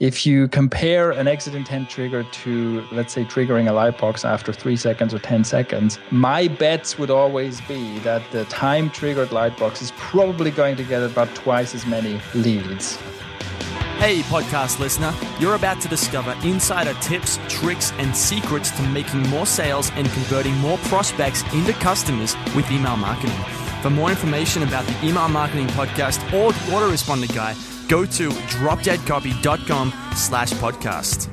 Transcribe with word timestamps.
If 0.00 0.24
you 0.24 0.46
compare 0.46 1.10
an 1.10 1.26
exit 1.26 1.56
intent 1.56 1.90
trigger 1.90 2.22
to, 2.22 2.86
let's 2.92 3.12
say, 3.12 3.24
triggering 3.24 3.66
a 3.66 3.72
lightbox 3.72 4.24
after 4.24 4.52
three 4.52 4.76
seconds 4.76 5.12
or 5.12 5.18
10 5.18 5.42
seconds, 5.42 5.98
my 6.12 6.46
bets 6.46 7.00
would 7.00 7.10
always 7.10 7.60
be 7.62 7.98
that 8.00 8.22
the 8.30 8.44
time 8.44 8.90
triggered 8.90 9.30
lightbox 9.30 9.82
is 9.82 9.90
probably 9.96 10.52
going 10.52 10.76
to 10.76 10.84
get 10.84 11.02
about 11.02 11.34
twice 11.34 11.74
as 11.74 11.84
many 11.84 12.20
leads. 12.32 12.94
Hey, 13.98 14.20
podcast 14.20 14.78
listener, 14.78 15.12
you're 15.40 15.56
about 15.56 15.80
to 15.80 15.88
discover 15.88 16.32
insider 16.44 16.94
tips, 17.00 17.40
tricks, 17.48 17.90
and 17.98 18.14
secrets 18.14 18.70
to 18.76 18.82
making 18.90 19.22
more 19.30 19.46
sales 19.46 19.90
and 19.96 20.08
converting 20.10 20.54
more 20.58 20.78
prospects 20.78 21.42
into 21.52 21.72
customers 21.72 22.36
with 22.54 22.70
email 22.70 22.96
marketing. 22.96 23.36
For 23.82 23.90
more 23.90 24.10
information 24.10 24.62
about 24.62 24.86
the 24.86 25.08
Email 25.08 25.28
Marketing 25.28 25.66
Podcast 25.68 26.22
or 26.32 26.52
the 26.52 26.58
Autoresponder 26.70 27.34
Guy, 27.34 27.56
go 27.88 28.04
to 28.04 28.28
dropdeadcopy.com 28.28 29.92
slash 30.14 30.52
podcast. 30.52 31.28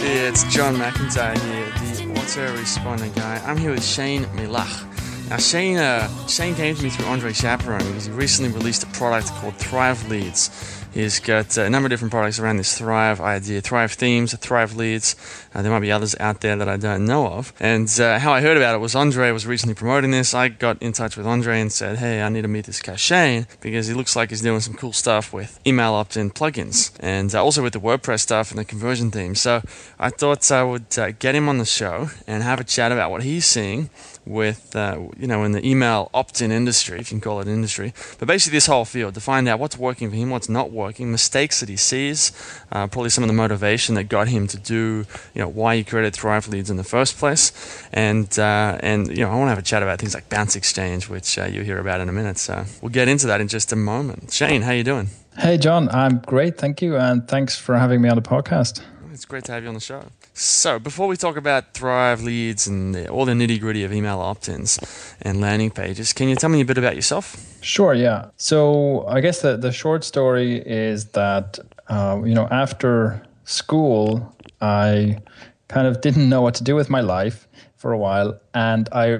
It's 0.00 0.44
John 0.44 0.76
McIntyre 0.76 1.38
here, 1.38 1.66
the 2.06 2.20
Autoresponder 2.20 3.14
Guy. 3.16 3.42
I'm 3.46 3.56
here 3.56 3.70
with 3.70 3.84
Shane 3.84 4.24
Melaugh. 4.36 4.84
Now, 5.30 5.38
Shane, 5.38 5.78
uh, 5.78 6.08
Shane 6.26 6.54
came 6.54 6.74
to 6.74 6.82
me 6.82 6.90
through 6.90 7.06
Andre 7.06 7.32
Chaperon 7.32 7.78
because 7.86 8.06
he 8.06 8.12
recently 8.12 8.52
released 8.52 8.82
a 8.82 8.86
product 8.88 9.28
called 9.28 9.54
Thrive 9.56 10.06
Leads. 10.08 10.86
He's 10.98 11.20
got 11.20 11.56
uh, 11.56 11.62
a 11.62 11.70
number 11.70 11.86
of 11.86 11.90
different 11.90 12.10
products 12.10 12.40
around 12.40 12.56
this 12.56 12.76
Thrive 12.76 13.20
idea, 13.20 13.60
Thrive 13.60 13.92
themes, 13.92 14.36
Thrive 14.36 14.74
leads. 14.74 15.14
Uh, 15.54 15.62
there 15.62 15.70
might 15.70 15.78
be 15.78 15.92
others 15.92 16.16
out 16.18 16.40
there 16.40 16.56
that 16.56 16.68
I 16.68 16.76
don't 16.76 17.06
know 17.06 17.28
of. 17.28 17.52
And 17.60 17.88
uh, 18.00 18.18
how 18.18 18.32
I 18.32 18.40
heard 18.40 18.56
about 18.56 18.74
it 18.74 18.78
was 18.78 18.96
Andre 18.96 19.30
was 19.30 19.46
recently 19.46 19.76
promoting 19.76 20.10
this. 20.10 20.34
I 20.34 20.48
got 20.48 20.82
in 20.82 20.92
touch 20.92 21.16
with 21.16 21.24
Andre 21.24 21.60
and 21.60 21.70
said, 21.70 21.98
hey, 21.98 22.20
I 22.20 22.28
need 22.30 22.42
to 22.42 22.48
meet 22.48 22.64
this 22.64 22.82
guy 22.82 22.96
Shane 22.96 23.46
because 23.60 23.86
he 23.86 23.94
looks 23.94 24.16
like 24.16 24.30
he's 24.30 24.42
doing 24.42 24.58
some 24.58 24.74
cool 24.74 24.92
stuff 24.92 25.32
with 25.32 25.60
email 25.64 25.92
opt-in 25.92 26.32
plugins 26.32 26.90
and 26.98 27.32
uh, 27.32 27.44
also 27.44 27.62
with 27.62 27.74
the 27.74 27.80
WordPress 27.80 28.18
stuff 28.18 28.50
and 28.50 28.58
the 28.58 28.64
conversion 28.64 29.12
theme. 29.12 29.36
So 29.36 29.62
I 30.00 30.10
thought 30.10 30.50
I 30.50 30.64
would 30.64 30.98
uh, 30.98 31.12
get 31.12 31.36
him 31.36 31.48
on 31.48 31.58
the 31.58 31.64
show 31.64 32.10
and 32.26 32.42
have 32.42 32.58
a 32.58 32.64
chat 32.64 32.90
about 32.90 33.12
what 33.12 33.22
he's 33.22 33.46
seeing 33.46 33.90
with, 34.28 34.76
uh, 34.76 34.98
you 35.18 35.26
know, 35.26 35.44
in 35.44 35.52
the 35.52 35.66
email 35.66 36.10
opt-in 36.12 36.52
industry, 36.52 37.00
if 37.00 37.10
you 37.10 37.18
can 37.18 37.20
call 37.20 37.40
it 37.40 37.48
industry, 37.48 37.94
but 38.18 38.28
basically 38.28 38.56
this 38.56 38.66
whole 38.66 38.84
field 38.84 39.14
to 39.14 39.20
find 39.20 39.48
out 39.48 39.58
what's 39.58 39.78
working 39.78 40.10
for 40.10 40.16
him, 40.16 40.30
what's 40.30 40.48
not 40.48 40.70
working, 40.70 41.10
mistakes 41.10 41.60
that 41.60 41.68
he 41.68 41.76
sees, 41.76 42.32
uh, 42.72 42.86
probably 42.86 43.10
some 43.10 43.24
of 43.24 43.28
the 43.28 43.34
motivation 43.34 43.94
that 43.94 44.04
got 44.04 44.28
him 44.28 44.46
to 44.46 44.58
do, 44.58 45.06
you 45.34 45.40
know, 45.40 45.48
why 45.48 45.76
he 45.76 45.84
created 45.84 46.14
Thrive 46.14 46.48
Leads 46.48 46.70
in 46.70 46.76
the 46.76 46.84
first 46.84 47.16
place, 47.18 47.52
and 47.92 48.38
uh, 48.38 48.78
and 48.80 49.08
you 49.08 49.24
know, 49.24 49.30
I 49.30 49.34
want 49.36 49.46
to 49.46 49.50
have 49.50 49.58
a 49.58 49.62
chat 49.62 49.82
about 49.82 49.98
things 49.98 50.14
like 50.14 50.28
Bounce 50.28 50.56
Exchange, 50.56 51.08
which 51.08 51.38
uh, 51.38 51.44
you'll 51.44 51.64
hear 51.64 51.78
about 51.78 52.00
in 52.00 52.08
a 52.08 52.12
minute. 52.12 52.38
So 52.38 52.64
we'll 52.82 52.90
get 52.90 53.08
into 53.08 53.26
that 53.28 53.40
in 53.40 53.48
just 53.48 53.72
a 53.72 53.76
moment. 53.76 54.32
Shane, 54.32 54.62
how 54.62 54.70
are 54.70 54.76
you 54.76 54.84
doing? 54.84 55.08
Hey, 55.36 55.56
John, 55.56 55.88
I'm 55.90 56.18
great, 56.18 56.58
thank 56.58 56.82
you, 56.82 56.96
and 56.96 57.26
thanks 57.28 57.56
for 57.56 57.78
having 57.78 58.02
me 58.02 58.08
on 58.08 58.16
the 58.16 58.22
podcast. 58.22 58.82
It's 59.12 59.24
great 59.24 59.44
to 59.44 59.52
have 59.52 59.62
you 59.62 59.68
on 59.68 59.74
the 59.74 59.80
show. 59.80 60.02
So, 60.40 60.78
before 60.78 61.08
we 61.08 61.16
talk 61.16 61.36
about 61.36 61.74
Thrive 61.74 62.22
leads 62.22 62.68
and 62.68 63.08
all 63.08 63.24
the 63.24 63.32
nitty 63.32 63.58
gritty 63.58 63.82
of 63.82 63.92
email 63.92 64.20
opt 64.20 64.48
ins 64.48 64.78
and 65.20 65.40
landing 65.40 65.72
pages, 65.72 66.12
can 66.12 66.28
you 66.28 66.36
tell 66.36 66.48
me 66.48 66.60
a 66.60 66.64
bit 66.64 66.78
about 66.78 66.94
yourself? 66.94 67.58
Sure, 67.60 67.92
yeah. 67.92 68.26
So, 68.36 69.04
I 69.08 69.20
guess 69.20 69.42
the, 69.42 69.56
the 69.56 69.72
short 69.72 70.04
story 70.04 70.62
is 70.64 71.06
that, 71.06 71.58
uh, 71.88 72.22
you 72.24 72.34
know, 72.34 72.46
after 72.52 73.20
school, 73.46 74.32
I 74.60 75.18
kind 75.66 75.88
of 75.88 76.00
didn't 76.02 76.28
know 76.28 76.40
what 76.40 76.54
to 76.54 76.62
do 76.62 76.76
with 76.76 76.88
my 76.88 77.00
life 77.00 77.48
for 77.76 77.92
a 77.92 77.98
while. 77.98 78.38
And 78.54 78.88
I, 78.92 79.18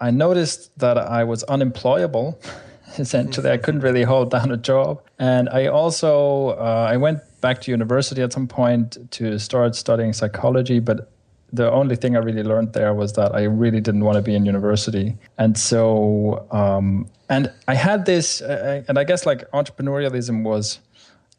I 0.00 0.10
noticed 0.10 0.76
that 0.80 0.98
I 0.98 1.22
was 1.22 1.44
unemployable. 1.44 2.36
Essentially, 2.98 3.48
I 3.48 3.58
couldn't 3.58 3.82
really 3.82 4.02
hold 4.02 4.32
down 4.32 4.50
a 4.50 4.56
job, 4.56 5.02
and 5.20 5.48
I 5.50 5.66
also 5.66 6.48
uh, 6.58 6.88
I 6.90 6.96
went 6.96 7.20
back 7.40 7.60
to 7.62 7.70
university 7.70 8.22
at 8.22 8.32
some 8.32 8.46
point 8.46 9.10
to 9.12 9.38
start 9.38 9.76
studying 9.76 10.12
psychology, 10.12 10.80
but 10.80 11.10
the 11.52 11.70
only 11.70 11.96
thing 11.96 12.16
I 12.16 12.20
really 12.20 12.42
learned 12.42 12.72
there 12.72 12.92
was 12.92 13.14
that 13.14 13.34
I 13.34 13.44
really 13.44 13.80
didn't 13.80 14.04
want 14.04 14.16
to 14.16 14.22
be 14.22 14.34
in 14.34 14.44
university. 14.44 15.16
And 15.38 15.56
so, 15.56 16.46
um, 16.50 17.08
and 17.28 17.50
I 17.66 17.74
had 17.74 18.04
this, 18.04 18.42
uh, 18.42 18.82
and 18.88 18.98
I 18.98 19.04
guess 19.04 19.24
like 19.24 19.50
entrepreneurialism 19.52 20.42
was, 20.42 20.80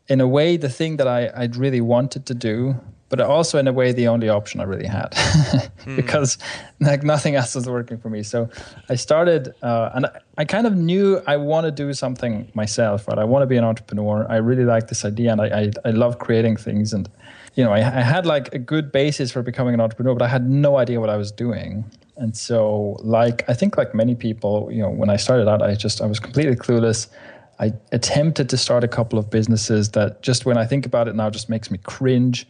in 0.08 0.22
a 0.22 0.28
way, 0.28 0.58
the 0.58 0.70
thing 0.70 0.98
that 0.98 1.08
I, 1.08 1.30
I'd 1.36 1.56
really 1.56 1.82
wanted 1.82 2.26
to 2.26 2.34
do, 2.34 2.76
but 3.10 3.20
also 3.20 3.58
in 3.58 3.68
a 3.68 3.74
way 3.74 3.92
the 3.92 4.08
only 4.08 4.30
option 4.30 4.62
I 4.62 4.64
really 4.64 4.88
had 4.88 5.12
mm. 5.12 5.96
because 5.96 6.38
like 6.80 7.04
nothing 7.04 7.36
else 7.36 7.56
was 7.56 7.68
working 7.68 7.98
for 7.98 8.10
me. 8.10 8.24
So 8.24 8.50
I 8.88 8.96
started, 8.96 9.54
uh, 9.62 9.90
and 9.96 10.06
I, 10.06 10.20
I, 10.38 10.46
kind 10.46 10.68
of 10.68 10.76
knew 10.76 11.20
I 11.28 11.38
want 11.38 11.66
to 11.66 11.72
do 11.72 11.92
something 11.94 12.52
myself. 12.54 13.08
Right, 13.08 13.18
I 13.18 13.24
want 13.24 13.42
to 13.42 13.48
be 13.48 13.58
an 13.58 13.64
entrepreneur. 13.64 14.26
I 14.30 14.38
really 14.38 14.66
like 14.66 14.88
this 14.88 15.04
idea, 15.04 15.32
and 15.32 15.42
I 15.42 15.48
I, 15.62 15.72
I 15.86 15.92
love 15.92 16.20
creating 16.20 16.58
things. 16.58 16.94
And 16.94 17.10
you 17.56 17.64
know, 17.64 17.72
I, 17.72 17.80
I 17.80 18.02
had 18.02 18.26
like 18.26 18.54
a 18.54 18.60
good 18.60 18.92
basis 18.92 19.32
for 19.32 19.42
becoming 19.42 19.74
an 19.74 19.82
entrepreneur, 19.82 20.14
but 20.14 20.24
I 20.24 20.30
had 20.30 20.50
no 20.50 20.78
idea 20.78 21.00
what 21.00 21.10
I 21.10 21.18
was 21.18 21.32
doing. 21.32 21.84
And 22.18 22.38
so, 22.38 22.98
like 23.00 23.44
I 23.50 23.54
think, 23.54 23.76
like 23.78 23.96
many 23.96 24.14
people, 24.14 24.70
you 24.72 24.82
know, 24.82 24.90
when 24.90 25.10
I 25.10 25.16
started 25.16 25.48
out, 25.48 25.62
I 25.62 25.74
just 25.74 26.02
I 26.02 26.06
was 26.06 26.20
completely 26.20 26.56
clueless. 26.56 27.08
I 27.62 27.74
attempted 27.92 28.48
to 28.50 28.58
start 28.58 28.86
a 28.86 28.88
couple 28.88 29.20
of 29.20 29.30
businesses 29.30 29.90
that 29.90 30.22
just 30.22 30.46
when 30.46 30.58
I 30.58 30.66
think 30.66 30.86
about 30.86 31.10
it 31.10 31.16
now 31.16 31.30
just 31.30 31.50
makes 31.50 31.70
me 31.70 31.78
cringe 31.80 32.48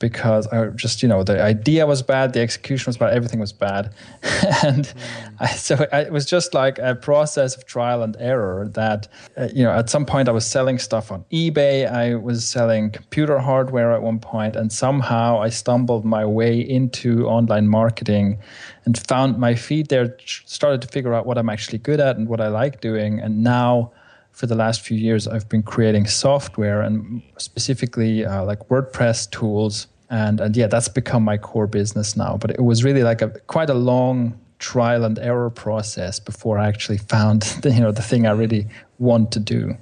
because 0.00 0.48
I 0.48 0.66
just, 0.70 1.02
you 1.02 1.08
know, 1.08 1.22
the 1.22 1.40
idea 1.40 1.86
was 1.86 2.02
bad, 2.02 2.32
the 2.32 2.40
execution 2.40 2.86
was 2.88 2.96
bad, 2.96 3.14
everything 3.14 3.38
was 3.38 3.52
bad. 3.52 3.94
and. 4.64 4.92
I, 5.40 5.46
so 5.70 5.86
it 5.92 6.12
was 6.12 6.26
just 6.26 6.52
like 6.52 6.78
a 6.78 6.94
process 6.94 7.56
of 7.56 7.64
trial 7.64 8.02
and 8.02 8.14
error 8.18 8.68
that, 8.74 9.08
uh, 9.38 9.48
you 9.54 9.64
know, 9.64 9.72
at 9.72 9.88
some 9.88 10.04
point 10.04 10.28
I 10.28 10.32
was 10.32 10.46
selling 10.46 10.78
stuff 10.78 11.10
on 11.10 11.24
eBay, 11.32 11.90
I 11.90 12.16
was 12.16 12.46
selling 12.46 12.90
computer 12.90 13.38
hardware 13.38 13.92
at 13.92 14.02
one 14.02 14.18
point, 14.18 14.54
and 14.54 14.70
somehow 14.70 15.40
I 15.40 15.48
stumbled 15.48 16.04
my 16.04 16.26
way 16.26 16.60
into 16.60 17.26
online 17.26 17.68
marketing 17.68 18.38
and 18.84 18.98
found 19.06 19.38
my 19.38 19.54
feet 19.54 19.88
there, 19.88 20.16
started 20.26 20.82
to 20.82 20.88
figure 20.88 21.14
out 21.14 21.24
what 21.24 21.38
I'm 21.38 21.48
actually 21.48 21.78
good 21.78 22.00
at 22.00 22.16
and 22.16 22.28
what 22.28 22.40
I 22.40 22.48
like 22.48 22.80
doing. 22.80 23.20
And 23.20 23.42
now, 23.42 23.92
for 24.32 24.46
the 24.46 24.54
last 24.54 24.80
few 24.80 24.96
years, 24.96 25.26
I've 25.26 25.48
been 25.48 25.62
creating 25.62 26.06
software 26.06 26.82
and 26.82 27.22
specifically 27.38 28.24
uh, 28.24 28.44
like 28.44 28.68
WordPress 28.68 29.30
tools. 29.30 29.86
And, 30.10 30.40
and 30.40 30.56
yeah, 30.56 30.66
that's 30.66 30.88
become 30.88 31.22
my 31.22 31.38
core 31.38 31.66
business 31.66 32.16
now. 32.16 32.36
But 32.36 32.50
it 32.50 32.62
was 32.62 32.84
really 32.84 33.02
like 33.02 33.22
a 33.22 33.28
quite 33.46 33.70
a 33.70 33.74
long 33.74 34.38
trial 34.58 35.04
and 35.04 35.18
error 35.18 35.50
process 35.50 36.20
before 36.20 36.58
I 36.58 36.68
actually 36.68 36.98
found 36.98 37.42
the, 37.62 37.70
you 37.72 37.80
know 37.80 37.92
the 37.92 38.02
thing 38.02 38.26
I 38.26 38.32
really 38.32 38.66
want 38.98 39.32
to 39.32 39.40
do. 39.40 39.76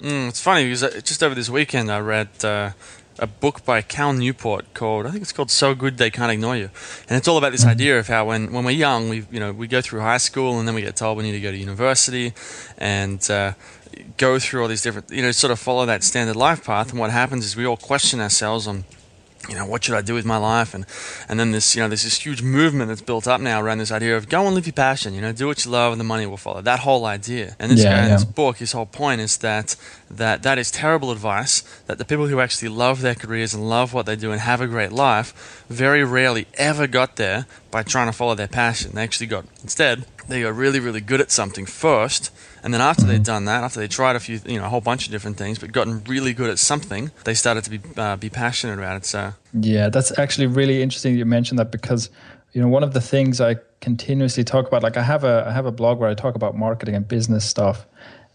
Mm, 0.00 0.28
it's 0.28 0.40
funny 0.40 0.64
because 0.64 0.82
uh, 0.82 1.00
just 1.04 1.22
over 1.22 1.34
this 1.34 1.48
weekend 1.48 1.90
I 1.90 2.00
read 2.00 2.28
uh, 2.44 2.70
a 3.18 3.26
book 3.26 3.64
by 3.64 3.80
Cal 3.82 4.12
Newport 4.12 4.74
called 4.74 5.06
I 5.06 5.10
think 5.10 5.22
it's 5.22 5.32
called 5.32 5.50
So 5.50 5.74
Good 5.74 5.98
They 5.98 6.10
Can't 6.10 6.32
Ignore 6.32 6.56
You, 6.56 6.70
and 7.08 7.16
it's 7.16 7.28
all 7.28 7.38
about 7.38 7.52
this 7.52 7.62
mm-hmm. 7.62 7.70
idea 7.70 7.98
of 7.98 8.08
how 8.08 8.26
when, 8.26 8.52
when 8.52 8.64
we're 8.64 8.72
young 8.72 9.08
we 9.08 9.26
you 9.30 9.40
know 9.40 9.52
we 9.52 9.68
go 9.68 9.80
through 9.80 10.00
high 10.00 10.18
school 10.18 10.58
and 10.58 10.66
then 10.66 10.74
we 10.74 10.82
get 10.82 10.96
told 10.96 11.16
we 11.16 11.22
need 11.22 11.32
to 11.32 11.40
go 11.40 11.50
to 11.50 11.56
university, 11.56 12.34
and 12.78 13.30
uh, 13.30 13.52
go 14.16 14.38
through 14.38 14.62
all 14.62 14.68
these 14.68 14.82
different, 14.82 15.10
you 15.10 15.22
know, 15.22 15.30
sort 15.30 15.50
of 15.50 15.58
follow 15.58 15.86
that 15.86 16.02
standard 16.02 16.36
life 16.36 16.64
path. 16.64 16.90
And 16.90 16.98
what 16.98 17.10
happens 17.10 17.44
is 17.44 17.56
we 17.56 17.66
all 17.66 17.76
question 17.76 18.20
ourselves 18.20 18.66
on, 18.66 18.84
you 19.48 19.54
know, 19.54 19.66
what 19.66 19.84
should 19.84 19.94
I 19.94 20.02
do 20.02 20.14
with 20.14 20.24
my 20.24 20.36
life? 20.36 20.74
And 20.74 20.86
and 21.28 21.38
then 21.38 21.52
this, 21.52 21.74
you 21.74 21.82
know, 21.82 21.88
there's 21.88 22.02
this 22.04 22.18
huge 22.18 22.42
movement 22.42 22.88
that's 22.88 23.00
built 23.00 23.26
up 23.26 23.40
now 23.40 23.60
around 23.60 23.78
this 23.78 23.92
idea 23.92 24.16
of 24.16 24.28
go 24.28 24.46
and 24.46 24.54
live 24.54 24.66
your 24.66 24.72
passion. 24.72 25.14
You 25.14 25.20
know, 25.20 25.32
do 25.32 25.46
what 25.46 25.64
you 25.64 25.70
love, 25.70 25.92
and 25.92 26.00
the 26.00 26.04
money 26.04 26.26
will 26.26 26.36
follow. 26.36 26.60
That 26.60 26.80
whole 26.80 27.04
idea. 27.04 27.56
And 27.58 27.70
this 27.70 27.82
yeah, 27.82 27.96
guy 27.96 28.04
in 28.04 28.10
this 28.10 28.24
book, 28.24 28.58
his 28.58 28.72
whole 28.72 28.86
point 28.86 29.20
is 29.20 29.38
that 29.38 29.76
that 30.10 30.42
that 30.42 30.58
is 30.58 30.70
terrible 30.70 31.10
advice. 31.10 31.62
That 31.86 31.98
the 31.98 32.04
people 32.04 32.26
who 32.26 32.40
actually 32.40 32.68
love 32.68 33.00
their 33.00 33.14
careers 33.14 33.54
and 33.54 33.68
love 33.68 33.92
what 33.92 34.06
they 34.06 34.16
do 34.16 34.32
and 34.32 34.40
have 34.40 34.60
a 34.60 34.66
great 34.66 34.92
life, 34.92 35.64
very 35.68 36.04
rarely 36.04 36.46
ever 36.54 36.86
got 36.86 37.16
there 37.16 37.46
by 37.70 37.82
trying 37.82 38.06
to 38.06 38.12
follow 38.12 38.34
their 38.34 38.48
passion. 38.48 38.92
They 38.94 39.02
actually 39.02 39.26
got 39.26 39.44
instead 39.62 40.04
they 40.28 40.42
got 40.42 40.54
really, 40.54 40.80
really 40.80 41.00
good 41.00 41.20
at 41.20 41.30
something 41.30 41.66
first 41.66 42.32
and 42.66 42.74
then 42.74 42.80
after 42.80 43.04
they'd 43.04 43.22
done 43.22 43.44
that, 43.44 43.62
after 43.62 43.78
they 43.78 43.86
tried 43.86 44.16
a 44.16 44.20
few, 44.20 44.40
you 44.44 44.58
know, 44.58 44.64
a 44.66 44.68
whole 44.68 44.80
bunch 44.80 45.06
of 45.06 45.12
different 45.12 45.36
things, 45.36 45.56
but 45.56 45.70
gotten 45.70 46.02
really 46.02 46.32
good 46.32 46.50
at 46.50 46.58
something, 46.58 47.12
they 47.22 47.32
started 47.32 47.62
to 47.62 47.70
be 47.70 47.80
uh, 47.96 48.16
be 48.16 48.28
passionate 48.28 48.76
about 48.76 48.96
it. 48.96 49.04
So 49.04 49.34
yeah, 49.52 49.88
that's 49.88 50.18
actually 50.18 50.48
really 50.48 50.82
interesting 50.82 51.16
you 51.16 51.24
mentioned 51.24 51.60
that 51.60 51.70
because 51.70 52.10
you 52.54 52.60
know 52.60 52.66
one 52.66 52.82
of 52.82 52.92
the 52.92 53.00
things 53.00 53.40
I 53.40 53.58
continuously 53.80 54.42
talk 54.42 54.66
about, 54.66 54.82
like 54.82 54.96
I 54.96 55.04
have 55.04 55.22
a 55.22 55.44
I 55.46 55.52
have 55.52 55.64
a 55.64 55.70
blog 55.70 56.00
where 56.00 56.10
I 56.10 56.14
talk 56.14 56.34
about 56.34 56.56
marketing 56.56 56.96
and 56.96 57.06
business 57.06 57.44
stuff, 57.44 57.86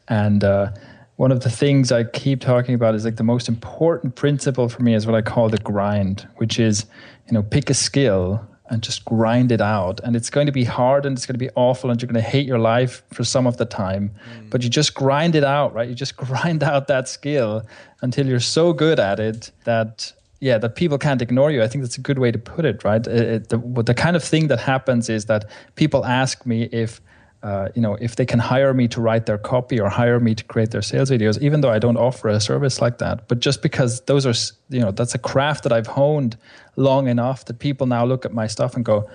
and 0.07 0.45
uh, 0.45 0.71
one 1.17 1.33
of 1.33 1.41
the 1.41 1.49
things 1.49 1.91
I 1.91 2.05
keep 2.05 2.39
talking 2.39 2.73
about 2.73 2.95
is 2.95 3.03
like 3.03 3.17
the 3.17 3.23
most 3.23 3.49
important 3.49 4.15
principle 4.15 4.69
for 4.69 4.81
me 4.81 4.95
is 4.95 5.05
what 5.05 5.13
I 5.13 5.21
call 5.21 5.49
the 5.49 5.57
grind, 5.57 6.25
which 6.37 6.57
is 6.57 6.85
you 7.27 7.33
know 7.33 7.43
pick 7.43 7.69
a 7.69 7.73
skill 7.73 8.47
and 8.71 8.81
just 8.81 9.03
grind 9.03 9.51
it 9.51 9.59
out. 9.59 9.99
And 10.01 10.15
it's 10.15 10.29
going 10.29 10.45
to 10.45 10.51
be 10.53 10.63
hard 10.63 11.05
and 11.05 11.15
it's 11.15 11.25
going 11.25 11.35
to 11.35 11.45
be 11.45 11.49
awful 11.55 11.91
and 11.91 12.01
you're 12.01 12.07
going 12.07 12.23
to 12.23 12.27
hate 12.27 12.47
your 12.47 12.57
life 12.57 13.03
for 13.13 13.25
some 13.25 13.45
of 13.45 13.57
the 13.57 13.65
time. 13.65 14.09
Mm. 14.09 14.49
But 14.49 14.63
you 14.63 14.69
just 14.69 14.95
grind 14.95 15.35
it 15.35 15.43
out, 15.43 15.73
right? 15.73 15.89
You 15.89 15.93
just 15.93 16.15
grind 16.25 16.63
out 16.63 16.87
that 16.87 17.09
skill 17.09 17.63
until 18.01 18.25
you're 18.25 18.39
so 18.39 18.71
good 18.71 18.99
at 18.99 19.19
it 19.19 19.51
that 19.65 20.13
yeah, 20.39 20.57
that 20.57 20.75
people 20.75 20.97
can't 20.97 21.21
ignore 21.21 21.51
you. 21.51 21.61
I 21.61 21.67
think 21.67 21.83
that's 21.83 21.99
a 21.99 22.01
good 22.01 22.17
way 22.17 22.31
to 22.31 22.39
put 22.39 22.65
it, 22.65 22.83
right? 22.83 23.05
It, 23.05 23.27
it, 23.27 23.49
the, 23.49 23.83
the 23.83 23.93
kind 23.93 24.15
of 24.15 24.23
thing 24.23 24.47
that 24.47 24.59
happens 24.59 25.07
is 25.07 25.25
that 25.25 25.45
people 25.75 26.03
ask 26.03 26.47
me 26.47 26.63
if 26.71 26.99
uh, 27.43 27.69
you 27.73 27.81
know, 27.81 27.95
if 27.95 28.15
they 28.15 28.25
can 28.25 28.39
hire 28.39 28.73
me 28.73 28.87
to 28.87 29.01
write 29.01 29.25
their 29.25 29.37
copy 29.37 29.79
or 29.79 29.89
hire 29.89 30.19
me 30.19 30.35
to 30.35 30.43
create 30.43 30.71
their 30.71 30.81
sales 30.81 31.09
videos, 31.09 31.41
even 31.41 31.61
though 31.61 31.71
I 31.71 31.79
don't 31.79 31.97
offer 31.97 32.27
a 32.27 32.39
service 32.39 32.81
like 32.81 32.99
that, 32.99 33.27
but 33.27 33.39
just 33.39 33.61
because 33.61 34.01
those 34.01 34.25
are, 34.25 34.33
you 34.69 34.79
know, 34.79 34.91
that's 34.91 35.15
a 35.15 35.19
craft 35.19 35.63
that 35.63 35.71
I've 35.71 35.87
honed 35.87 36.37
long 36.75 37.07
enough 37.07 37.45
that 37.45 37.59
people 37.59 37.87
now 37.87 38.05
look 38.05 38.25
at 38.25 38.33
my 38.33 38.47
stuff 38.47 38.75
and 38.75 38.85
go, 38.85 39.09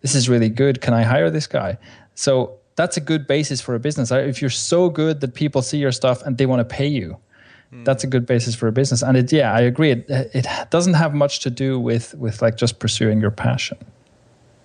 this 0.00 0.14
is 0.14 0.28
really 0.28 0.48
good. 0.48 0.80
Can 0.80 0.94
I 0.94 1.02
hire 1.02 1.30
this 1.30 1.46
guy? 1.46 1.76
So 2.14 2.58
that's 2.76 2.96
a 2.96 3.00
good 3.00 3.26
basis 3.26 3.60
for 3.60 3.74
a 3.74 3.80
business. 3.80 4.10
If 4.12 4.40
you're 4.40 4.50
so 4.50 4.88
good 4.88 5.20
that 5.20 5.34
people 5.34 5.62
see 5.62 5.78
your 5.78 5.92
stuff 5.92 6.22
and 6.22 6.38
they 6.38 6.46
want 6.46 6.60
to 6.60 6.64
pay 6.64 6.86
you, 6.86 7.16
mm. 7.72 7.84
that's 7.84 8.04
a 8.04 8.06
good 8.06 8.26
basis 8.26 8.54
for 8.54 8.68
a 8.68 8.72
business. 8.72 9.02
And 9.02 9.16
it, 9.16 9.32
yeah, 9.32 9.52
I 9.52 9.60
agree. 9.60 9.90
It, 9.90 10.06
it 10.08 10.46
doesn't 10.70 10.94
have 10.94 11.14
much 11.14 11.40
to 11.40 11.50
do 11.50 11.78
with 11.80 12.14
with 12.14 12.42
like 12.42 12.56
just 12.56 12.78
pursuing 12.78 13.20
your 13.20 13.30
passion. 13.30 13.78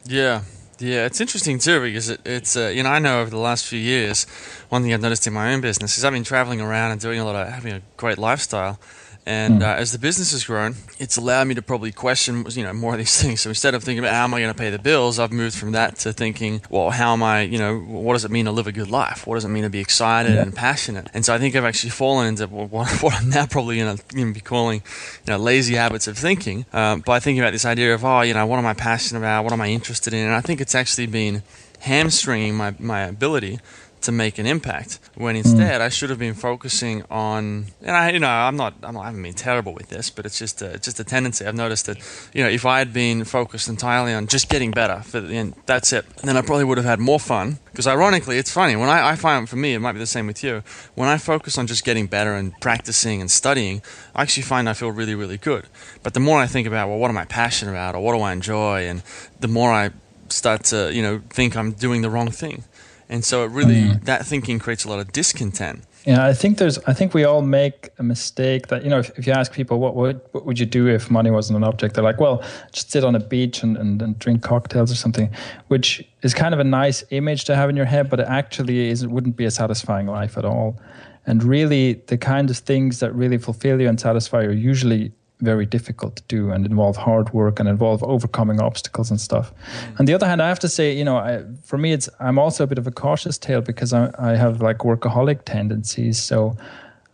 Yeah, 0.06 0.42
yeah, 0.80 1.06
it's 1.06 1.22
interesting 1.22 1.60
too 1.60 1.82
because 1.82 2.10
it, 2.10 2.22
it's 2.26 2.56
uh, 2.56 2.72
you 2.74 2.84
know 2.84 2.90
I 2.90 3.00
know 3.00 3.22
over 3.22 3.30
the 3.30 3.38
last 3.38 3.66
few 3.66 3.80
years, 3.80 4.26
one 4.70 4.84
thing 4.84 4.94
I've 4.94 5.02
noticed 5.02 5.28
in 5.28 5.34
my 5.34 5.54
own 5.54 5.62
business 5.62 5.98
is 5.98 6.06
I've 6.06 6.14
been 6.14 6.24
traveling 6.24 6.62
around 6.62 6.92
and 6.92 7.02
doing 7.02 7.20
a 7.20 7.26
lot 7.26 7.36
of 7.36 7.52
having 7.52 7.74
a 7.74 7.82
great 7.98 8.18
lifestyle, 8.18 8.80
and 9.28 9.62
mm. 9.62 9.62
uh, 9.62 9.76
as 9.76 9.92
the 9.92 10.00
business 10.00 10.32
has 10.32 10.46
grown, 10.46 10.76
it's 11.00 11.18
allowed 11.18 11.48
me 11.48 11.56
to 11.56 11.62
probably 11.62 11.92
question, 11.92 12.46
you 12.52 12.64
know, 12.64 12.72
more 12.72 12.94
of 12.94 12.98
these 12.98 13.22
things. 13.22 13.42
So 13.42 13.50
instead 13.50 13.76
of 13.76 13.84
thinking 13.84 14.00
about 14.00 14.14
how 14.14 14.24
am 14.24 14.34
I 14.34 14.40
going 14.40 14.54
to 14.54 14.58
pay 14.58 14.70
the 14.70 14.80
bills, 14.80 15.20
I've 15.20 15.34
moved 15.34 15.58
from 15.58 15.74
that 15.74 15.98
to 16.00 16.14
thinking, 16.14 16.62
well, 16.70 16.92
how 16.92 17.12
am 17.12 17.22
I, 17.22 17.42
you 17.42 17.58
know, 17.58 17.78
what 17.78 18.14
does 18.14 18.24
it 18.24 18.32
mean 18.32 18.46
to 18.46 18.52
live 18.52 18.68
a 18.68 18.72
good 18.72 18.90
life? 18.90 19.28
What 19.28 19.36
does 19.36 19.44
it 19.44 19.50
mean 19.50 19.64
to 19.64 19.70
be 19.70 19.80
excited 19.80 20.36
yeah. 20.36 20.44
and 20.44 20.56
passionate? 20.56 21.10
And 21.14 21.26
so 21.26 21.34
I 21.34 21.40
think 21.40 21.58
I've 21.58 21.66
actually 21.66 21.90
fallen 21.90 22.28
into 22.28 22.48
what, 22.48 22.90
what 23.04 23.14
I'm 23.16 23.30
now 23.30 23.46
probably 23.46 23.80
going 23.80 23.98
to 23.98 24.34
be 24.34 24.40
calling, 24.40 24.82
you 25.26 25.34
know, 25.34 25.38
lazy 25.38 25.76
habits 25.76 26.08
of 26.08 26.18
thinking 26.18 26.66
um, 26.72 27.02
by 27.02 27.20
thinking 27.20 27.42
about 27.42 27.52
this 27.52 27.66
idea 27.66 27.94
of, 27.94 28.06
oh, 28.06 28.22
you 28.22 28.34
know, 28.34 28.46
what 28.46 28.60
am 28.60 28.66
I 28.66 28.76
passionate 28.76 29.20
about? 29.20 29.44
What 29.44 29.52
am 29.52 29.60
I 29.60 29.68
interested 29.68 30.14
in? 30.14 30.26
And 30.26 30.36
I 30.36 30.40
think 30.40 30.62
it's 30.62 30.74
actually 30.74 31.08
been 31.08 31.44
hamstringing 31.80 32.56
my, 32.56 32.74
my 32.80 33.02
ability 33.02 33.60
to 34.02 34.12
make 34.12 34.38
an 34.38 34.46
impact. 34.46 35.00
When 35.16 35.36
instead. 35.36 35.82
I 35.82 35.90
should 35.90 36.10
have 36.10 36.20
been 36.20 36.34
focusing 36.34 37.04
on. 37.10 37.68
And 37.82 37.96
I, 37.96 38.12
you 38.12 38.20
know, 38.20 38.30
I'm 38.30 38.56
not, 38.56 38.76
I'm 38.84 38.98
I 38.98 39.06
haven't 39.06 39.24
been 39.24 39.34
terrible 39.34 39.74
with 39.74 39.90
this, 39.90 40.10
but 40.10 40.26
it's 40.26 40.38
just, 40.38 40.62
a, 40.62 40.72
it's 40.74 40.86
just 40.86 41.00
a 41.00 41.04
tendency. 41.04 41.46
I've 41.46 41.56
noticed 41.56 41.88
that, 41.88 41.98
you 42.34 42.44
know, 42.44 42.50
if 42.50 42.66
I 42.66 42.80
had 42.80 42.94
been 42.94 43.24
focused 43.24 43.68
entirely 43.68 44.14
on 44.14 44.28
just 44.28 44.50
getting 44.50 44.72
better, 44.72 45.02
for 45.02 45.20
the 45.20 45.36
end, 45.36 45.56
that's 45.66 45.92
it. 45.94 46.06
Then 46.24 46.38
I 46.38 46.42
probably 46.42 46.66
would 46.66 46.78
have 46.78 46.86
had 46.86 47.00
more 47.00 47.20
fun. 47.20 47.60
Because 47.72 47.88
ironically, 47.88 48.38
it's 48.38 48.52
funny 48.52 48.76
when 48.76 48.90
I, 48.90 49.10
I 49.10 49.16
find 49.16 49.48
for 49.48 49.56
me, 49.56 49.74
it 49.74 49.80
might 49.80 49.94
be 49.94 50.00
the 50.00 50.08
same 50.08 50.28
with 50.28 50.44
you. 50.44 50.64
When 50.96 51.08
I 51.08 51.18
focus 51.18 51.58
on 51.58 51.68
just 51.68 51.84
getting 51.84 52.08
better 52.08 52.34
and 52.34 52.60
practicing 52.60 53.22
and 53.22 53.30
studying, 53.30 53.82
I 54.16 54.24
actually 54.24 54.44
find 54.44 54.68
I 54.68 54.74
feel 54.74 54.90
really, 54.90 55.16
really 55.16 55.38
good. 55.38 55.68
But 56.02 56.14
the 56.14 56.20
more 56.20 56.40
I 56.40 56.48
think 56.48 56.68
about, 56.68 56.90
well, 56.90 56.98
what 56.98 57.10
am 57.10 57.18
I 57.18 57.26
passionate 57.26 57.72
about, 57.72 57.96
or 57.96 58.02
what 58.02 58.16
do 58.16 58.22
I 58.22 58.34
enjoy, 58.34 58.88
and 58.88 59.04
the 59.40 59.48
more 59.48 59.72
I 59.72 59.92
start 60.30 60.64
to, 60.66 60.92
you 60.94 61.02
know, 61.02 61.22
think 61.30 61.56
I'm 61.56 61.72
doing 61.72 62.02
the 62.02 62.10
wrong 62.10 62.32
thing. 62.32 62.64
And 63.10 63.24
so 63.24 63.44
it 63.44 63.52
really 63.52 63.84
mm. 63.84 64.04
that 64.06 64.26
thinking 64.26 64.60
creates 64.60 64.84
a 64.84 64.90
lot 64.90 65.00
of 65.00 65.12
discontent. 65.12 65.84
Yeah, 66.06 66.26
I 66.26 66.34
think 66.34 66.58
there's. 66.58 66.78
I 66.80 66.94
think 66.94 67.14
we 67.14 67.26
all 67.26 67.42
make 67.42 67.90
a 67.98 68.04
mistake 68.04 68.68
that 68.68 68.84
you 68.84 68.90
know. 68.90 69.00
If, 69.00 69.18
if 69.18 69.28
you 69.28 69.34
ask 69.34 69.52
people 69.52 69.80
what 69.80 69.96
would 69.96 70.22
what 70.32 70.46
would 70.46 70.60
you 70.60 70.66
do 70.66 70.88
if 70.88 71.12
money 71.12 71.32
wasn't 71.32 71.58
an 71.58 71.64
object, 71.64 71.96
they're 71.96 72.04
like, 72.04 72.20
well, 72.20 72.44
just 72.72 72.92
sit 72.92 73.04
on 73.04 73.16
a 73.16 73.20
beach 73.20 73.62
and, 73.62 73.76
and, 73.76 74.02
and 74.02 74.18
drink 74.18 74.42
cocktails 74.42 74.90
or 74.92 74.96
something, 74.96 75.30
which 75.68 76.08
is 76.22 76.34
kind 76.34 76.54
of 76.54 76.62
a 76.62 76.64
nice 76.64 77.04
image 77.10 77.44
to 77.46 77.56
have 77.56 77.70
in 77.70 77.76
your 77.76 77.86
head, 77.86 78.10
but 78.10 78.20
it 78.22 78.28
actually 78.30 78.90
is. 78.90 79.04
It 79.04 79.10
wouldn't 79.10 79.36
be 79.36 79.46
a 79.46 79.52
satisfying 79.52 80.08
life 80.08 80.38
at 80.38 80.46
all. 80.46 80.80
And 81.26 81.44
really, 81.44 81.94
the 82.08 82.18
kind 82.18 82.50
of 82.50 82.58
things 82.58 83.02
that 83.02 83.14
really 83.14 83.38
fulfill 83.38 83.82
you 83.82 83.90
and 83.90 84.00
satisfy 84.00 84.44
you 84.44 84.50
are 84.50 84.54
usually 84.54 85.12
very 85.40 85.66
difficult 85.66 86.16
to 86.16 86.24
do 86.28 86.52
and 86.52 86.66
involve 86.66 86.98
hard 86.98 87.32
work 87.34 87.60
and 87.60 87.70
involve 87.70 88.04
overcoming 88.04 88.60
obstacles 88.60 89.12
and 89.12 89.22
stuff. 89.22 89.54
On 90.00 90.06
the 90.06 90.14
other 90.14 90.28
hand, 90.28 90.42
I 90.42 90.48
have 90.48 90.60
to 90.60 90.70
say, 90.70 90.92
you 90.94 91.06
know, 91.06 91.18
I, 91.18 91.44
for 91.64 91.78
me, 91.78 91.94
it's 91.94 92.10
I'm 92.20 92.40
also 92.40 92.64
a 92.64 92.68
bit 92.68 92.78
of 92.78 92.88
a 92.88 92.92
cautious 92.92 93.38
tale 93.38 93.62
because 93.62 93.94
I, 93.94 94.12
I 94.18 94.36
have 94.36 94.62
like 94.62 94.80
workaholic 94.80 95.44
tendencies. 95.46 96.22
So 96.22 96.58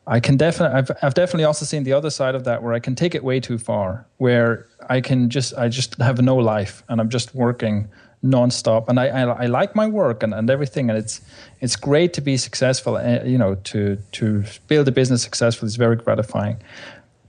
I 0.07 0.19
can 0.19 0.37
definitely, 0.37 0.77
I've, 0.77 0.91
I've 1.01 1.13
definitely 1.13 1.45
also 1.45 1.65
seen 1.65 1.83
the 1.83 1.93
other 1.93 2.09
side 2.09 2.35
of 2.35 2.43
that 2.45 2.63
where 2.63 2.73
I 2.73 2.79
can 2.79 2.95
take 2.95 3.15
it 3.15 3.23
way 3.23 3.39
too 3.39 3.57
far, 3.57 4.05
where 4.17 4.67
I 4.89 5.01
can 5.01 5.29
just, 5.29 5.53
I 5.57 5.67
just 5.69 5.95
have 5.95 6.21
no 6.21 6.35
life 6.35 6.83
and 6.89 7.01
I'm 7.01 7.09
just 7.09 7.35
working 7.35 7.87
nonstop. 8.23 8.87
And 8.87 8.99
I, 8.99 9.07
I, 9.07 9.21
I 9.43 9.45
like 9.47 9.75
my 9.75 9.87
work 9.87 10.23
and, 10.23 10.33
and 10.33 10.49
everything. 10.49 10.89
And 10.89 10.97
it's, 10.97 11.21
it's 11.61 11.75
great 11.75 12.13
to 12.13 12.21
be 12.21 12.37
successful, 12.37 12.95
uh, 12.95 13.19
you 13.23 13.37
know, 13.37 13.55
to, 13.55 13.97
to 14.13 14.43
build 14.67 14.87
a 14.87 14.91
business 14.91 15.23
successful 15.23 15.65
is 15.65 15.75
very 15.75 15.97
gratifying. 15.97 16.57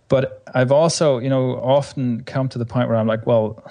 But 0.08 0.42
I've 0.54 0.72
also, 0.72 1.18
you 1.18 1.28
know, 1.28 1.56
often 1.56 2.24
come 2.24 2.48
to 2.50 2.58
the 2.58 2.66
point 2.66 2.88
where 2.88 2.98
I'm 2.98 3.06
like, 3.06 3.26
well, 3.26 3.64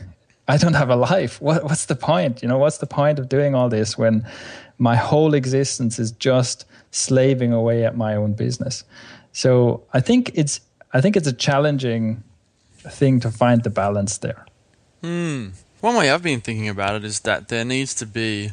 I 0.48 0.56
don't 0.56 0.74
have 0.74 0.90
a 0.90 0.96
life. 0.96 1.40
What, 1.40 1.64
what's 1.64 1.86
the 1.86 1.96
point? 1.96 2.42
You 2.42 2.48
know, 2.48 2.58
what's 2.58 2.78
the 2.78 2.86
point 2.86 3.18
of 3.18 3.28
doing 3.28 3.54
all 3.54 3.68
this 3.68 3.98
when 3.98 4.26
my 4.78 4.96
whole 4.96 5.34
existence 5.34 5.98
is 5.98 6.12
just 6.12 6.64
slaving 6.90 7.52
away 7.52 7.84
at 7.84 7.96
my 7.96 8.14
own 8.16 8.32
business? 8.32 8.84
So 9.32 9.82
I 9.92 10.00
think 10.00 10.30
it's 10.34 10.60
I 10.92 11.00
think 11.02 11.16
it's 11.16 11.26
a 11.26 11.34
challenging 11.34 12.24
thing 12.78 13.20
to 13.20 13.30
find 13.30 13.62
the 13.62 13.70
balance 13.70 14.18
there. 14.18 14.46
Hmm. 15.02 15.48
One 15.80 15.96
way 15.96 16.10
I've 16.10 16.22
been 16.22 16.40
thinking 16.40 16.68
about 16.68 16.96
it 16.96 17.04
is 17.04 17.20
that 17.20 17.48
there 17.48 17.64
needs 17.64 17.94
to 17.96 18.06
be 18.06 18.50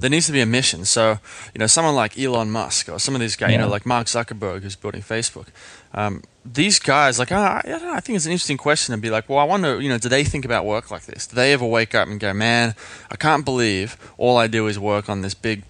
there 0.00 0.10
needs 0.10 0.26
to 0.26 0.32
be 0.32 0.40
a 0.40 0.46
mission. 0.46 0.84
So, 0.84 1.18
you 1.54 1.58
know, 1.58 1.66
someone 1.66 1.94
like 1.94 2.18
Elon 2.18 2.50
Musk 2.50 2.88
or 2.88 2.98
some 2.98 3.14
of 3.14 3.20
these 3.20 3.36
guys, 3.36 3.50
yeah. 3.50 3.56
you 3.56 3.62
know, 3.62 3.68
like 3.68 3.84
Mark 3.84 4.06
Zuckerberg 4.06 4.62
who's 4.62 4.76
building 4.76 5.02
Facebook. 5.02 5.46
Um, 5.92 6.22
these 6.44 6.78
guys, 6.78 7.18
like, 7.18 7.32
I, 7.32 7.62
I, 7.64 8.00
think 8.00 8.16
it's 8.16 8.26
an 8.26 8.32
interesting 8.32 8.56
question 8.56 8.94
to 8.94 9.00
be 9.00 9.10
like, 9.10 9.28
well, 9.28 9.38
I 9.38 9.44
wonder, 9.44 9.80
you 9.80 9.88
know, 9.88 9.98
do 9.98 10.08
they 10.08 10.24
think 10.24 10.44
about 10.44 10.64
work 10.64 10.90
like 10.90 11.02
this? 11.02 11.26
Do 11.26 11.36
they 11.36 11.52
ever 11.52 11.66
wake 11.66 11.94
up 11.94 12.08
and 12.08 12.18
go, 12.18 12.32
man, 12.32 12.74
I 13.10 13.16
can't 13.16 13.44
believe 13.44 13.96
all 14.16 14.36
I 14.36 14.46
do 14.46 14.66
is 14.66 14.78
work 14.78 15.08
on 15.08 15.22
this 15.22 15.34
big, 15.34 15.64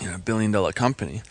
you 0.00 0.10
know, 0.10 0.18
billion 0.18 0.52
dollar 0.52 0.72
company? 0.72 1.22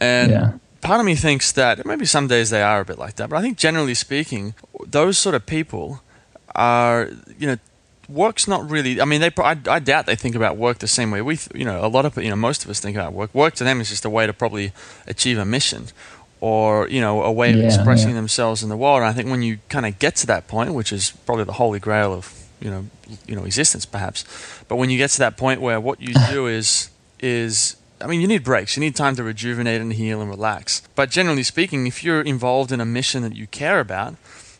And 0.00 0.30
yeah. 0.30 0.52
part 0.80 1.00
of 1.00 1.06
me 1.06 1.14
thinks 1.14 1.52
that 1.52 1.84
maybe 1.84 2.04
some 2.04 2.28
days 2.28 2.50
they 2.50 2.62
are 2.62 2.80
a 2.80 2.84
bit 2.84 2.98
like 2.98 3.16
that, 3.16 3.30
but 3.30 3.36
I 3.36 3.42
think 3.42 3.58
generally 3.58 3.94
speaking, 3.94 4.54
those 4.86 5.18
sort 5.18 5.34
of 5.34 5.46
people 5.46 6.02
are, 6.54 7.10
you 7.38 7.46
know, 7.46 7.56
work's 8.08 8.48
not 8.48 8.68
really. 8.68 9.00
I 9.00 9.04
mean, 9.04 9.20
they. 9.20 9.30
I, 9.38 9.56
I, 9.68 9.78
doubt 9.78 10.06
they 10.06 10.16
think 10.16 10.34
about 10.34 10.56
work 10.56 10.78
the 10.78 10.88
same 10.88 11.10
way 11.10 11.22
we. 11.22 11.38
You 11.54 11.64
know, 11.64 11.84
a 11.84 11.88
lot 11.88 12.04
of 12.04 12.16
you 12.16 12.30
know 12.30 12.36
most 12.36 12.64
of 12.64 12.70
us 12.70 12.80
think 12.80 12.96
about 12.96 13.12
work. 13.12 13.34
Work 13.34 13.54
to 13.56 13.64
them 13.64 13.80
is 13.80 13.88
just 13.88 14.04
a 14.04 14.10
way 14.10 14.26
to 14.26 14.32
probably 14.32 14.72
achieve 15.06 15.38
a 15.38 15.44
mission, 15.44 15.86
or 16.40 16.88
you 16.88 17.00
know, 17.00 17.22
a 17.22 17.32
way 17.32 17.50
of 17.50 17.56
yeah, 17.56 17.66
expressing 17.66 18.10
yeah. 18.10 18.16
themselves 18.16 18.62
in 18.62 18.68
the 18.68 18.76
world. 18.76 18.98
And 18.98 19.06
I 19.06 19.12
think 19.12 19.28
when 19.28 19.42
you 19.42 19.58
kind 19.68 19.86
of 19.86 19.98
get 19.98 20.16
to 20.16 20.26
that 20.28 20.48
point, 20.48 20.74
which 20.74 20.92
is 20.92 21.10
probably 21.26 21.44
the 21.44 21.54
holy 21.54 21.78
grail 21.78 22.12
of 22.12 22.34
you 22.60 22.70
know, 22.70 22.86
you 23.26 23.36
know, 23.36 23.44
existence 23.44 23.86
perhaps, 23.86 24.24
but 24.68 24.76
when 24.76 24.90
you 24.90 24.98
get 24.98 25.10
to 25.10 25.18
that 25.20 25.36
point 25.36 25.60
where 25.60 25.80
what 25.80 26.00
you 26.00 26.14
do 26.30 26.46
is 26.58 26.90
is 27.20 27.76
I 28.00 28.06
mean, 28.06 28.20
you 28.20 28.28
need 28.28 28.44
breaks. 28.44 28.76
You 28.76 28.80
need 28.80 28.94
time 28.94 29.16
to 29.16 29.24
rejuvenate 29.24 29.80
and 29.80 29.92
heal 29.92 30.20
and 30.20 30.30
relax. 30.30 30.82
But 30.94 31.10
generally 31.10 31.42
speaking, 31.42 31.86
if 31.86 32.04
you're 32.04 32.20
involved 32.20 32.70
in 32.70 32.80
a 32.80 32.84
mission 32.84 33.22
that 33.22 33.34
you 33.34 33.48
care 33.48 33.80
about, 33.80 34.14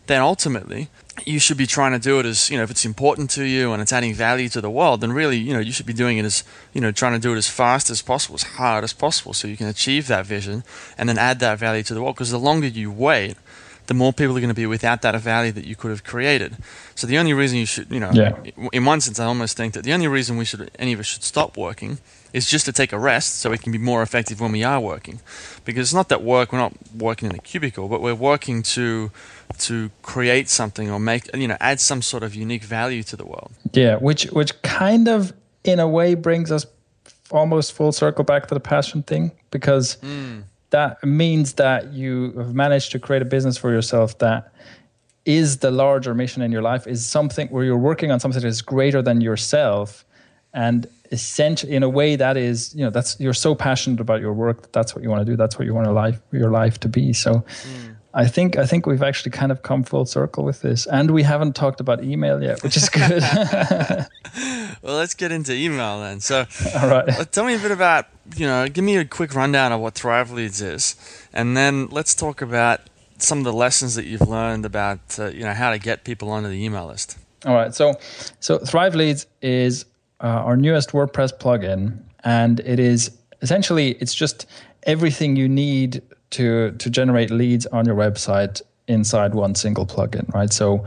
then 0.08 0.20
ultimately 0.20 0.88
you 1.24 1.38
should 1.38 1.56
be 1.56 1.66
trying 1.66 1.92
to 1.92 1.98
do 1.98 2.20
it 2.20 2.26
as 2.26 2.50
you 2.50 2.56
know 2.56 2.62
if 2.62 2.70
it's 2.70 2.84
important 2.84 3.30
to 3.30 3.44
you 3.44 3.72
and 3.72 3.80
it's 3.82 3.92
adding 3.92 4.14
value 4.14 4.48
to 4.48 4.60
the 4.60 4.70
world 4.70 5.00
then 5.00 5.12
really 5.12 5.36
you 5.36 5.52
know 5.52 5.58
you 5.58 5.72
should 5.72 5.86
be 5.86 5.92
doing 5.92 6.18
it 6.18 6.24
as 6.24 6.44
you 6.72 6.80
know 6.80 6.92
trying 6.92 7.12
to 7.12 7.18
do 7.18 7.32
it 7.32 7.36
as 7.36 7.48
fast 7.48 7.90
as 7.90 8.02
possible 8.02 8.34
as 8.34 8.42
hard 8.42 8.84
as 8.84 8.92
possible 8.92 9.32
so 9.32 9.48
you 9.48 9.56
can 9.56 9.66
achieve 9.66 10.06
that 10.06 10.26
vision 10.26 10.64
and 10.96 11.08
then 11.08 11.18
add 11.18 11.40
that 11.40 11.58
value 11.58 11.82
to 11.82 11.94
the 11.94 12.02
world. 12.02 12.16
Because 12.16 12.30
the 12.30 12.38
longer 12.38 12.66
you 12.66 12.90
wait 12.90 13.36
the 13.88 13.94
more 13.94 14.12
people 14.12 14.36
are 14.36 14.40
going 14.40 14.48
to 14.48 14.54
be 14.54 14.66
without 14.66 15.02
that 15.02 15.18
value 15.20 15.50
that 15.50 15.66
you 15.66 15.74
could 15.74 15.90
have 15.90 16.04
created 16.04 16.56
so 16.94 17.06
the 17.06 17.18
only 17.18 17.32
reason 17.32 17.58
you 17.58 17.66
should 17.66 17.90
you 17.90 17.98
know 17.98 18.10
yeah. 18.12 18.36
in 18.72 18.84
one 18.84 19.00
sense 19.00 19.18
i 19.18 19.24
almost 19.24 19.56
think 19.56 19.74
that 19.74 19.82
the 19.82 19.92
only 19.92 20.06
reason 20.06 20.36
we 20.36 20.44
should 20.44 20.70
any 20.78 20.92
of 20.92 21.00
us 21.00 21.06
should 21.06 21.24
stop 21.24 21.56
working 21.56 21.98
is 22.32 22.48
just 22.48 22.66
to 22.66 22.72
take 22.72 22.92
a 22.92 22.98
rest 22.98 23.38
so 23.40 23.50
we 23.50 23.58
can 23.58 23.72
be 23.72 23.78
more 23.78 24.02
effective 24.02 24.40
when 24.40 24.52
we 24.52 24.62
are 24.62 24.80
working 24.80 25.20
because 25.64 25.88
it's 25.88 25.94
not 25.94 26.08
that 26.08 26.22
work 26.22 26.52
we're 26.52 26.58
not 26.58 26.74
working 26.96 27.28
in 27.30 27.34
a 27.34 27.40
cubicle 27.40 27.88
but 27.88 28.00
we're 28.00 28.14
working 28.14 28.62
to 28.62 29.10
to 29.56 29.90
create 30.02 30.48
something 30.48 30.90
or 30.90 31.00
make 31.00 31.34
you 31.34 31.48
know 31.48 31.56
add 31.60 31.80
some 31.80 32.02
sort 32.02 32.22
of 32.22 32.34
unique 32.34 32.62
value 32.62 33.02
to 33.02 33.16
the 33.16 33.24
world 33.24 33.50
yeah 33.72 33.96
which 33.96 34.24
which 34.26 34.60
kind 34.62 35.08
of 35.08 35.32
in 35.64 35.80
a 35.80 35.88
way 35.88 36.14
brings 36.14 36.52
us 36.52 36.66
almost 37.30 37.72
full 37.72 37.92
circle 37.92 38.24
back 38.24 38.46
to 38.48 38.54
the 38.54 38.60
passion 38.60 39.02
thing 39.02 39.32
because 39.50 39.96
mm. 39.96 40.42
That 40.70 41.02
means 41.04 41.54
that 41.54 41.92
you 41.92 42.32
have 42.32 42.54
managed 42.54 42.92
to 42.92 42.98
create 42.98 43.22
a 43.22 43.24
business 43.24 43.56
for 43.56 43.70
yourself 43.70 44.18
that 44.18 44.52
is 45.24 45.58
the 45.58 45.70
larger 45.70 46.14
mission 46.14 46.42
in 46.42 46.50
your 46.50 46.62
life 46.62 46.86
is 46.86 47.04
something 47.04 47.48
where 47.48 47.64
you're 47.64 47.76
working 47.76 48.10
on 48.10 48.18
something 48.20 48.40
that 48.40 48.48
is 48.48 48.62
greater 48.62 49.02
than 49.02 49.20
yourself 49.20 50.04
and 50.54 50.86
essentially 51.12 51.74
in 51.74 51.82
a 51.82 51.88
way 51.88 52.16
that 52.16 52.36
is 52.36 52.74
you 52.74 52.84
know 52.84 52.90
that's 52.90 53.18
you're 53.20 53.34
so 53.34 53.54
passionate 53.54 54.00
about 54.00 54.20
your 54.20 54.32
work 54.32 54.62
that 54.62 54.72
that's 54.72 54.94
what 54.94 55.02
you 55.02 55.10
want 55.10 55.24
to 55.24 55.30
do 55.30 55.36
that's 55.36 55.58
what 55.58 55.66
you 55.66 55.74
want 55.74 55.86
your 55.86 55.94
life 55.94 56.20
your 56.32 56.50
life 56.50 56.78
to 56.80 56.88
be 56.88 57.12
so 57.12 57.34
mm. 57.34 57.96
I 58.18 58.26
think 58.26 58.58
I 58.58 58.66
think 58.66 58.84
we've 58.84 59.04
actually 59.04 59.30
kind 59.30 59.52
of 59.52 59.62
come 59.62 59.84
full 59.84 60.04
circle 60.04 60.42
with 60.42 60.60
this, 60.60 60.86
and 60.86 61.12
we 61.12 61.22
haven't 61.22 61.54
talked 61.54 61.78
about 61.78 62.02
email 62.02 62.42
yet, 62.42 62.64
which 62.64 62.76
is 62.76 62.88
good. 63.00 63.22
well, 64.82 64.96
let's 64.96 65.14
get 65.14 65.30
into 65.30 65.54
email 65.54 66.00
then. 66.00 66.18
So, 66.18 66.44
all 66.82 66.88
right, 66.88 67.08
uh, 67.08 67.24
tell 67.26 67.44
me 67.44 67.54
a 67.54 67.60
bit 67.60 67.70
about 67.70 68.06
you 68.34 68.44
know, 68.44 68.66
give 68.66 68.82
me 68.82 68.96
a 68.96 69.04
quick 69.04 69.36
rundown 69.36 69.70
of 69.70 69.80
what 69.80 69.94
Thrive 69.94 70.32
Leads 70.32 70.60
is, 70.60 70.96
and 71.32 71.56
then 71.56 71.86
let's 71.92 72.12
talk 72.12 72.42
about 72.42 72.80
some 73.18 73.38
of 73.38 73.44
the 73.44 73.52
lessons 73.52 73.94
that 73.94 74.04
you've 74.04 74.28
learned 74.28 74.66
about 74.66 74.98
uh, 75.20 75.26
you 75.26 75.44
know 75.44 75.54
how 75.54 75.70
to 75.70 75.78
get 75.78 76.02
people 76.02 76.28
onto 76.28 76.48
the 76.48 76.64
email 76.64 76.88
list. 76.88 77.16
All 77.46 77.54
right, 77.54 77.72
so 77.72 77.94
so 78.40 78.58
Thrive 78.58 78.96
Leads 78.96 79.28
is 79.42 79.84
uh, 80.20 80.26
our 80.26 80.56
newest 80.56 80.90
WordPress 80.90 81.38
plugin, 81.38 82.02
and 82.24 82.58
it 82.58 82.80
is 82.80 83.16
essentially 83.42 83.92
it's 84.00 84.12
just 84.12 84.46
everything 84.82 85.36
you 85.36 85.48
need 85.48 86.02
to 86.30 86.72
to 86.72 86.90
generate 86.90 87.30
leads 87.30 87.66
on 87.66 87.86
your 87.86 87.96
website 87.96 88.62
inside 88.88 89.34
one 89.34 89.54
single 89.54 89.86
plugin, 89.86 90.32
right? 90.32 90.52
So 90.52 90.84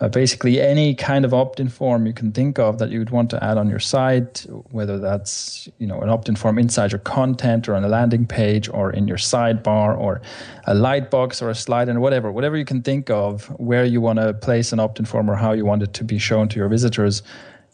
uh, 0.00 0.08
basically, 0.08 0.60
any 0.60 0.94
kind 0.94 1.24
of 1.24 1.32
opt-in 1.32 1.68
form 1.68 2.06
you 2.06 2.12
can 2.12 2.32
think 2.32 2.58
of 2.58 2.78
that 2.78 2.90
you 2.90 2.98
would 2.98 3.10
want 3.10 3.30
to 3.30 3.44
add 3.44 3.58
on 3.58 3.68
your 3.68 3.78
site, 3.78 4.46
whether 4.70 4.98
that's 4.98 5.68
you 5.78 5.86
know 5.86 6.00
an 6.00 6.08
opt-in 6.08 6.34
form 6.34 6.58
inside 6.58 6.90
your 6.90 6.98
content 7.00 7.68
or 7.68 7.74
on 7.74 7.84
a 7.84 7.88
landing 7.88 8.26
page 8.26 8.68
or 8.68 8.90
in 8.90 9.06
your 9.06 9.18
sidebar 9.18 9.96
or 9.96 10.20
a 10.66 10.74
lightbox 10.74 11.40
or 11.42 11.50
a 11.50 11.54
slide 11.54 11.88
and 11.88 12.00
whatever, 12.00 12.32
whatever 12.32 12.56
you 12.56 12.64
can 12.64 12.82
think 12.82 13.10
of 13.10 13.46
where 13.60 13.84
you 13.84 14.00
want 14.00 14.18
to 14.18 14.34
place 14.34 14.72
an 14.72 14.80
opt-in 14.80 15.04
form 15.04 15.30
or 15.30 15.36
how 15.36 15.52
you 15.52 15.64
want 15.64 15.82
it 15.82 15.92
to 15.92 16.04
be 16.04 16.18
shown 16.18 16.48
to 16.48 16.56
your 16.56 16.68
visitors, 16.68 17.22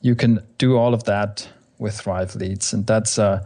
you 0.03 0.15
can 0.15 0.45
do 0.59 0.77
all 0.77 0.93
of 0.93 1.05
that 1.05 1.49
with 1.79 1.99
Thrive 1.99 2.35
Leads, 2.35 2.73
and 2.73 2.87
that's 2.87 3.19
uh, 3.19 3.45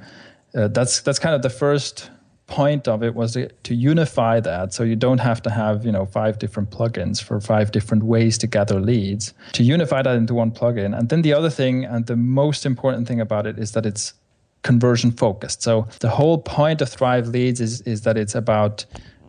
uh 0.54 0.68
that's 0.68 1.02
that's 1.02 1.18
kind 1.18 1.34
of 1.34 1.42
the 1.42 1.50
first 1.50 2.10
point 2.52 2.86
of 2.86 3.02
it 3.02 3.14
was 3.14 3.38
to 3.62 3.74
unify 3.74 4.38
that 4.38 4.74
so 4.74 4.82
you 4.82 4.94
don't 4.94 5.20
have 5.20 5.40
to 5.42 5.48
have 5.50 5.86
you 5.86 5.92
know 5.96 6.04
five 6.04 6.38
different 6.38 6.68
plugins 6.70 7.22
for 7.22 7.40
five 7.40 7.72
different 7.72 8.02
ways 8.02 8.36
to 8.36 8.46
gather 8.46 8.78
leads. 8.78 9.32
To 9.52 9.62
unify 9.62 10.02
that 10.02 10.16
into 10.16 10.34
one 10.34 10.50
plugin. 10.50 10.96
And 10.96 11.08
then 11.08 11.22
the 11.22 11.32
other 11.32 11.48
thing 11.48 11.86
and 11.86 12.06
the 12.06 12.16
most 12.16 12.66
important 12.66 13.08
thing 13.08 13.20
about 13.22 13.46
it 13.46 13.58
is 13.58 13.72
that 13.72 13.86
it's 13.86 14.12
conversion 14.62 15.12
focused. 15.12 15.62
So 15.62 15.88
the 16.00 16.10
whole 16.10 16.36
point 16.36 16.82
of 16.82 16.90
thrive 16.90 17.28
leads 17.28 17.58
is 17.60 17.80
is 17.92 18.02
that 18.02 18.16
it's 18.18 18.34
about 18.34 18.84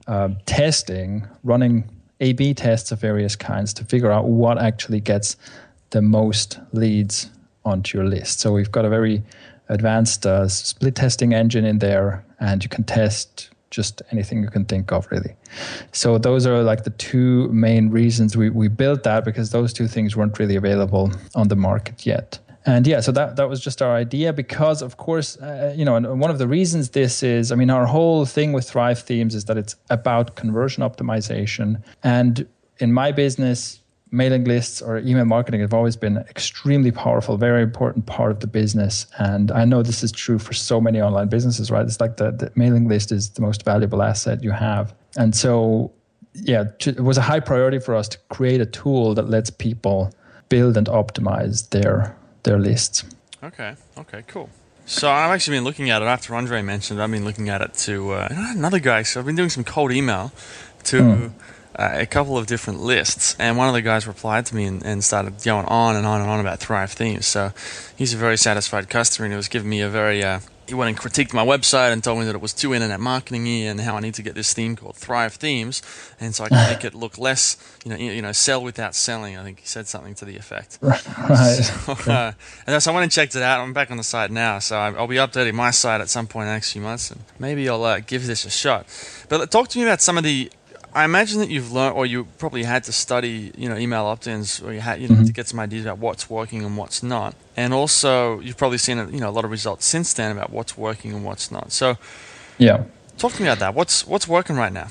uh, 0.07 0.29
testing 0.45 1.25
running 1.43 1.75
a 2.19 2.33
b 2.33 2.53
tests 2.53 2.91
of 2.91 2.99
various 2.99 3.37
kinds 3.37 3.73
to 3.75 3.85
figure 3.85 4.11
out 4.11 4.25
what 4.25 4.57
actually 4.57 4.99
gets 4.99 5.37
the 5.91 6.01
most 6.01 6.59
leads 6.73 7.29
onto 7.63 7.97
your 7.97 8.07
list. 8.07 8.41
So 8.41 8.51
we've 8.51 8.71
got 8.71 8.83
a 8.83 8.89
very 8.89 9.23
advanced 9.73 10.25
uh, 10.25 10.47
split 10.47 10.95
testing 10.95 11.33
engine 11.33 11.65
in 11.65 11.79
there, 11.79 12.23
and 12.39 12.63
you 12.63 12.69
can 12.69 12.83
test 12.83 13.49
just 13.69 14.01
anything 14.11 14.43
you 14.43 14.49
can 14.49 14.65
think 14.65 14.91
of, 14.91 15.07
really. 15.11 15.35
So 15.91 16.17
those 16.17 16.45
are 16.45 16.61
like 16.63 16.83
the 16.83 16.91
two 16.91 17.49
main 17.49 17.89
reasons 17.89 18.37
we, 18.37 18.49
we 18.49 18.67
built 18.67 19.03
that 19.03 19.25
because 19.25 19.49
those 19.49 19.73
two 19.73 19.87
things 19.87 20.15
weren't 20.15 20.37
really 20.39 20.55
available 20.55 21.11
on 21.35 21.47
the 21.47 21.55
market 21.55 22.05
yet. 22.05 22.39
And 22.65 22.87
yeah, 22.87 23.01
so 23.01 23.11
that 23.11 23.35
that 23.35 23.49
was 23.49 23.59
just 23.59 23.81
our 23.81 23.93
idea 23.93 24.31
because, 24.31 24.81
of 24.81 24.95
course, 24.95 25.37
uh, 25.37 25.73
you 25.75 25.83
know, 25.83 25.97
and 25.97 26.19
one 26.21 26.31
of 26.31 26.37
the 26.37 26.47
reasons 26.47 26.91
this 26.91 27.21
is, 27.21 27.51
I 27.51 27.55
mean, 27.55 27.69
our 27.69 27.85
whole 27.85 28.25
thing 28.25 28.53
with 28.53 28.69
Thrive 28.69 28.99
Themes 28.99 29.35
is 29.35 29.45
that 29.45 29.57
it's 29.57 29.75
about 29.89 30.35
conversion 30.35 30.81
optimization. 30.81 31.83
And 32.03 32.47
in 32.79 32.93
my 32.93 33.11
business, 33.11 33.82
mailing 34.13 34.43
lists 34.43 34.79
or 34.79 34.99
email 34.99 35.25
marketing 35.25 35.59
have 35.61 35.73
always 35.73 35.95
been 35.95 36.17
extremely 36.17 36.91
powerful, 36.91 37.35
very 37.35 37.63
important 37.63 38.05
part 38.05 38.31
of 38.31 38.39
the 38.41 38.47
business. 38.47 39.07
And 39.17 39.51
I 39.51 39.65
know 39.65 39.81
this 39.81 40.03
is 40.03 40.11
true 40.11 40.37
for 40.37 40.53
so 40.53 40.79
many 40.79 41.01
online 41.01 41.29
businesses, 41.29 41.71
right? 41.71 41.83
It's 41.83 41.99
like 41.99 42.17
the, 42.17 42.31
the 42.31 42.51
mailing 42.55 42.87
list 42.87 43.11
is 43.11 43.31
the 43.31 43.41
most 43.41 43.65
valuable 43.65 44.03
asset 44.03 44.43
you 44.43 44.51
have. 44.51 44.93
And 45.17 45.35
so, 45.35 45.91
yeah, 46.35 46.65
it 46.85 46.99
was 46.99 47.17
a 47.17 47.21
high 47.21 47.39
priority 47.39 47.79
for 47.79 47.95
us 47.95 48.07
to 48.09 48.19
create 48.29 48.61
a 48.61 48.67
tool 48.67 49.15
that 49.15 49.29
lets 49.29 49.49
people 49.49 50.13
build 50.47 50.77
and 50.77 50.87
optimize 50.87 51.69
their 51.69 52.15
their 52.43 52.59
lists. 52.59 53.03
Okay. 53.41 53.75
Okay. 53.97 54.23
Cool. 54.27 54.49
So 54.85 55.09
I've 55.09 55.31
actually 55.31 55.57
been 55.57 55.63
looking 55.63 55.89
at 55.89 56.01
it 56.01 56.05
after 56.05 56.35
Andre 56.35 56.61
mentioned. 56.61 57.01
I've 57.01 57.09
been 57.09 57.25
looking 57.25 57.49
at 57.49 57.61
it 57.61 57.73
to 57.85 58.11
uh, 58.11 58.27
another 58.29 58.79
guy. 58.79 59.03
So 59.03 59.19
I've 59.19 59.25
been 59.25 59.35
doing 59.35 59.49
some 59.49 59.63
cold 59.63 59.91
email 59.91 60.31
to. 60.85 61.01
Mm 61.01 61.31
uh, 61.75 61.89
a 61.93 62.05
couple 62.05 62.37
of 62.37 62.47
different 62.47 62.79
lists, 62.79 63.35
and 63.39 63.57
one 63.57 63.67
of 63.67 63.73
the 63.73 63.81
guys 63.81 64.05
replied 64.07 64.45
to 64.47 64.55
me 64.55 64.65
and, 64.65 64.83
and, 64.85 65.03
started 65.03 65.41
going 65.43 65.65
on 65.65 65.95
and 65.95 66.05
on 66.05 66.21
and 66.21 66.29
on 66.29 66.39
about 66.39 66.59
Thrive 66.59 66.91
themes. 66.91 67.25
So 67.25 67.51
he's 67.95 68.13
a 68.13 68.17
very 68.17 68.37
satisfied 68.37 68.89
customer, 68.89 69.25
and 69.25 69.33
he 69.33 69.37
was 69.37 69.47
giving 69.47 69.69
me 69.69 69.81
a 69.81 69.89
very 69.89 70.23
uh, 70.23 70.39
he 70.67 70.73
went 70.73 70.89
and 70.89 70.97
critiqued 70.97 71.33
my 71.33 71.45
website 71.45 71.91
and 71.91 72.03
told 72.03 72.19
me 72.19 72.25
that 72.25 72.35
it 72.35 72.41
was 72.41 72.53
too 72.53 72.73
internet 72.73 72.99
marketing 72.99 73.47
and 73.47 73.81
how 73.81 73.97
I 73.97 73.99
need 73.99 74.13
to 74.15 74.21
get 74.21 74.35
this 74.35 74.53
theme 74.53 74.75
called 74.75 74.95
Thrive 74.95 75.33
Themes, 75.33 75.81
and 76.19 76.33
so 76.33 76.45
I 76.45 76.49
can 76.49 76.73
make 76.73 76.85
it 76.85 76.93
look 76.93 77.17
less, 77.17 77.57
you 77.83 77.91
know, 77.91 77.97
you 77.97 78.21
know, 78.21 78.31
sell 78.31 78.63
without 78.63 78.95
selling. 78.95 79.37
I 79.37 79.43
think 79.43 79.59
he 79.59 79.67
said 79.67 79.87
something 79.87 80.15
to 80.15 80.25
the 80.25 80.37
effect. 80.37 80.79
Right. 81.23 81.63
So, 81.63 82.11
uh, 82.11 82.33
and 82.67 82.83
so 82.83 82.91
I 82.91 82.93
went 82.93 83.03
and 83.03 83.11
checked 83.11 83.35
it 83.35 83.41
out. 83.41 83.61
I'm 83.61 83.73
back 83.73 83.91
on 83.91 83.97
the 83.97 84.03
site 84.03 84.29
now, 84.29 84.59
so 84.59 84.77
I'll 84.77 85.07
be 85.07 85.15
updating 85.15 85.53
my 85.53 85.71
site 85.71 86.01
at 86.01 86.09
some 86.09 86.27
point 86.27 86.43
in 86.43 86.47
the 86.49 86.53
next 86.53 86.73
few 86.73 86.81
months, 86.81 87.11
and 87.11 87.21
maybe 87.39 87.67
I'll 87.69 87.83
uh, 87.83 87.99
give 87.99 88.27
this 88.27 88.45
a 88.45 88.49
shot. 88.49 88.85
But 89.29 89.49
talk 89.51 89.69
to 89.69 89.79
me 89.79 89.85
about 89.85 90.01
some 90.01 90.17
of 90.17 90.23
the 90.23 90.51
I 90.95 91.05
imagine 91.05 91.39
that 91.39 91.49
you've 91.49 91.71
learned, 91.71 91.95
or 91.95 92.05
you 92.05 92.25
probably 92.37 92.63
had 92.63 92.83
to 92.83 92.91
study, 92.91 93.51
you 93.57 93.67
know, 93.67 93.77
email 93.77 94.05
opt-ins, 94.05 94.61
or 94.61 94.73
you 94.73 94.79
had, 94.79 95.01
you 95.01 95.07
know, 95.07 95.15
mm-hmm. 95.15 95.25
to 95.25 95.33
get 95.33 95.47
some 95.47 95.59
ideas 95.59 95.85
about 95.85 95.97
what's 95.97 96.29
working 96.29 96.63
and 96.63 96.77
what's 96.77 97.01
not. 97.01 97.35
And 97.57 97.73
also, 97.73 98.39
you've 98.41 98.57
probably 98.57 98.77
seen, 98.77 98.97
you 99.11 99.19
know, 99.19 99.29
a 99.29 99.31
lot 99.31 99.45
of 99.45 99.51
results 99.51 99.85
since 99.85 100.13
then 100.13 100.31
about 100.31 100.51
what's 100.51 100.77
working 100.77 101.13
and 101.13 101.25
what's 101.25 101.51
not. 101.51 101.71
So, 101.71 101.97
yeah, 102.57 102.83
talk 103.17 103.33
to 103.33 103.41
me 103.41 103.47
about 103.47 103.59
that. 103.59 103.73
What's 103.73 104.05
what's 104.05 104.27
working 104.27 104.55
right 104.55 104.71
now? 104.71 104.87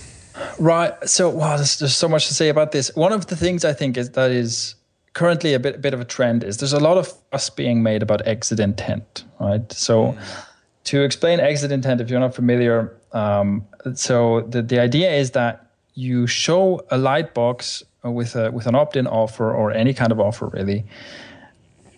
Right. 0.58 0.92
So, 1.08 1.28
wow, 1.28 1.56
there's, 1.56 1.78
there's 1.78 1.96
so 1.96 2.08
much 2.08 2.26
to 2.28 2.34
say 2.34 2.48
about 2.48 2.72
this. 2.72 2.94
One 2.96 3.12
of 3.12 3.26
the 3.26 3.36
things 3.36 3.64
I 3.64 3.72
think 3.72 3.96
is 3.96 4.10
that 4.10 4.30
is 4.30 4.74
currently 5.12 5.54
a 5.54 5.60
bit 5.60 5.80
bit 5.80 5.94
of 5.94 6.00
a 6.00 6.04
trend 6.04 6.42
is 6.42 6.56
there's 6.56 6.72
a 6.72 6.80
lot 6.80 6.98
of 6.98 7.12
fuss 7.30 7.50
being 7.50 7.82
made 7.82 8.02
about 8.02 8.26
exit 8.26 8.60
intent, 8.60 9.24
right? 9.40 9.72
So. 9.72 10.12
Mm. 10.12 10.46
To 10.86 11.04
explain 11.04 11.38
exit 11.38 11.70
intent, 11.70 12.00
if 12.00 12.10
you're 12.10 12.18
not 12.18 12.34
familiar, 12.34 12.92
um, 13.12 13.64
so 13.94 14.40
the, 14.40 14.62
the 14.62 14.80
idea 14.80 15.12
is 15.12 15.30
that 15.30 15.70
you 15.94 16.26
show 16.26 16.80
a 16.90 16.96
lightbox 16.96 17.82
with 18.02 18.34
a 18.34 18.50
with 18.50 18.66
an 18.66 18.74
opt-in 18.74 19.06
offer 19.06 19.52
or 19.52 19.72
any 19.72 19.94
kind 19.94 20.12
of 20.12 20.20
offer 20.20 20.46
really. 20.48 20.84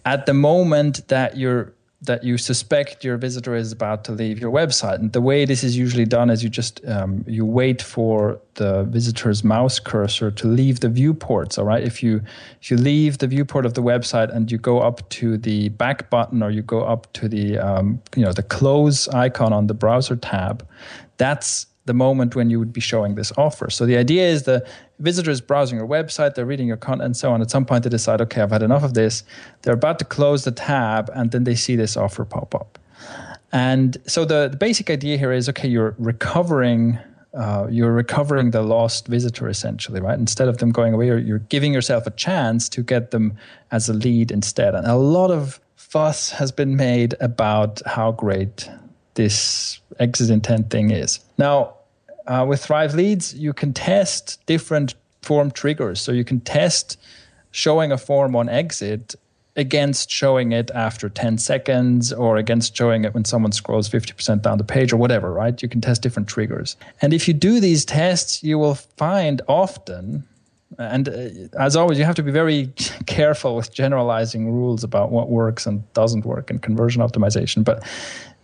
At 0.05 0.27
the 0.27 0.35
moment 0.35 1.09
that 1.09 1.37
you're 1.37 1.73
that 2.03 2.23
you 2.23 2.37
suspect 2.37 3.03
your 3.03 3.17
visitor 3.17 3.55
is 3.55 3.73
about 3.73 4.05
to 4.05 4.13
leave 4.13 4.39
your 4.39 4.53
website 4.53 4.97
and 4.97 5.15
the 5.15 5.23
way 5.23 5.47
this 5.47 5.65
is 5.65 5.75
usually 5.75 6.05
done 6.05 6.29
is 6.29 6.43
you 6.43 6.51
just 6.51 6.85
um, 6.87 7.25
you 7.27 7.47
wait 7.47 7.81
for 7.81 8.39
the 8.57 8.85
visitor's 8.85 9.43
mouse 9.43 9.79
cursor 9.79 10.31
to 10.31 10.47
leave 10.47 10.81
the 10.81 10.89
viewport 10.91 11.59
all 11.59 11.65
right? 11.65 11.83
If 11.83 12.03
you 12.03 12.21
if 12.61 12.71
you 12.71 12.77
leave 12.77 13.19
the 13.19 13.27
viewport 13.27 13.65
of 13.65 13.73
the 13.73 13.83
website 13.83 14.35
and 14.35 14.53
you 14.53 14.59
go 14.59 14.81
up 14.81 15.09
to 15.11 15.39
the 15.39 15.71
back 15.71 16.11
button 16.11 16.43
or 16.43 16.51
you 16.51 16.61
go 16.61 16.83
up 16.83 17.11
to 17.15 17.29
the 17.29 17.59
um, 17.59 18.03
you 18.15 18.25
know 18.25 18.33
the 18.33 18.43
close 18.43 19.09
icon 19.09 19.53
on 19.55 19.69
the 19.69 19.75
browser 19.75 20.17
tab 20.17 20.67
that's 21.17 21.67
the 21.87 21.95
moment 21.95 22.35
when 22.35 22.50
you 22.50 22.59
would 22.59 22.73
be 22.73 22.81
showing 22.81 23.14
this 23.14 23.33
offer. 23.37 23.69
So 23.71 23.85
the 23.85 23.97
idea 23.97 24.26
is 24.26 24.45
the 24.45 24.67
visitor 24.99 25.31
is 25.31 25.41
browsing 25.41 25.79
your 25.79 25.87
website, 25.87 26.35
they're 26.35 26.47
reading 26.47 26.67
your 26.67 26.76
content 26.79 27.05
and 27.05 27.17
so 27.17 27.33
on. 27.33 27.43
At 27.43 27.50
some 27.50 27.64
point, 27.64 27.85
they 27.85 27.91
decide, 27.91 28.21
okay, 28.23 28.41
I've 28.41 28.50
had 28.50 28.62
enough 28.62 28.85
of 28.85 28.95
this. 28.95 29.23
They're 29.62 29.75
about 29.75 29.99
to 29.99 30.05
close 30.05 30.45
the 30.45 30.53
tab, 30.53 31.11
and 31.14 31.31
then 31.31 31.45
they 31.45 31.55
see 31.55 31.76
this 31.76 31.97
offer 31.97 32.25
pop 32.25 32.55
up. 32.55 32.79
And 33.53 33.97
so 34.07 34.25
the, 34.25 34.49
the 34.49 34.57
basic 34.57 34.91
idea 34.91 35.17
here 35.17 35.33
is, 35.33 35.49
okay, 35.49 35.69
you're 35.69 35.95
recovering. 35.99 36.99
Uh, 37.35 37.67
you're 37.69 37.91
recovering 37.91 38.53
the 38.53 38.62
lost 38.62 39.09
visitor 39.09 39.49
essentially, 39.49 40.00
right? 40.00 40.17
Instead 40.17 40.47
of 40.47 40.59
them 40.59 40.71
going 40.71 40.95
away, 40.95 41.07
you're, 41.07 41.19
you're 41.19 41.41
giving 41.41 41.75
yourself 41.75 42.07
a 42.07 42.12
chance 42.12 42.69
to 42.69 42.81
get 42.81 43.11
them 43.11 43.37
as 43.73 43.88
a 43.88 43.93
lead 43.93 44.31
instead. 44.31 44.73
And 44.73 44.87
a 44.87 44.95
lot 44.95 45.33
of 45.33 45.59
fuss 45.75 46.31
has 46.31 46.53
been 46.53 46.76
made 46.76 47.17
about 47.21 47.83
how 47.87 48.12
great 48.12 48.71
this 49.14 49.80
exit 49.99 50.30
intent 50.30 50.71
thing 50.71 50.90
is. 50.90 51.21
Now, 51.38 51.75
uh, 52.26 52.44
with 52.49 52.64
Thrive 52.64 52.94
Leads, 52.94 53.35
you 53.35 53.52
can 53.52 53.73
test 53.73 54.44
different 54.47 54.94
form 55.23 55.50
triggers. 55.50 56.00
So 56.00 56.12
you 56.12 56.25
can 56.25 56.40
test 56.40 56.99
showing 57.50 57.92
a 57.92 57.99
form 57.99 58.35
on 58.37 58.49
exit 58.49 59.14
against 59.56 60.11
showing 60.11 60.52
it 60.52 60.71
after 60.73 61.09
10 61.09 61.38
seconds 61.38 62.12
or 62.12 62.37
against 62.37 62.76
showing 62.76 63.04
it 63.04 63.14
when 63.14 63.25
someone 63.25 63.52
scrolls 63.52 63.88
50% 63.88 64.42
down 64.42 64.59
the 64.59 64.64
page 64.64 64.92
or 64.92 64.97
whatever, 64.97 65.33
right? 65.33 65.62
You 65.62 65.68
can 65.68 65.80
test 65.80 66.02
different 66.02 66.28
triggers. 66.28 66.76
And 67.00 67.12
if 67.14 67.28
you 67.28 67.35
do 67.35 67.61
these 67.61 67.85
tests, 67.85 68.42
you 68.42 68.59
will 68.59 68.75
find 68.75 69.40
often, 69.47 70.25
and 70.76 71.09
uh, 71.09 71.28
as 71.56 71.76
always, 71.76 71.99
you 71.99 72.04
have 72.04 72.16
to 72.16 72.23
be 72.23 72.33
very 72.33 72.66
careful 73.06 73.54
with 73.54 73.73
generalizing 73.73 74.52
rules 74.52 74.83
about 74.83 75.12
what 75.12 75.30
works 75.30 75.66
and 75.66 75.90
doesn't 75.92 76.25
work 76.25 76.50
in 76.50 76.59
conversion 76.59 77.00
optimization. 77.00 77.62
But 77.62 77.85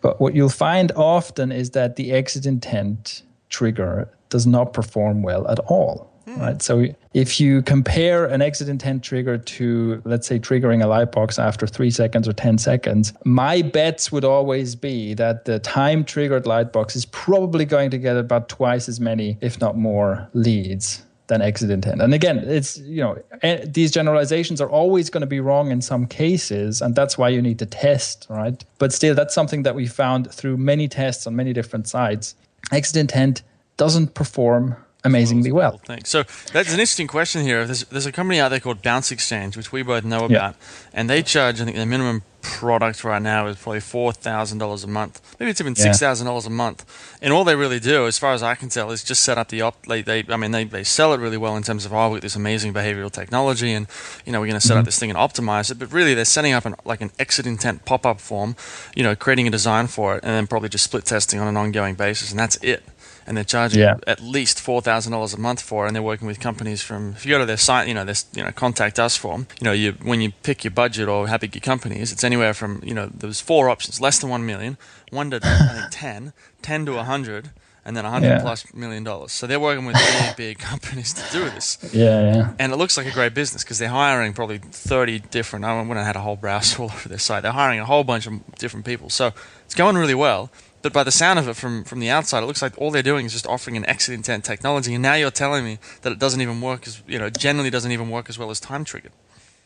but 0.01 0.21
what 0.21 0.35
you'll 0.35 0.49
find 0.49 0.93
often 0.93 1.53
is 1.53 1.71
that 1.71 1.97
the 1.97 2.13
exit 2.13 2.47
intent 2.47 3.23
trigger 3.49 4.09
does 4.29 4.47
not 4.47 4.73
perform 4.73 5.23
well 5.23 5.47
at 5.49 5.59
all. 5.61 6.11
Mm. 6.27 6.39
Right. 6.39 6.63
So 6.63 6.87
if 7.13 7.41
you 7.41 7.63
compare 7.63 8.27
an 8.27 8.43
exit 8.43 8.69
intent 8.69 9.03
trigger 9.03 9.39
to, 9.39 10.01
let's 10.05 10.27
say, 10.27 10.39
triggering 10.39 10.83
a 10.83 10.87
lightbox 10.87 11.43
after 11.43 11.67
three 11.67 11.91
seconds 11.91 12.29
or 12.29 12.33
10 12.33 12.59
seconds, 12.59 13.13
my 13.25 13.63
bets 13.63 14.13
would 14.13 14.25
always 14.25 14.75
be 14.75 15.15
that 15.15 15.45
the 15.45 15.59
time 15.59 16.05
triggered 16.05 16.45
lightbox 16.45 16.95
is 16.95 17.05
probably 17.07 17.65
going 17.65 17.91
to 17.91 17.99
get 17.99 18.17
about 18.17 18.49
twice 18.49 18.89
as 18.89 19.01
many, 19.01 19.39
if 19.41 19.61
not 19.61 19.77
more, 19.77 20.29
leads 20.35 21.03
than 21.31 21.41
exit 21.41 21.71
intent. 21.71 22.03
And 22.03 22.13
again, 22.13 22.41
it's 22.41 22.77
you 22.79 23.01
know 23.01 23.23
eh, 23.43 23.65
these 23.67 23.91
generalizations 23.91 24.61
are 24.61 24.69
always 24.69 25.09
going 25.09 25.23
to 25.23 25.27
be 25.27 25.41
wrong 25.41 25.71
in 25.71 25.81
some 25.81 26.07
cases, 26.07 26.83
and 26.83 26.95
that's 26.95 27.17
why 27.17 27.31
you 27.31 27.41
need 27.41 27.59
to 27.61 27.67
test, 27.67 28.27
right? 28.29 28.63
But 28.79 28.93
still, 28.93 29.15
that's 29.15 29.35
something 29.35 29.63
that 29.63 29.75
we 29.75 29.87
found 29.87 30.31
through 30.31 30.59
many 30.59 30.89
tests 30.89 31.27
on 31.27 31.35
many 31.35 31.55
different 31.55 31.89
sites. 31.89 32.35
Exit 32.71 32.97
intent 32.97 33.43
doesn't 33.79 34.15
perform 34.15 34.77
amazingly 35.05 35.53
well. 35.53 35.81
Thanks. 35.87 36.11
So 36.11 36.25
that's 36.53 36.75
an 36.75 36.81
interesting 36.81 37.07
question 37.07 37.43
here. 37.43 37.65
There's, 37.65 37.85
there's 37.85 38.05
a 38.05 38.13
company 38.13 38.39
out 38.39 38.51
there 38.51 38.61
called 38.61 38.83
Bounce 38.83 39.11
Exchange, 39.11 39.57
which 39.57 39.73
we 39.73 39.83
both 39.83 40.05
know 40.05 40.27
about, 40.27 40.57
and 40.93 41.09
they 41.09 41.23
charge 41.23 41.61
I 41.61 41.65
think 41.65 41.77
the 41.77 41.87
minimum 41.87 42.23
product 42.43 43.05
right 43.05 43.23
now 43.23 43.47
is 43.47 43.57
probably 43.57 43.81
four 43.81 44.13
thousand 44.13 44.59
dollars 44.59 44.85
a 44.85 44.87
month. 44.87 45.21
Maybe 45.39 45.51
it's 45.51 45.61
even 45.61 45.75
six 45.75 45.99
thousand 45.99 46.27
dollars 46.27 46.47
a 46.47 46.51
month. 46.51 46.85
And 47.23 47.33
all 47.33 47.45
they 47.45 47.57
really 47.57 47.81
do, 47.81 48.07
as 48.07 48.19
far 48.19 48.33
as 48.33 48.43
I 48.43 48.55
can 48.55 48.69
tell, 48.69 48.91
is 48.91 49.05
just 49.05 49.23
set 49.23 49.39
up 49.39 49.49
the 49.49 49.63
op. 49.63 49.87
They, 49.87 50.03
they 50.03 50.25
I 50.29 50.37
mean, 50.37 50.51
they, 50.51 50.65
they 50.65 50.85
sell 50.85 51.13
it 51.13 51.21
really 51.21 51.37
well 51.37 51.57
in 51.57 51.63
terms 51.63 51.85
of 51.85 51.93
oh, 51.93 52.11
we 52.11 52.17
got 52.17 52.23
this 52.23 52.37
amazing 52.37 52.73
behavioral 52.73 53.11
technology, 53.11 53.73
and 53.73 53.87
you 54.25 54.33
know 54.33 54.41
we're 54.41 54.47
going 54.47 54.61
to 54.61 54.67
set 54.67 54.75
mm-hmm. 54.75 54.81
up 54.81 54.85
this 54.87 54.99
thing 54.99 55.11
and 55.11 55.19
optimize 55.19 55.71
it. 55.71 55.79
But 55.79 55.93
really, 55.93 56.15
they're 56.15 56.25
setting 56.25 56.53
up 56.53 56.65
an 56.67 56.75
like 56.85 57.01
an 57.01 57.11
exit 57.19 57.47
intent 57.47 57.85
pop 57.85 58.07
up 58.07 58.21
form, 58.21 58.57
you 58.95 59.03
know, 59.03 59.15
creating 59.15 59.47
a 59.47 59.51
design 59.51 59.87
for 59.87 60.17
it, 60.17 60.25
and 60.25 60.33
then 60.33 60.47
probably 60.47 60.69
just 60.69 60.85
split 60.85 61.05
testing 61.05 61.41
on 61.41 61.49
an 61.49 61.57
ongoing 61.57 61.95
basis, 61.95 62.31
and 62.31 62.39
that's 62.39 62.57
it 62.57 62.83
and 63.27 63.37
they're 63.37 63.45
charging 63.45 63.81
yeah. 63.81 63.97
at 64.07 64.21
least 64.21 64.61
four 64.61 64.81
thousand 64.81 65.13
dollars 65.13 65.35
a 65.35 65.39
month 65.39 65.61
for, 65.61 65.85
it, 65.85 65.89
and 65.89 65.97
they're 65.97 66.03
working 66.03 66.27
with 66.27 66.41
companies 66.41 66.83
from. 66.83 67.13
If 67.13 67.25
you 67.25 67.31
go 67.31 67.39
to 67.39 67.47
their 67.47 67.57
site, 67.57 67.89
you 67.89 67.95
know, 67.95 68.05
this 68.05 68.27
you 68.35 68.43
know, 68.43 68.53
contact 68.53 68.99
us 68.99 69.17
form. 69.17 69.47
You 69.61 69.65
know, 69.65 69.73
you 69.73 69.93
when 70.03 70.21
you 70.21 70.33
pick 70.43 70.65
your 70.65 70.71
budget 70.73 71.09
or 71.09 71.29
how 71.29 71.39
big 71.39 71.55
your 71.55 71.61
company 71.61 72.01
is, 72.01 72.13
it's 72.13 72.25
anywhere 72.25 72.55
from 72.55 72.83
you 72.85 72.95
know, 72.95 73.07
there's 73.07 73.41
four 73.41 73.69
options: 73.69 74.01
less 74.01 74.19
than 74.19 74.31
one 74.31 74.47
million, 74.47 74.79
one 75.11 75.31
to 75.31 75.41
I 75.43 75.81
think 75.81 75.87
10, 75.91 76.33
10 76.63 76.87
to 76.87 76.99
a 76.99 77.05
hundred, 77.05 77.51
and 77.85 77.97
then 77.97 78.05
a 78.05 78.11
hundred 78.11 78.29
yeah. 78.29 78.41
plus 78.41 78.73
million 78.75 79.05
dollars. 79.05 79.33
So 79.33 79.47
they're 79.47 79.61
working 79.61 79.85
with 79.85 79.97
big, 79.97 80.37
big 80.37 80.59
companies 80.71 81.13
to 81.15 81.33
do 81.33 81.45
this. 81.51 81.79
Yeah, 81.93 82.35
yeah. 82.35 82.53
And 82.59 82.73
it 82.73 82.77
looks 82.77 82.97
like 82.97 83.07
a 83.07 83.13
great 83.13 83.35
business 83.35 83.65
because 83.65 83.79
they're 83.79 83.89
hiring 83.89 84.33
probably 84.33 84.59
thirty 84.59 85.19
different. 85.19 85.65
I 85.65 85.77
wouldn't 85.77 85.97
have 85.97 86.07
had 86.07 86.17
a 86.17 86.21
whole 86.21 86.37
browse 86.37 86.79
all 86.79 86.87
over 86.87 87.09
their 87.09 87.19
site. 87.19 87.43
They're 87.43 87.53
hiring 87.53 87.81
a 87.81 87.87
whole 87.87 88.05
bunch 88.05 88.27
of 88.27 88.55
different 88.57 88.87
people. 88.87 89.11
So 89.11 89.33
it's 89.65 89.75
going 89.75 89.97
really 89.97 90.15
well. 90.15 90.51
But 90.83 90.93
by 90.93 91.05
the 91.05 91.11
sound 91.11 91.39
of 91.39 91.49
it 91.49 91.57
from, 91.57 91.85
from 91.85 92.01
the 92.01 92.09
outside, 92.09 92.43
it 92.43 92.47
looks 92.47 92.63
like 92.63 92.77
all 92.79 92.91
they're 92.91 93.03
doing 93.03 93.27
is 93.27 93.33
just 93.33 93.47
offering 93.47 93.77
an 93.77 93.85
exit 93.87 94.15
intent 94.15 94.45
technology. 94.45 94.95
And 94.95 95.03
now 95.03 95.15
you're 95.15 95.31
telling 95.31 95.65
me 95.65 95.79
that 96.03 96.13
it 96.13 96.19
doesn't 96.19 96.41
even 96.41 96.61
work 96.61 96.87
as, 96.87 97.03
you 97.07 97.19
know, 97.19 97.29
generally 97.29 97.71
doesn't 97.71 97.93
even 97.93 98.09
work 98.09 98.29
as 98.29 98.39
well 98.39 98.51
as 98.51 98.61
time 98.61 98.85
triggered. 98.85 99.13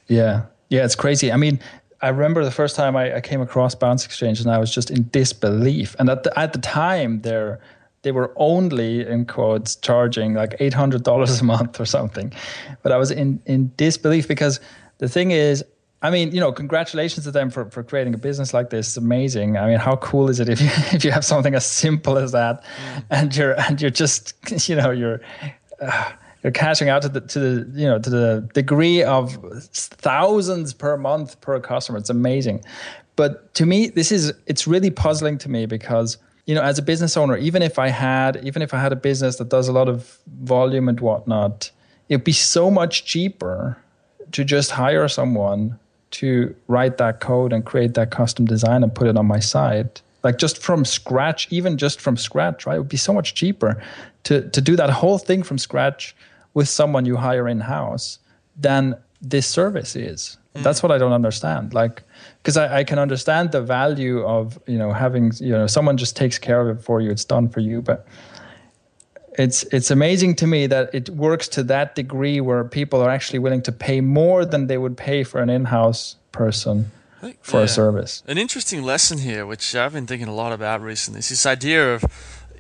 Yeah. 0.09 0.47
Yeah, 0.71 0.85
it's 0.85 0.97
crazy. 0.97 1.31
I 1.31 1.37
mean, 1.37 1.61
I 2.03 2.09
remember 2.09 2.45
the 2.45 2.51
first 2.51 2.75
time 2.75 2.97
I, 2.97 3.17
I 3.17 3.21
came 3.21 3.41
across 3.41 3.75
Bounce 3.75 4.05
Exchange 4.05 4.41
and 4.41 4.51
I 4.51 4.59
was 4.59 4.75
just 4.75 4.91
in 4.91 5.09
disbelief. 5.11 5.95
And 5.99 6.11
at 6.11 6.25
the, 6.25 6.37
at 6.39 6.53
the 6.53 6.59
time, 6.59 7.21
they're, 7.23 7.61
they 8.03 8.13
were 8.13 8.33
only, 8.37 9.07
in 9.07 9.25
quotes, 9.25 9.77
charging 9.77 10.35
like 10.35 10.59
$800 10.59 11.41
a 11.41 11.45
month 11.45 11.81
or 11.81 11.87
something. 11.87 12.33
But 12.83 12.93
I 12.93 12.97
was 12.99 13.11
in, 13.11 13.41
in 13.47 13.73
disbelief 13.77 14.29
because 14.29 14.61
the 14.99 15.09
thing 15.09 15.31
is, 15.31 15.65
I 16.05 16.11
mean, 16.11 16.35
you 16.35 16.41
know, 16.41 16.53
congratulations 16.53 17.25
to 17.25 17.31
them 17.31 17.49
for, 17.49 17.71
for 17.71 17.83
creating 17.83 18.13
a 18.13 18.19
business 18.19 18.53
like 18.53 18.69
this. 18.69 18.89
It's 18.89 18.97
amazing. 18.99 19.57
I 19.57 19.67
mean, 19.67 19.79
how 19.79 19.97
cool 19.97 20.29
is 20.29 20.39
it 20.39 20.51
if 20.51 20.61
you 20.61 20.69
if 20.93 21.03
you 21.03 21.11
have 21.11 21.25
something 21.25 21.55
as 21.55 21.65
simple 21.65 22.19
as 22.19 22.33
that, 22.33 22.63
mm. 22.63 23.05
and 23.09 23.35
you're 23.35 23.59
and 23.59 23.81
you're 23.81 23.91
just 23.91 24.35
you 24.69 24.77
know 24.77 24.91
you're 24.91 25.23
uh, 25.81 26.13
you're 26.43 26.53
cashing 26.53 26.91
out 26.91 27.01
to 27.03 27.09
the 27.09 27.23
to 27.23 27.39
the 27.41 27.81
you 27.81 27.87
know 27.87 27.99
to 27.99 28.11
the 28.11 28.47
degree 28.53 29.03
of 29.03 29.39
thousands 29.73 30.75
per 30.75 30.99
month 30.99 31.41
per 31.41 31.59
customer. 31.59 31.97
It's 31.97 32.11
amazing. 32.11 32.63
But 33.17 33.55
to 33.55 33.65
me, 33.65 33.89
this 33.89 34.13
is 34.13 34.35
it's 34.47 34.67
really 34.67 34.91
puzzling 34.91 35.39
to 35.39 35.49
me 35.49 35.65
because 35.65 36.19
you 36.45 36.55
know 36.55 36.61
as 36.61 36.79
a 36.79 36.83
business 36.83 37.17
owner, 37.17 37.39
even 37.39 37.63
if 37.63 37.79
I 37.79 37.89
had 37.89 38.45
even 38.45 38.61
if 38.61 38.75
I 38.75 38.79
had 38.79 38.93
a 38.93 38.97
business 38.97 39.37
that 39.37 39.49
does 39.49 39.69
a 39.69 39.73
lot 39.73 39.89
of 39.89 40.19
volume 40.43 40.87
and 40.87 41.01
whatnot, 41.01 41.71
it'd 42.11 42.25
be 42.25 42.33
so 42.33 42.71
much 42.71 43.07
cheaper 43.07 43.79
to 44.33 44.45
just 44.45 44.71
hire 44.71 45.09
someone 45.09 45.79
to 46.15 46.55
write 46.69 46.97
that 46.99 47.21
code 47.21 47.53
and 47.53 47.65
create 47.65 47.95
that 47.95 48.11
custom 48.11 48.45
design 48.45 48.83
and 48.83 48.95
put 48.95 49.07
it 49.07 49.17
on 49.17 49.27
my 49.27 49.41
site 49.41 50.01
like 50.25 50.39
just 50.39 50.59
from 50.59 50.85
scratch 50.85 51.47
even 51.51 51.77
just 51.77 52.01
from 52.01 52.17
scratch 52.17 52.67
right? 52.67 52.77
It 52.77 52.79
would 52.79 52.89
be 52.89 52.97
so 52.97 53.13
much 53.13 53.35
cheaper 53.35 53.81
to 54.25 54.49
to 54.49 54.61
do 54.61 54.75
that 54.77 54.91
whole 54.91 55.19
thing 55.19 55.43
from 55.45 55.59
scratch 55.59 56.17
with 56.55 56.69
someone 56.69 57.05
you 57.05 57.17
hire 57.17 57.47
in 57.47 57.61
house 57.61 58.19
than 58.57 58.97
this 59.21 59.47
service 59.47 59.95
is. 59.97 60.39
Mm. 60.55 60.63
that's 60.63 60.83
what 60.83 60.93
i 60.93 60.99
don't 60.99 61.13
understand. 61.13 61.75
Like 61.75 62.03
because 62.43 62.57
I, 62.57 62.79
I, 62.79 62.85
can 62.85 62.99
understand 62.99 63.53
the 63.53 63.61
value 63.61 64.23
of 64.25 64.59
you 64.67 64.79
know 64.79 64.93
having 64.93 65.33
you 65.41 65.51
know 65.51 65.67
someone 65.67 65.97
just 65.97 66.17
takes 66.17 66.39
care 66.39 66.61
of 66.61 66.69
it 66.77 66.83
for 66.83 67.01
you 67.01 67.11
it's 67.11 67.25
done 67.25 67.49
for 67.49 67.61
you 67.61 67.83
but 67.83 68.07
it's 69.39 69.63
it's 69.65 69.91
amazing 69.91 70.37
to 70.37 70.47
me 70.47 70.67
that 70.67 70.95
it 70.95 71.11
works 71.11 71.49
to 71.49 71.63
that 71.65 71.95
degree 71.95 72.41
where 72.41 72.65
people 72.65 73.01
are 73.01 73.11
actually 73.11 73.39
willing 73.39 73.63
to 73.63 73.73
pay 73.73 74.01
more 74.01 74.45
than 74.45 74.67
they 74.67 74.79
would 74.79 74.97
pay 74.97 75.25
for 75.25 75.41
an 75.41 75.51
in-house 75.51 76.17
person 76.33 76.91
for 77.41 77.59
yeah. 77.59 77.65
a 77.65 77.69
service. 77.69 78.23
An 78.27 78.39
interesting 78.39 78.83
lesson 78.83 79.19
here, 79.19 79.47
which 79.47 79.75
I've 79.75 79.93
been 79.93 80.07
thinking 80.07 80.29
a 80.29 80.35
lot 80.35 80.53
about 80.53 80.83
recently, 80.83 81.21
is 81.21 81.29
this 81.29 81.47
idea 81.47 81.95
of 81.95 82.05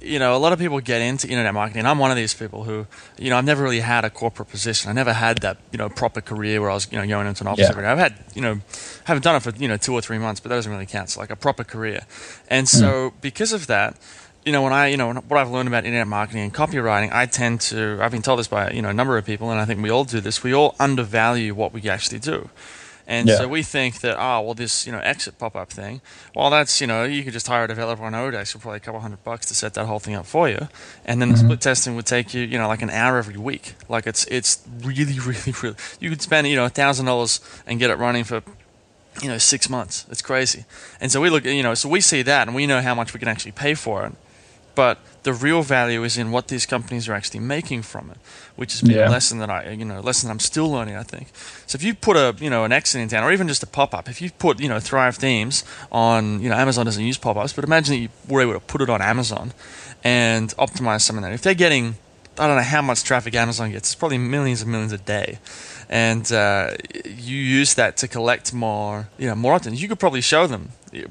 you 0.05 0.18
know, 0.18 0.37
a 0.37 0.38
lot 0.38 0.53
of 0.53 0.59
people 0.59 0.79
get 0.81 1.01
into 1.01 1.27
internet 1.29 1.55
marketing. 1.55 1.87
I'm 1.87 1.98
one 1.98 2.11
of 2.11 2.16
these 2.16 2.35
people 2.35 2.64
who, 2.64 2.87
you 3.18 3.31
know, 3.31 3.38
I've 3.38 3.44
never 3.44 3.62
really 3.62 3.81
had 3.81 4.05
a 4.05 4.11
corporate 4.11 4.48
position. 4.48 4.90
I 4.90 4.92
never 4.92 5.12
had 5.12 5.38
that, 5.38 5.57
you 5.72 5.79
know, 5.79 5.88
proper 5.88 6.20
career 6.20 6.61
where 6.61 6.70
I 6.70 6.75
was, 6.75 6.90
you 6.92 6.98
know, 6.98 7.07
going 7.07 7.27
into 7.27 7.42
an 7.44 7.48
office 7.48 7.64
yeah. 7.64 7.70
every 7.70 7.83
day. 7.83 7.88
I've 7.88 7.98
had, 7.98 8.14
you 8.35 8.42
know, 8.42 8.61
haven't 9.05 9.22
done 9.22 9.37
it 9.37 9.42
for, 9.42 9.51
you 9.51 9.68
know, 9.68 9.77
two 9.77 9.94
or 9.94 10.03
three 10.03 10.18
months, 10.18 10.40
but 10.40 10.51
that 10.51 10.57
doesn't 10.57 10.70
really 10.70 10.87
count. 10.87 11.11
So 11.11 11.20
like 11.20 11.31
a 11.31 11.37
proper 11.37 11.64
career. 11.64 12.07
And 12.48 12.68
so 12.68 13.11
mm. 13.11 13.12
because 13.20 13.53
of 13.53 13.66
that, 13.68 13.96
you 14.44 14.52
know, 14.52 14.62
when 14.62 14.72
I, 14.72 14.88
you 14.88 14.96
know, 14.96 15.12
what 15.12 15.38
I've 15.38 15.50
learned 15.50 15.68
about 15.68 15.85
internet 15.85 16.07
marketing 16.07 16.42
and 16.42 16.54
copywriting, 16.54 17.12
I 17.12 17.26
tend 17.26 17.61
to, 17.62 17.98
I've 18.00 18.12
been 18.12 18.22
told 18.22 18.38
this 18.38 18.48
by, 18.48 18.70
you 18.70 18.83
know, 18.83 18.90
a 18.90 18.94
number 18.94 19.16
of 19.16 19.24
people, 19.24 19.50
and 19.50 19.59
I 19.59 19.64
think 19.64 19.83
we 19.83 19.90
all 19.90 20.04
do 20.04 20.20
this. 20.20 20.42
We 20.42 20.54
all 20.54 20.74
undervalue 20.78 21.54
what 21.54 21.72
we 21.72 21.88
actually 21.88 22.18
do. 22.18 22.50
And 23.07 23.28
yeah. 23.28 23.37
so 23.37 23.48
we 23.48 23.62
think 23.62 24.00
that, 24.00 24.16
oh, 24.18 24.40
well, 24.40 24.54
this, 24.54 24.87
you 24.87 24.92
know, 24.92 24.98
exit 24.98 25.38
pop 25.38 25.57
up 25.57 25.70
thing, 25.70 26.00
well, 26.35 26.48
that's, 26.48 26.80
you 26.80 26.87
know, 26.87 27.04
you 27.04 27.22
could 27.22 27.35
just 27.35 27.46
hire 27.46 27.64
a 27.64 27.68
developer 27.68 28.02
on 28.02 28.12
oDesk 28.12 28.52
for 28.52 28.59
probably 28.59 28.78
a 28.78 28.80
couple 28.80 29.00
hundred 29.00 29.22
bucks 29.24 29.46
to 29.46 29.54
set 29.54 29.74
that 29.74 29.87
whole 29.87 29.98
thing 29.98 30.14
up 30.14 30.24
for 30.24 30.48
you. 30.48 30.68
And 31.04 31.20
then 31.20 31.28
mm-hmm. 31.28 31.33
the 31.33 31.44
split 31.44 31.61
testing 31.61 31.96
would 31.96 32.07
take 32.07 32.33
you, 32.33 32.42
you 32.42 32.57
know, 32.57 32.66
like 32.66 32.80
an 32.80 32.90
hour 32.90 33.18
every 33.18 33.37
week. 33.37 33.74
Like 33.90 34.07
it's, 34.07 34.24
it's 34.26 34.66
really, 34.80 35.18
really, 35.26 35.54
really, 35.62 35.76
you 36.00 36.09
could 36.09 36.22
spend, 36.22 36.48
you 36.48 36.57
know, 36.57 36.64
a 36.64 36.70
thousand 36.70 37.07
dollars 37.07 37.40
and 37.66 37.78
get 37.78 37.90
it 37.90 37.98
running 37.98 38.24
for 38.24 38.42
you 39.22 39.28
know, 39.28 39.38
six 39.38 39.70
months. 39.70 40.07
It's 40.11 40.22
crazy. 40.22 40.64
And 41.00 41.12
so 41.12 41.20
we 41.20 41.30
look, 41.30 41.44
you 41.44 41.62
know, 41.62 41.74
so 41.74 41.88
we 41.88 42.00
see 42.00 42.22
that 42.22 42.48
and 42.48 42.54
we 42.54 42.66
know 42.66 42.80
how 42.80 42.96
much 42.96 43.14
we 43.14 43.20
can 43.20 43.28
actually 43.28 43.52
pay 43.52 43.74
for 43.74 44.07
it 44.07 44.12
but 44.74 44.98
the 45.22 45.32
real 45.32 45.62
value 45.62 46.04
is 46.04 46.18
in 46.18 46.30
what 46.30 46.48
these 46.48 46.66
companies 46.66 47.08
are 47.08 47.14
actually 47.14 47.40
making 47.40 47.82
from 47.82 48.10
it, 48.10 48.18
which 48.56 48.72
has 48.72 48.82
been 48.82 48.92
yeah. 48.92 49.08
a 49.08 49.10
lesson 49.10 49.38
that 49.38 49.50
I, 49.50 49.70
you 49.70 49.84
know, 49.84 50.00
lesson 50.00 50.30
I'm 50.30 50.40
still 50.40 50.70
learning. 50.70 50.96
I 50.96 51.02
think. 51.02 51.28
So 51.66 51.76
if 51.76 51.82
you 51.82 51.94
put 51.94 52.16
a, 52.16 52.34
you 52.38 52.50
know, 52.50 52.64
an 52.64 52.72
exit 52.72 53.00
intent, 53.00 53.24
or 53.24 53.32
even 53.32 53.48
just 53.48 53.62
a 53.62 53.66
pop 53.66 53.94
up, 53.94 54.08
if 54.08 54.20
you 54.20 54.30
put, 54.30 54.60
you 54.60 54.68
know, 54.68 54.80
Thrive 54.80 55.16
Themes 55.16 55.64
on, 55.90 56.40
you 56.40 56.48
know, 56.48 56.56
Amazon 56.56 56.84
doesn't 56.84 57.04
use 57.04 57.18
pop 57.18 57.37
ups, 57.37 57.52
but 57.52 57.64
imagine 57.64 57.94
that 57.94 58.00
you 58.00 58.08
were 58.28 58.40
able 58.40 58.54
to 58.54 58.60
put 58.60 58.80
it 58.80 58.90
on 58.90 59.00
Amazon 59.00 59.52
and 60.02 60.50
optimize 60.56 61.02
some 61.02 61.16
of 61.16 61.22
that. 61.22 61.32
If 61.32 61.42
they're 61.42 61.54
getting, 61.54 61.96
I 62.38 62.46
don't 62.46 62.56
know 62.56 62.62
how 62.62 62.82
much 62.82 63.04
traffic 63.04 63.34
Amazon 63.34 63.70
gets, 63.70 63.90
it's 63.90 63.94
probably 63.94 64.18
millions 64.18 64.62
and 64.62 64.70
millions 64.70 64.92
a 64.92 64.98
day 64.98 65.38
and 65.88 66.32
uh, 66.32 66.72
you 67.04 67.37
use 67.37 67.74
that 67.74 67.96
to 67.98 68.08
collect 68.08 68.52
more, 68.52 69.08
you 69.18 69.28
know, 69.28 69.34
more 69.34 69.52
often. 69.54 69.74
You 69.74 69.88
could 69.88 69.98
probably 69.98 70.20
show 70.20 70.46
them 70.46 70.70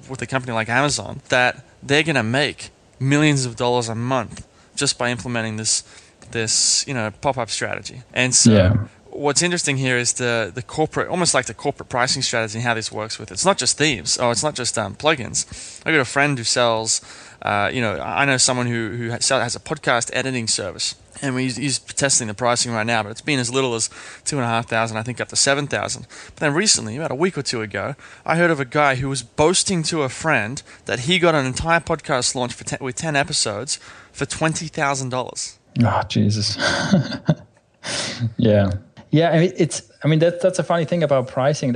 with 0.09 0.21
a 0.21 0.25
company 0.25 0.53
like 0.53 0.69
Amazon 0.69 1.21
that 1.29 1.63
they're 1.81 2.03
going 2.03 2.15
to 2.15 2.23
make 2.23 2.71
millions 3.03 3.45
of 3.45 3.55
dollars 3.55 3.89
a 3.89 3.95
month 3.95 4.47
just 4.75 4.97
by 4.97 5.09
implementing 5.09 5.57
this 5.57 5.83
this 6.31 6.85
you 6.87 6.93
know 6.93 7.11
pop-up 7.21 7.49
strategy 7.49 8.01
and 8.13 8.33
so 8.33 8.51
yeah. 8.51 8.87
What's 9.15 9.41
interesting 9.41 9.77
here 9.77 9.97
is 9.97 10.13
the 10.13 10.51
the 10.53 10.61
corporate 10.61 11.07
almost 11.07 11.33
like 11.33 11.45
the 11.45 11.53
corporate 11.53 11.89
pricing 11.89 12.21
strategy 12.21 12.57
and 12.57 12.67
how 12.67 12.73
this 12.73 12.91
works 12.91 13.19
with 13.19 13.31
it. 13.31 13.33
it's 13.33 13.45
not 13.45 13.57
just 13.57 13.77
themes 13.77 14.17
oh 14.19 14.31
it's 14.31 14.43
not 14.43 14.55
just 14.55 14.77
um, 14.77 14.95
plugins 14.95 15.81
i 15.85 15.91
got 15.91 15.99
a 15.99 16.05
friend 16.05 16.37
who 16.37 16.43
sells 16.43 17.01
uh, 17.41 17.69
you 17.73 17.81
know 17.81 17.99
i 17.99 18.25
know 18.25 18.37
someone 18.37 18.67
who 18.67 18.89
who 18.89 19.09
has 19.09 19.55
a 19.55 19.59
podcast 19.59 20.09
editing 20.13 20.47
service 20.47 20.95
and 21.23 21.39
he's, 21.39 21.55
he's 21.55 21.79
testing 21.79 22.27
the 22.27 22.33
pricing 22.33 22.73
right 22.73 22.85
now, 22.85 23.01
but 23.01 23.09
it's 23.09 23.21
been 23.21 23.39
as 23.39 23.51
little 23.51 23.75
as 23.75 23.89
two 24.25 24.35
and 24.35 24.45
a 24.45 24.47
half 24.47 24.67
thousand, 24.67 24.97
I 24.97 25.03
think, 25.03 25.21
up 25.21 25.29
to 25.29 25.35
seven 25.35 25.67
thousand. 25.67 26.05
But 26.27 26.37
then 26.37 26.53
recently, 26.53 26.97
about 26.97 27.11
a 27.11 27.15
week 27.15 27.37
or 27.37 27.41
two 27.41 27.61
ago, 27.61 27.95
I 28.25 28.35
heard 28.35 28.51
of 28.51 28.59
a 28.59 28.65
guy 28.65 28.95
who 28.95 29.07
was 29.07 29.23
boasting 29.23 29.83
to 29.83 30.01
a 30.01 30.09
friend 30.09 30.61
that 30.85 31.01
he 31.01 31.19
got 31.19 31.33
an 31.33 31.45
entire 31.45 31.79
podcast 31.79 32.35
launch 32.35 32.57
ten, 32.57 32.79
with 32.81 32.95
ten 32.95 33.15
episodes 33.15 33.79
for 34.11 34.25
twenty 34.25 34.67
thousand 34.67 35.09
dollars. 35.09 35.59
Oh 35.83 36.03
Jesus! 36.09 36.57
yeah, 38.37 38.71
yeah. 39.13 39.29
I 39.31 39.39
mean, 39.39 39.53
it's. 39.55 39.89
I 40.03 40.07
mean, 40.07 40.19
that's 40.19 40.43
that's 40.43 40.59
a 40.59 40.63
funny 40.63 40.85
thing 40.85 41.03
about 41.03 41.27
pricing, 41.27 41.75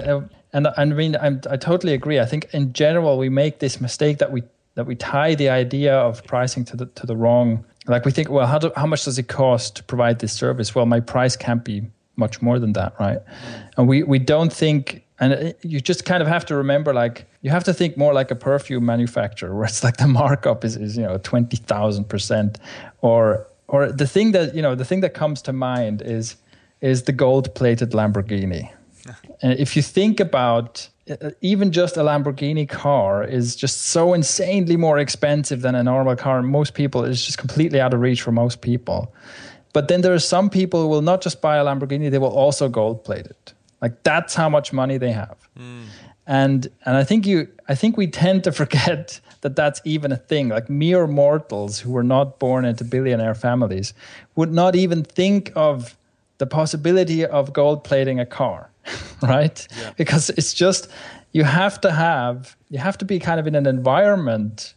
and 0.53 0.67
I 0.67 0.85
mean, 0.85 1.15
I'm, 1.15 1.41
I 1.49 1.57
totally 1.57 1.93
agree. 1.93 2.19
I 2.19 2.25
think 2.25 2.53
in 2.53 2.73
general 2.73 3.17
we 3.17 3.29
make 3.29 3.59
this 3.59 3.79
mistake 3.79 4.17
that 4.17 4.31
we 4.31 4.43
that 4.75 4.85
we 4.85 4.95
tie 4.95 5.35
the 5.35 5.49
idea 5.49 5.95
of 5.95 6.23
pricing 6.25 6.65
to 6.65 6.75
the 6.75 6.85
to 6.85 7.05
the 7.05 7.15
wrong 7.15 7.63
like 7.87 8.05
we 8.05 8.11
think, 8.11 8.29
well, 8.29 8.45
how, 8.45 8.59
do, 8.59 8.71
how 8.75 8.85
much 8.85 9.05
does 9.05 9.17
it 9.17 9.27
cost 9.27 9.77
to 9.77 9.83
provide 9.83 10.19
this 10.19 10.33
service? 10.33 10.75
Well, 10.75 10.85
my 10.85 10.99
price 10.99 11.35
can't 11.35 11.63
be 11.63 11.83
much 12.17 12.41
more 12.41 12.59
than 12.59 12.73
that, 12.73 12.93
right? 12.99 13.19
And 13.77 13.87
we, 13.87 14.03
we 14.03 14.19
don't 14.19 14.51
think, 14.51 15.03
and 15.19 15.55
you 15.61 15.79
just 15.79 16.03
kind 16.03 16.21
of 16.21 16.27
have 16.27 16.45
to 16.47 16.55
remember, 16.55 16.93
like, 16.93 17.25
you 17.41 17.49
have 17.49 17.63
to 17.63 17.73
think 17.73 17.97
more 17.97 18.13
like 18.13 18.29
a 18.29 18.35
perfume 18.35 18.85
manufacturer, 18.85 19.55
where 19.55 19.65
it's 19.65 19.83
like 19.83 19.97
the 19.97 20.07
markup 20.07 20.65
is, 20.65 20.75
is 20.75 20.97
you 20.97 21.03
know, 21.03 21.17
20,000%. 21.17 22.57
Or, 23.01 23.47
or 23.67 23.91
the 23.91 24.07
thing 24.07 24.33
that, 24.33 24.53
you 24.53 24.61
know, 24.61 24.75
the 24.75 24.85
thing 24.85 25.01
that 25.01 25.13
comes 25.13 25.41
to 25.43 25.53
mind 25.53 26.01
is, 26.01 26.35
is 26.81 27.03
the 27.03 27.11
gold 27.11 27.53
plated 27.55 27.91
Lamborghini. 27.91 28.71
and 29.41 29.59
if 29.59 29.75
you 29.75 29.81
think 29.81 30.19
about 30.19 30.89
uh, 31.09 31.31
even 31.41 31.71
just 31.71 31.95
a 31.97 32.01
Lamborghini 32.01 32.67
car 32.67 33.23
is 33.23 33.55
just 33.55 33.81
so 33.81 34.13
insanely 34.13 34.75
more 34.75 34.97
expensive 34.99 35.61
than 35.61 35.75
a 35.75 35.83
normal 35.83 36.15
car. 36.15 36.41
Most 36.41 36.73
people, 36.73 37.05
it's 37.05 37.25
just 37.25 37.37
completely 37.37 37.79
out 37.79 37.93
of 37.93 38.01
reach 38.01 38.21
for 38.21 38.31
most 38.31 38.61
people. 38.61 39.13
But 39.73 39.87
then 39.87 40.01
there 40.01 40.13
are 40.13 40.19
some 40.19 40.49
people 40.49 40.81
who 40.81 40.87
will 40.87 41.01
not 41.01 41.21
just 41.21 41.41
buy 41.41 41.57
a 41.57 41.63
Lamborghini, 41.63 42.09
they 42.11 42.17
will 42.17 42.35
also 42.35 42.67
gold 42.67 43.03
plate 43.03 43.25
it. 43.25 43.53
Like 43.81 44.03
that's 44.03 44.33
how 44.33 44.49
much 44.49 44.73
money 44.73 44.97
they 44.97 45.11
have. 45.11 45.37
Mm. 45.57 45.85
and 46.25 46.67
and 46.85 46.97
I 46.97 47.03
think 47.03 47.25
you 47.25 47.47
I 47.67 47.75
think 47.75 47.97
we 47.97 48.07
tend 48.07 48.43
to 48.43 48.51
forget 48.61 49.19
that 49.41 49.55
that's 49.55 49.81
even 49.85 50.11
a 50.11 50.17
thing. 50.17 50.49
Like 50.49 50.69
mere 50.69 51.07
mortals 51.07 51.79
who 51.79 51.91
were 51.91 52.03
not 52.03 52.39
born 52.39 52.65
into 52.65 52.83
billionaire 52.83 53.35
families 53.35 53.93
would 54.35 54.51
not 54.51 54.75
even 54.75 55.03
think 55.03 55.51
of 55.55 55.95
the 56.37 56.45
possibility 56.45 57.25
of 57.25 57.53
gold 57.53 57.83
plating 57.83 58.19
a 58.19 58.25
car, 58.25 58.69
right? 59.21 59.67
Yeah. 59.79 59.91
Because 59.97 60.29
it's 60.31 60.53
just 60.53 60.89
you 61.33 61.43
have 61.43 61.79
to 61.81 61.91
have 61.91 62.55
you 62.69 62.79
have 62.79 62.97
to 62.97 63.05
be 63.05 63.19
kind 63.19 63.39
of 63.39 63.47
in 63.47 63.55
an 63.55 63.67
environment 63.67 64.73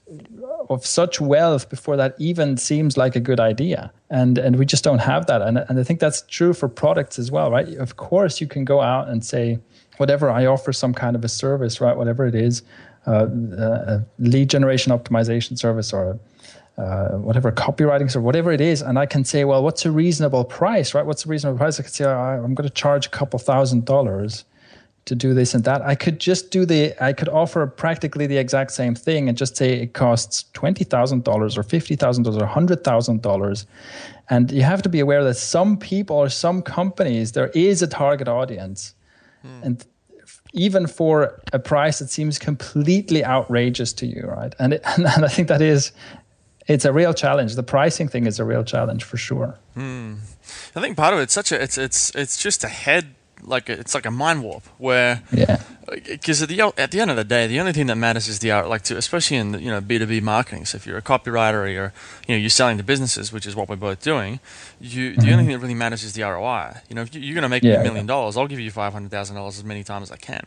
of 0.68 0.84
such 0.84 1.20
wealth 1.20 1.68
before 1.70 1.96
that 1.96 2.14
even 2.18 2.56
seems 2.56 2.96
like 2.96 3.16
a 3.16 3.20
good 3.20 3.40
idea 3.40 3.92
and 4.10 4.36
and 4.36 4.56
we 4.56 4.66
just 4.66 4.84
don't 4.84 4.98
have 4.98 5.26
that 5.26 5.40
and, 5.42 5.58
and 5.68 5.78
i 5.78 5.82
think 5.82 6.00
that's 6.00 6.22
true 6.28 6.52
for 6.52 6.68
products 6.68 7.18
as 7.18 7.30
well 7.30 7.50
right 7.50 7.68
of 7.76 7.96
course 7.96 8.40
you 8.40 8.46
can 8.46 8.64
go 8.64 8.80
out 8.80 9.08
and 9.08 9.24
say 9.24 9.58
whatever 9.96 10.30
i 10.30 10.44
offer 10.44 10.72
some 10.72 10.92
kind 10.92 11.16
of 11.16 11.24
a 11.24 11.28
service 11.28 11.80
right 11.80 11.96
whatever 11.96 12.26
it 12.26 12.34
is 12.34 12.62
uh, 13.06 13.26
a 13.26 14.04
lead 14.18 14.50
generation 14.50 14.92
optimization 14.92 15.58
service 15.58 15.92
or 15.92 16.18
uh, 16.80 17.18
whatever 17.18 17.52
copywriting 17.52 18.14
or 18.16 18.20
whatever 18.22 18.52
it 18.52 18.60
is, 18.60 18.80
and 18.80 18.98
I 18.98 19.04
can 19.04 19.22
say, 19.24 19.44
well, 19.44 19.62
what's 19.62 19.84
a 19.84 19.90
reasonable 19.90 20.44
price, 20.44 20.94
right? 20.94 21.04
What's 21.04 21.26
a 21.26 21.28
reasonable 21.28 21.58
price? 21.58 21.78
I 21.78 21.82
could 21.82 21.92
say, 21.92 22.06
oh, 22.06 22.18
I'm 22.18 22.54
going 22.54 22.68
to 22.68 22.74
charge 22.74 23.06
a 23.06 23.10
couple 23.10 23.38
thousand 23.38 23.84
dollars 23.84 24.44
to 25.04 25.14
do 25.14 25.34
this 25.34 25.54
and 25.54 25.64
that. 25.64 25.82
I 25.82 25.94
could 25.94 26.18
just 26.18 26.50
do 26.50 26.64
the, 26.64 26.94
I 27.02 27.12
could 27.12 27.28
offer 27.28 27.66
practically 27.66 28.26
the 28.26 28.38
exact 28.38 28.70
same 28.70 28.94
thing 28.94 29.28
and 29.28 29.36
just 29.36 29.56
say 29.56 29.82
it 29.82 29.92
costs 29.92 30.44
twenty 30.54 30.84
thousand 30.84 31.24
dollars 31.24 31.58
or 31.58 31.62
fifty 31.62 31.96
thousand 31.96 32.22
dollars 32.22 32.42
or 32.42 32.46
hundred 32.46 32.82
thousand 32.82 33.20
dollars, 33.20 33.66
and 34.30 34.50
you 34.50 34.62
have 34.62 34.80
to 34.82 34.88
be 34.88 35.00
aware 35.00 35.22
that 35.24 35.34
some 35.34 35.76
people 35.76 36.16
or 36.16 36.30
some 36.30 36.62
companies 36.62 37.32
there 37.32 37.48
is 37.48 37.82
a 37.82 37.86
target 37.86 38.28
audience, 38.28 38.94
hmm. 39.42 39.62
and 39.62 39.86
even 40.52 40.86
for 40.86 41.40
a 41.52 41.58
price 41.58 41.98
that 42.00 42.10
seems 42.10 42.38
completely 42.38 43.24
outrageous 43.24 43.92
to 43.92 44.06
you, 44.06 44.22
right? 44.26 44.54
And, 44.58 44.74
it, 44.74 44.82
and 44.96 45.24
I 45.24 45.28
think 45.28 45.48
that 45.48 45.62
is 45.62 45.92
it's 46.70 46.84
a 46.84 46.92
real 46.92 47.12
challenge. 47.12 47.56
The 47.56 47.62
pricing 47.62 48.08
thing 48.08 48.26
is 48.26 48.38
a 48.38 48.44
real 48.44 48.64
challenge 48.64 49.02
for 49.04 49.16
sure. 49.16 49.58
Hmm. 49.74 50.14
I 50.76 50.80
think 50.80 50.96
part 50.96 51.12
of 51.14 51.20
it's 51.20 51.34
such 51.34 51.52
a 51.52 51.60
it's 51.60 51.76
it's 51.76 52.14
it's 52.14 52.40
just 52.40 52.64
a 52.64 52.68
head 52.68 53.14
like 53.42 53.68
a, 53.68 53.72
it's 53.72 53.94
like 53.94 54.06
a 54.06 54.10
mind 54.10 54.42
warp 54.42 54.64
where 54.78 55.22
yeah 55.32 55.62
because 56.04 56.42
at 56.42 56.48
the 56.48 56.60
at 56.76 56.90
the 56.90 57.00
end 57.00 57.10
of 57.10 57.16
the 57.16 57.24
day 57.24 57.46
the 57.46 57.58
only 57.58 57.72
thing 57.72 57.86
that 57.86 57.96
matters 57.96 58.28
is 58.28 58.38
the 58.40 58.50
art 58.50 58.68
like 58.68 58.82
to 58.82 58.96
especially 58.96 59.38
in 59.38 59.52
the, 59.52 59.60
you 59.60 59.70
know 59.70 59.80
B2B 59.80 60.22
marketing 60.22 60.66
so 60.66 60.76
if 60.76 60.86
you're 60.86 60.98
a 60.98 61.02
copywriter 61.02 61.54
or 61.54 61.66
you're 61.66 61.92
you 62.28 62.34
know 62.34 62.38
you're 62.38 62.50
selling 62.50 62.76
to 62.76 62.84
businesses 62.84 63.32
which 63.32 63.46
is 63.46 63.56
what 63.56 63.68
we're 63.68 63.76
both 63.76 64.02
doing 64.02 64.40
you 64.78 65.12
mm-hmm. 65.12 65.20
the 65.20 65.32
only 65.32 65.44
thing 65.44 65.52
that 65.54 65.58
really 65.58 65.74
matters 65.74 66.04
is 66.04 66.12
the 66.12 66.22
ROI 66.22 66.82
you 66.88 66.94
know 66.94 67.02
if 67.02 67.14
you're 67.14 67.34
going 67.34 67.42
to 67.42 67.48
make 67.48 67.62
yeah, 67.62 67.80
a 67.80 67.82
million 67.82 68.06
dollars 68.06 68.36
I'll 68.36 68.46
give 68.46 68.60
you 68.60 68.70
$500,000 68.70 69.48
as 69.48 69.64
many 69.64 69.82
times 69.82 70.10
as 70.10 70.12
I 70.12 70.16
can 70.16 70.44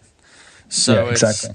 so 0.70 1.06
yeah, 1.06 1.12
exactly 1.12 1.50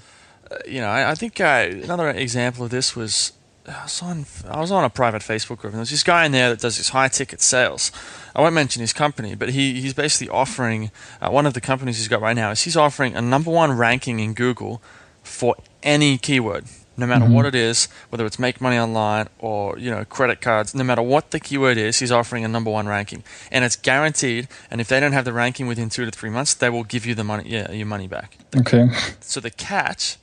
uh, 0.50 0.57
you 0.66 0.81
know 0.81 0.88
I, 0.88 1.12
I 1.12 1.14
think 1.14 1.40
uh, 1.40 1.68
another 1.85 2.11
example 2.11 2.64
of 2.64 2.70
this 2.70 2.96
was 2.96 3.33
I 3.68 3.83
was 3.83 4.02
on 4.02 4.26
I 4.48 4.61
was 4.61 4.72
on 4.72 4.85
a 4.85 4.90
private 4.90 5.22
Facebook 5.22 5.59
group 5.59 5.72
and 5.72 5.78
there's 5.78 5.90
this 5.90 6.02
guy 6.02 6.24
in 6.24 6.33
there 6.33 6.50
that 6.50 6.61
does 6.61 6.78
this 6.78 6.90
high 6.90 7.09
ticket 7.09 7.40
sales. 7.40 7.92
I 8.35 8.40
won't 8.40 8.54
mention 8.54 8.81
his 8.81 8.92
company, 8.92 9.35
but 9.35 9.50
he, 9.50 9.81
he's 9.81 9.94
basically 9.94 10.28
offering 10.28 10.90
uh, 11.20 11.31
one 11.31 11.46
of 11.46 11.54
the 11.54 11.61
companies 11.61 11.98
he's 11.98 12.09
got 12.09 12.20
right 12.20 12.37
now 12.37 12.50
is 12.50 12.62
he's 12.62 12.76
offering 12.76 13.14
a 13.14 13.22
number 13.22 13.50
one 13.50 13.72
ranking 13.72 14.20
in 14.20 14.35
Google 14.35 14.81
for 15.22 15.57
any 15.83 16.18
keyword, 16.18 16.64
no 16.96 17.07
matter 17.07 17.24
mm-hmm. 17.24 17.35
what 17.35 17.46
it 17.46 17.54
is, 17.54 17.88
whether 18.11 18.24
it's 18.24 18.38
make 18.38 18.61
money 18.61 18.78
online 18.78 19.28
or 19.38 19.78
you 19.78 19.90
know 19.90 20.04
credit 20.04 20.40
cards, 20.40 20.74
no 20.74 20.85
matter 20.85 21.02
what 21.02 21.31
the 21.31 21.40
keyword 21.40 21.76
is, 21.76 21.98
he's 21.98 22.12
offering 22.12 22.44
a 22.44 22.48
number 22.48 22.70
one 22.70 22.87
ranking, 22.87 23.22
and 23.50 23.64
it's 23.64 23.76
guaranteed. 23.76 24.48
And 24.70 24.81
if 24.81 24.88
they 24.88 25.00
don't 25.00 25.12
have 25.12 25.24
the 25.24 25.33
ranking 25.33 25.66
within 25.66 25.90
two 25.90 26.04
to 26.04 26.11
three 26.11 26.31
months, 26.31 26.54
they 26.54 26.70
will 26.70 26.85
give 26.85 27.04
you 27.07 27.14
the 27.14 27.24
money, 27.24 27.44
yeah, 27.48 27.70
your 27.72 27.87
money 27.87 28.09
back. 28.09 28.38
Okay. 28.57 28.88
So 29.20 29.40
the 29.40 29.50
catch 29.50 30.16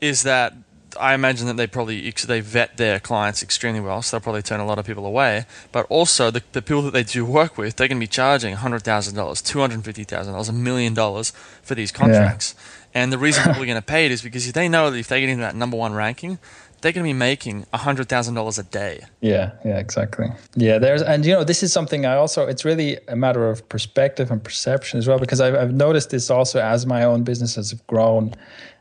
is 0.00 0.22
that 0.24 0.52
I 0.98 1.14
imagine 1.14 1.46
that 1.46 1.56
they 1.56 1.66
probably 1.66 2.10
they 2.10 2.40
vet 2.40 2.76
their 2.76 2.98
clients 3.00 3.42
extremely 3.42 3.80
well, 3.80 4.02
so 4.02 4.16
they'll 4.16 4.22
probably 4.22 4.42
turn 4.42 4.60
a 4.60 4.66
lot 4.66 4.78
of 4.78 4.86
people 4.86 5.06
away. 5.06 5.46
But 5.72 5.86
also, 5.88 6.30
the, 6.30 6.42
the 6.52 6.62
people 6.62 6.82
that 6.82 6.92
they 6.92 7.04
do 7.04 7.24
work 7.24 7.56
with, 7.56 7.76
they're 7.76 7.88
going 7.88 7.98
to 7.98 8.04
be 8.04 8.06
charging 8.06 8.54
hundred 8.54 8.82
thousand 8.82 9.14
dollars, 9.14 9.42
two 9.42 9.60
hundred 9.60 9.84
fifty 9.84 10.04
thousand 10.04 10.32
dollars, 10.32 10.48
a 10.48 10.52
million 10.52 10.94
dollars 10.94 11.32
for 11.62 11.74
these 11.74 11.92
contracts. 11.92 12.54
Yeah. 12.56 12.62
And 13.02 13.12
the 13.12 13.18
reason 13.18 13.44
people 13.44 13.62
are 13.62 13.66
going 13.66 13.76
to 13.76 13.82
pay 13.82 14.06
it 14.06 14.10
is 14.10 14.22
because 14.22 14.50
they 14.52 14.68
know 14.68 14.90
that 14.90 14.96
if 14.96 15.08
they 15.08 15.20
get 15.20 15.28
into 15.28 15.42
that 15.42 15.54
number 15.54 15.76
one 15.76 15.92
ranking, 15.92 16.38
they're 16.80 16.92
going 16.92 17.04
to 17.04 17.08
be 17.08 17.18
making 17.18 17.66
hundred 17.72 18.08
thousand 18.08 18.34
dollars 18.34 18.58
a 18.58 18.62
day. 18.62 19.00
Yeah, 19.20 19.52
yeah, 19.64 19.78
exactly. 19.78 20.28
Yeah, 20.54 20.78
there's 20.78 21.02
and 21.02 21.24
you 21.24 21.32
know 21.32 21.44
this 21.44 21.62
is 21.62 21.72
something 21.72 22.06
I 22.06 22.14
also 22.16 22.46
it's 22.46 22.64
really 22.64 22.98
a 23.08 23.16
matter 23.16 23.48
of 23.48 23.68
perspective 23.68 24.30
and 24.30 24.42
perception 24.42 24.98
as 24.98 25.06
well 25.06 25.18
because 25.18 25.40
I've, 25.40 25.54
I've 25.54 25.74
noticed 25.74 26.10
this 26.10 26.30
also 26.30 26.60
as 26.60 26.86
my 26.86 27.02
own 27.04 27.24
business 27.24 27.54
has 27.56 27.72
grown 27.86 28.34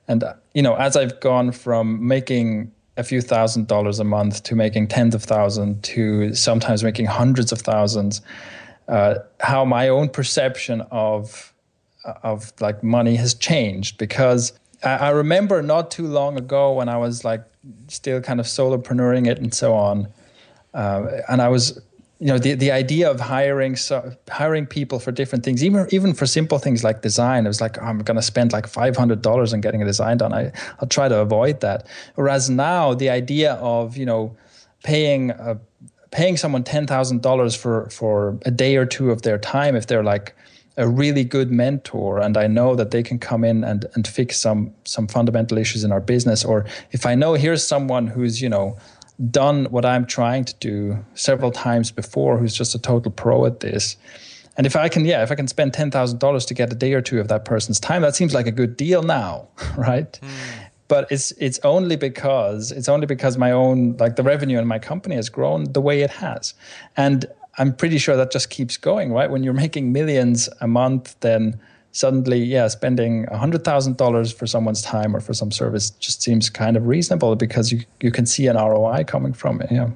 and 0.07 0.23
you 0.53 0.61
know, 0.61 0.75
as 0.75 0.95
I've 0.95 1.19
gone 1.19 1.51
from 1.51 2.05
making 2.07 2.71
a 2.97 3.03
few 3.03 3.21
thousand 3.21 3.67
dollars 3.67 3.99
a 3.99 4.03
month 4.03 4.43
to 4.43 4.55
making 4.55 4.87
tens 4.87 5.15
of 5.15 5.23
thousands 5.23 5.87
to 5.89 6.33
sometimes 6.33 6.83
making 6.83 7.07
hundreds 7.07 7.51
of 7.51 7.59
thousands, 7.59 8.21
uh, 8.87 9.15
how 9.41 9.65
my 9.65 9.89
own 9.89 10.09
perception 10.09 10.81
of 10.91 11.53
of 12.21 12.53
like 12.59 12.83
money 12.83 13.15
has 13.15 13.33
changed 13.33 13.97
because 13.97 14.53
I 14.83 15.09
remember 15.09 15.63
not 15.63 15.89
too 15.89 16.05
long 16.05 16.37
ago 16.37 16.71
when 16.73 16.87
I 16.87 16.97
was 16.97 17.25
like 17.25 17.43
still 17.87 18.21
kind 18.21 18.39
of 18.39 18.45
solopreneuring 18.45 19.27
it 19.27 19.39
and 19.39 19.53
so 19.53 19.73
on, 19.73 20.07
uh, 20.73 21.21
and 21.29 21.41
I 21.41 21.49
was 21.49 21.81
you 22.19 22.27
know 22.27 22.37
the, 22.37 22.53
the 22.53 22.71
idea 22.71 23.09
of 23.11 23.19
hiring 23.19 23.75
so, 23.75 24.15
hiring 24.29 24.65
people 24.65 24.99
for 24.99 25.11
different 25.11 25.43
things 25.43 25.63
even 25.63 25.85
even 25.91 26.13
for 26.13 26.25
simple 26.25 26.57
things 26.59 26.83
like 26.83 27.01
design 27.01 27.45
it 27.45 27.49
was 27.49 27.59
like 27.59 27.77
oh, 27.81 27.85
i'm 27.85 27.99
going 27.99 28.15
to 28.15 28.21
spend 28.21 28.53
like 28.53 28.67
$500 28.67 29.53
on 29.53 29.61
getting 29.61 29.81
a 29.81 29.85
design 29.85 30.17
done. 30.17 30.33
I, 30.33 30.51
i'll 30.79 30.87
try 30.87 31.09
to 31.09 31.19
avoid 31.19 31.59
that. 31.61 31.87
Whereas 32.15 32.49
now 32.49 32.93
the 32.93 33.09
idea 33.09 33.53
of 33.55 33.97
you 33.97 34.05
know 34.05 34.35
paying 34.83 35.31
a, 35.31 35.59
paying 36.11 36.37
someone 36.37 36.63
$10000 36.63 37.57
for 37.57 37.89
for 37.89 38.39
a 38.45 38.51
day 38.51 38.77
or 38.77 38.85
two 38.85 39.11
of 39.11 39.23
their 39.23 39.37
time 39.37 39.75
if 39.75 39.87
they're 39.87 40.03
like 40.03 40.35
a 40.77 40.87
really 40.87 41.23
good 41.23 41.51
mentor 41.51 42.19
and 42.19 42.35
I 42.35 42.47
know 42.47 42.75
that 42.75 42.91
they 42.91 43.01
can 43.01 43.17
come 43.17 43.45
in 43.45 43.63
and, 43.63 43.85
and 43.93 44.05
fix 44.05 44.41
some 44.41 44.73
some 44.83 45.07
fundamental 45.07 45.57
issues 45.57 45.83
in 45.83 45.91
our 45.91 46.01
business 46.01 46.43
or 46.43 46.65
if 46.91 47.05
I 47.05 47.15
know 47.15 47.33
here's 47.33 47.65
someone 47.65 48.07
who's 48.07 48.41
you 48.41 48.49
know 48.49 48.77
done 49.31 49.65
what 49.65 49.85
I'm 49.85 50.05
trying 50.05 50.45
to 50.45 50.53
do 50.55 51.05
several 51.13 51.51
times 51.51 51.91
before, 51.91 52.37
who's 52.37 52.53
just 52.53 52.75
a 52.75 52.79
total 52.79 53.11
pro 53.11 53.45
at 53.45 53.61
this. 53.61 53.97
And 54.57 54.65
if 54.65 54.75
I 54.75 54.87
can, 54.87 55.05
yeah, 55.05 55.21
if 55.23 55.31
I 55.31 55.35
can 55.35 55.47
spend 55.47 55.73
ten 55.73 55.91
thousand 55.91 56.19
dollars 56.19 56.45
to 56.45 56.53
get 56.53 56.71
a 56.71 56.75
day 56.75 56.93
or 56.93 57.01
two 57.01 57.19
of 57.19 57.27
that 57.27 57.45
person's 57.45 57.79
time, 57.79 58.01
that 58.03 58.15
seems 58.15 58.33
like 58.33 58.47
a 58.47 58.51
good 58.51 58.77
deal 58.77 59.03
now, 59.03 59.47
right? 59.77 60.11
Mm. 60.21 60.29
But 60.87 61.11
it's 61.11 61.31
it's 61.31 61.59
only 61.63 61.95
because 61.95 62.71
it's 62.71 62.87
only 62.87 63.05
because 63.05 63.37
my 63.37 63.51
own 63.51 63.97
like 63.97 64.15
the 64.15 64.23
revenue 64.23 64.59
in 64.59 64.67
my 64.67 64.79
company 64.79 65.15
has 65.15 65.29
grown 65.29 65.71
the 65.73 65.81
way 65.81 66.01
it 66.01 66.11
has, 66.11 66.53
and 66.95 67.25
I'm 67.57 67.73
pretty 67.73 67.97
sure 67.97 68.15
that 68.17 68.31
just 68.31 68.49
keeps 68.49 68.77
going, 68.77 69.13
right? 69.13 69.29
When 69.29 69.43
you're 69.43 69.53
making 69.53 69.91
millions 69.91 70.49
a 70.61 70.67
month, 70.67 71.15
then 71.21 71.59
suddenly, 71.91 72.43
yeah, 72.43 72.67
spending 72.67 73.25
$100,000 73.27 74.33
for 74.33 74.47
someone's 74.47 74.81
time 74.81 75.15
or 75.15 75.21
for 75.21 75.33
some 75.33 75.51
service 75.51 75.91
just 75.91 76.21
seems 76.21 76.49
kind 76.49 76.75
of 76.75 76.87
reasonable 76.87 77.35
because 77.35 77.71
you, 77.71 77.81
you 78.01 78.11
can 78.11 78.25
see 78.25 78.47
an 78.47 78.57
ROI 78.57 79.05
coming 79.05 79.31
from 79.31 79.61
it. 79.61 79.71
Yeah. 79.71 79.89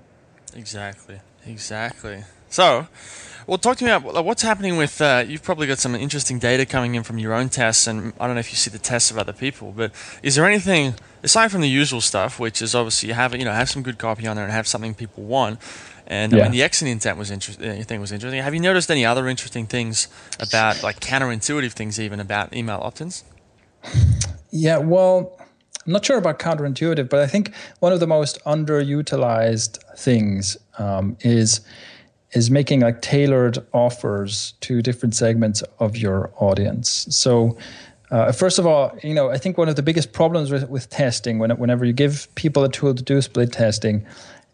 Exactly. 0.56 1.20
Exactly. 1.46 2.24
So, 2.50 2.88
well, 3.48 3.58
talk 3.58 3.78
to 3.78 3.86
me 3.86 3.92
about 3.92 4.26
what's 4.26 4.42
happening 4.44 4.78
with. 4.78 5.02
Uh, 5.02 5.26
you've 5.28 5.44
probably 5.44 5.68
got 5.68 5.80
some 5.80 5.96
interesting 5.96 6.40
data 6.40 6.66
coming 6.66 6.96
in 6.96 7.04
from 7.04 7.18
your 7.18 7.34
own 7.34 7.50
tests, 7.50 7.88
and 7.88 8.14
I 8.20 8.28
don't 8.28 8.36
know 8.36 8.40
if 8.40 8.52
you 8.52 8.58
see 8.58 8.70
the 8.70 8.80
tests 8.80 9.12
of 9.12 9.18
other 9.18 9.34
people, 9.34 9.74
but 9.76 9.92
is 10.24 10.36
there 10.36 10.46
anything 10.46 10.96
aside 11.24 11.52
from 11.52 11.62
the 11.62 11.70
usual 11.70 12.02
stuff, 12.02 12.40
which 12.40 12.62
is 12.62 12.76
obviously 12.76 13.10
you 13.10 13.16
have 13.16 13.36
you 13.36 13.46
know 13.46 13.52
have 13.52 13.70
some 13.70 13.82
good 13.82 13.98
copy 13.98 14.28
on 14.28 14.36
there 14.36 14.46
and 14.46 14.54
have 14.54 14.68
something 14.68 14.94
people 14.94 15.24
want? 15.24 15.60
And 16.10 16.34
yeah. 16.34 16.40
I 16.40 16.44
mean, 16.44 16.52
the 16.54 16.64
exit 16.64 16.88
intent 16.88 17.18
was 17.18 17.30
interesting. 17.30 17.70
Uh, 17.70 17.84
thing 17.84 18.02
was 18.02 18.12
interesting. 18.12 18.42
Have 18.42 18.56
you 18.56 18.60
noticed 18.60 18.90
any 18.90 19.06
other 19.06 19.28
interesting 19.28 19.68
things 19.68 20.08
about 20.40 20.82
like 20.82 21.00
counterintuitive 21.00 21.74
things, 21.74 22.00
even 22.00 22.20
about 22.20 22.54
email 22.56 22.80
opt-ins? 22.82 23.24
Yeah, 24.50 24.80
well, 24.80 25.40
I'm 25.86 25.94
not 25.94 26.04
sure 26.04 26.18
about 26.18 26.40
counterintuitive, 26.40 27.10
but 27.10 27.20
I 27.20 27.28
think 27.28 27.54
one 27.80 27.94
of 27.94 28.00
the 28.00 28.08
most 28.08 28.44
underutilized 28.46 29.78
things 29.98 30.58
um, 30.80 31.16
is 31.22 31.62
is 32.32 32.52
making 32.52 32.82
like 32.82 33.02
tailored 33.02 33.60
offers 33.72 34.54
to 34.62 34.82
different 34.82 35.16
segments 35.16 35.64
of 35.80 35.96
your 35.96 36.32
audience. 36.38 37.08
So. 37.10 37.58
Uh, 38.12 38.32
first 38.32 38.58
of 38.58 38.66
all, 38.66 38.98
you 39.04 39.14
know, 39.14 39.30
I 39.30 39.38
think 39.38 39.56
one 39.56 39.70
of 39.70 39.76
the 39.76 39.84
biggest 39.84 40.14
problems 40.14 40.50
with, 40.50 40.68
with 40.68 40.90
testing, 40.90 41.38
when, 41.38 41.52
whenever 41.52 41.86
you 41.86 41.94
give 41.94 42.28
people 42.34 42.64
a 42.64 42.70
tool 42.70 42.96
to 42.96 43.04
do 43.04 43.22
split 43.22 43.54
testing, 43.54 44.04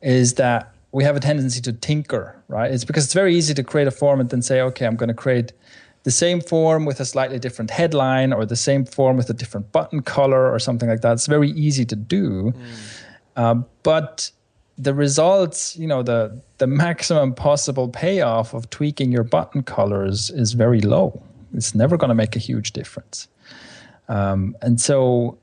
is 0.02 0.34
that 0.34 0.75
we 0.96 1.04
have 1.04 1.18
a 1.18 1.20
tendency 1.20 1.60
to 1.60 1.74
tinker, 1.74 2.42
right? 2.48 2.72
It's 2.72 2.86
because 2.86 3.04
it's 3.04 3.14
very 3.14 3.36
easy 3.36 3.54
to 3.54 3.64
create 3.64 3.86
a 3.86 3.92
form 3.92 4.22
and 4.22 4.30
then 4.30 4.42
say, 4.42 4.62
okay, 4.62 4.86
I'm 4.86 4.96
going 4.96 5.10
to 5.10 5.22
create 5.26 5.52
the 6.04 6.10
same 6.12 6.40
form 6.40 6.86
with 6.86 7.02
a 7.02 7.06
slightly 7.06 7.38
different 7.38 7.70
headline 7.70 8.32
or 8.32 8.46
the 8.46 8.56
same 8.56 8.86
form 8.86 9.18
with 9.18 9.30
a 9.30 9.34
different 9.34 9.74
button 9.74 10.02
color 10.02 10.50
or 10.50 10.58
something 10.58 10.88
like 10.88 11.02
that. 11.02 11.12
It's 11.12 11.28
very 11.28 11.50
easy 11.50 11.84
to 11.84 11.98
do. 11.98 12.54
Mm. 12.54 12.54
Uh, 13.36 13.56
but 13.84 14.32
the 14.78 14.94
results, 14.94 15.76
you 15.76 15.86
know, 15.86 16.02
the, 16.02 16.42
the 16.60 16.68
maximum 16.68 17.34
possible 17.34 17.90
payoff 17.90 18.54
of 18.54 18.70
tweaking 18.70 19.12
your 19.12 19.26
button 19.26 19.64
colors 19.64 20.30
is 20.30 20.54
very 20.54 20.80
low. 20.80 21.22
It's 21.54 21.76
never 21.76 21.98
going 21.98 22.08
to 22.08 22.16
make 22.16 22.38
a 22.38 22.40
huge 22.40 22.72
difference. 22.72 23.28
Um, 24.08 24.56
and 24.62 24.80
so, 24.80 25.38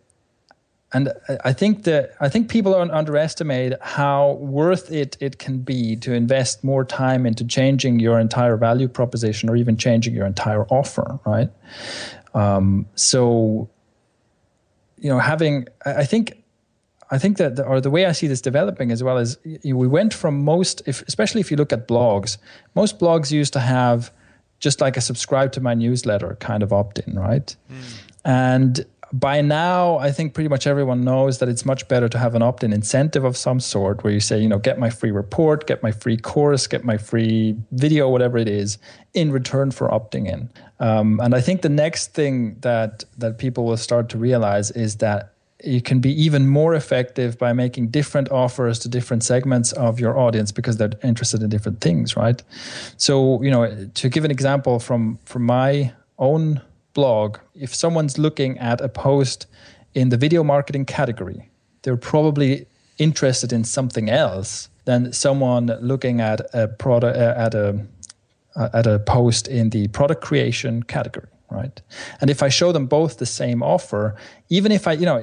and 0.93 1.13
I 1.45 1.53
think 1.53 1.85
that 1.85 2.15
I 2.21 2.29
think 2.29 2.51
people 2.51 2.73
don't 2.73 2.91
underestimate 2.91 3.73
how 3.81 4.33
worth 4.33 4.93
it 4.93 5.17
it 5.21 5.39
can 5.39 5.59
be 5.59 5.97
to 5.97 6.13
invest 6.13 6.63
more 6.63 6.85
time 6.85 7.25
into 7.25 7.45
changing 7.45 7.99
your 7.99 8.21
entire 8.21 8.57
value 8.57 8.89
proposition 8.89 9.49
or 9.49 9.57
even 9.57 9.77
changing 9.77 10.15
your 10.15 10.27
entire 10.27 10.65
offer, 10.67 11.19
right? 11.25 11.49
Um, 12.35 12.87
so, 12.95 13.71
you 14.99 15.09
know, 15.09 15.19
having 15.19 15.67
I 15.87 16.05
think 16.05 16.43
I 17.11 17.19
think 17.19 17.37
that, 17.37 17.57
the, 17.57 17.65
or 17.65 17.81
the 17.81 17.91
way 17.91 18.07
I 18.07 18.13
see 18.13 18.27
this 18.27 18.41
developing 18.41 18.91
as 18.91 19.03
well 19.03 19.19
is 19.19 19.37
we 19.45 19.87
went 19.87 20.15
from 20.15 20.43
most, 20.45 20.81
if, 20.87 21.03
especially 21.03 21.43
if 21.43 21.51
you 21.51 21.59
look 21.59 21.71
at 21.71 21.87
blogs, 21.87 22.39
most 22.75 22.99
blogs 22.99 23.31
used 23.31 23.53
to 23.53 23.61
have 23.61 24.11
just 24.61 24.81
like 24.81 24.97
a 24.97 25.03
subscribe 25.03 25.53
to 25.53 25.61
my 25.61 25.75
newsletter 25.75 26.39
kind 26.41 26.63
of 26.63 26.73
opt 26.73 27.01
in, 27.01 27.19
right? 27.19 27.55
Mm. 27.71 27.99
And 28.25 28.87
by 29.13 29.43
now, 29.43 29.99
I 29.99 30.11
think 30.11 30.33
pretty 30.33 30.49
much 30.49 30.67
everyone 30.67 31.03
knows 31.03 31.39
that 31.39 31.49
it's 31.49 31.67
much 31.67 31.87
better 31.89 32.09
to 32.09 32.19
have 32.19 32.35
an 32.35 32.41
opt 32.41 32.65
in 32.65 32.73
incentive 32.73 33.25
of 33.25 33.37
some 33.37 33.61
sort 33.61 34.03
where 34.03 34.13
you 34.13 34.21
say, 34.21 34.41
you 34.41 34.49
know, 34.49 34.59
get 34.59 34.79
my 34.79 34.89
free 34.89 35.11
report, 35.11 35.67
get 35.67 35.83
my 35.83 35.93
free 35.93 36.17
course, 36.17 36.67
get 36.67 36.85
my 36.85 36.97
free 36.97 37.55
video, 37.73 38.09
whatever 38.09 38.39
it 38.39 38.49
is, 38.49 38.79
in 39.13 39.31
return 39.31 39.71
for 39.71 39.89
opting 39.89 40.27
in. 40.27 40.49
Um, 40.81 41.21
and 41.21 41.35
I 41.35 41.43
think 41.43 41.61
the 41.61 41.69
next 41.69 42.15
thing 42.15 42.57
that, 42.61 43.05
that 43.19 43.37
people 43.37 43.65
will 43.65 43.77
start 43.77 44.09
to 44.11 44.19
realize 44.19 44.71
is 44.71 44.97
that 44.97 45.35
you 45.63 45.83
can 45.83 46.01
be 46.01 46.11
even 46.21 46.49
more 46.49 46.75
effective 46.75 47.39
by 47.39 47.53
making 47.53 47.89
different 47.89 48.31
offers 48.31 48.79
to 48.81 48.89
different 48.89 49.23
segments 49.23 49.73
of 49.73 50.01
your 50.01 50.19
audience 50.19 50.51
because 50.51 50.77
they're 50.77 50.91
interested 51.05 51.41
in 51.41 51.51
different 51.51 51.81
things 51.81 52.17
right 52.17 52.43
so 52.97 53.41
you 53.43 53.51
know 53.51 53.89
to 53.95 54.09
give 54.09 54.25
an 54.25 54.33
example 54.33 54.81
from 54.81 55.21
from 55.25 55.45
my 55.45 55.93
own 56.19 56.61
blog 56.95 57.39
if 57.55 57.75
someone's 57.75 58.19
looking 58.19 58.59
at 58.59 58.81
a 58.81 58.89
post 58.89 59.47
in 59.95 60.09
the 60.09 60.17
video 60.17 60.43
marketing 60.43 60.85
category 60.85 61.51
they're 61.83 61.97
probably 61.97 62.67
interested 62.99 63.53
in 63.53 63.65
something 63.65 64.09
else 64.09 64.69
than 64.85 65.13
someone 65.13 65.67
looking 65.81 66.21
at 66.21 66.41
a 66.53 66.69
product 66.69 67.17
uh, 67.17 67.35
at 67.37 67.55
a 67.55 67.85
uh, 68.57 68.69
at 68.75 68.87
a 68.87 68.99
post 68.99 69.49
in 69.49 69.71
the 69.71 69.89
product 69.89 70.23
creation 70.23 70.83
category 70.83 71.29
right? 71.53 71.83
And 72.21 72.31
if 72.31 72.43
I 72.43 72.49
show 72.49 72.73
them 72.73 72.87
both 72.87 73.19
the 73.19 73.27
same 73.27 73.63
offer, 73.63 74.17
even 74.49 74.73
if 74.73 74.89
I, 74.89 74.93
you 74.93 75.05
know, 75.05 75.19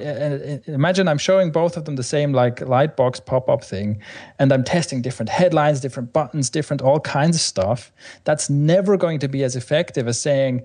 imagine 0.66 1.08
I'm 1.08 1.18
showing 1.18 1.50
both 1.50 1.76
of 1.76 1.84
them 1.84 1.96
the 1.96 2.02
same 2.02 2.32
like 2.32 2.56
lightbox 2.56 3.24
pop 3.24 3.48
up 3.48 3.64
thing, 3.64 4.00
and 4.38 4.52
I'm 4.52 4.64
testing 4.64 5.02
different 5.02 5.28
headlines, 5.28 5.80
different 5.80 6.12
buttons, 6.12 6.48
different 6.48 6.82
all 6.82 7.00
kinds 7.00 7.36
of 7.36 7.42
stuff, 7.42 7.92
that's 8.24 8.48
never 8.48 8.96
going 8.96 9.18
to 9.20 9.28
be 9.28 9.42
as 9.42 9.56
effective 9.56 10.06
as 10.08 10.20
saying, 10.20 10.62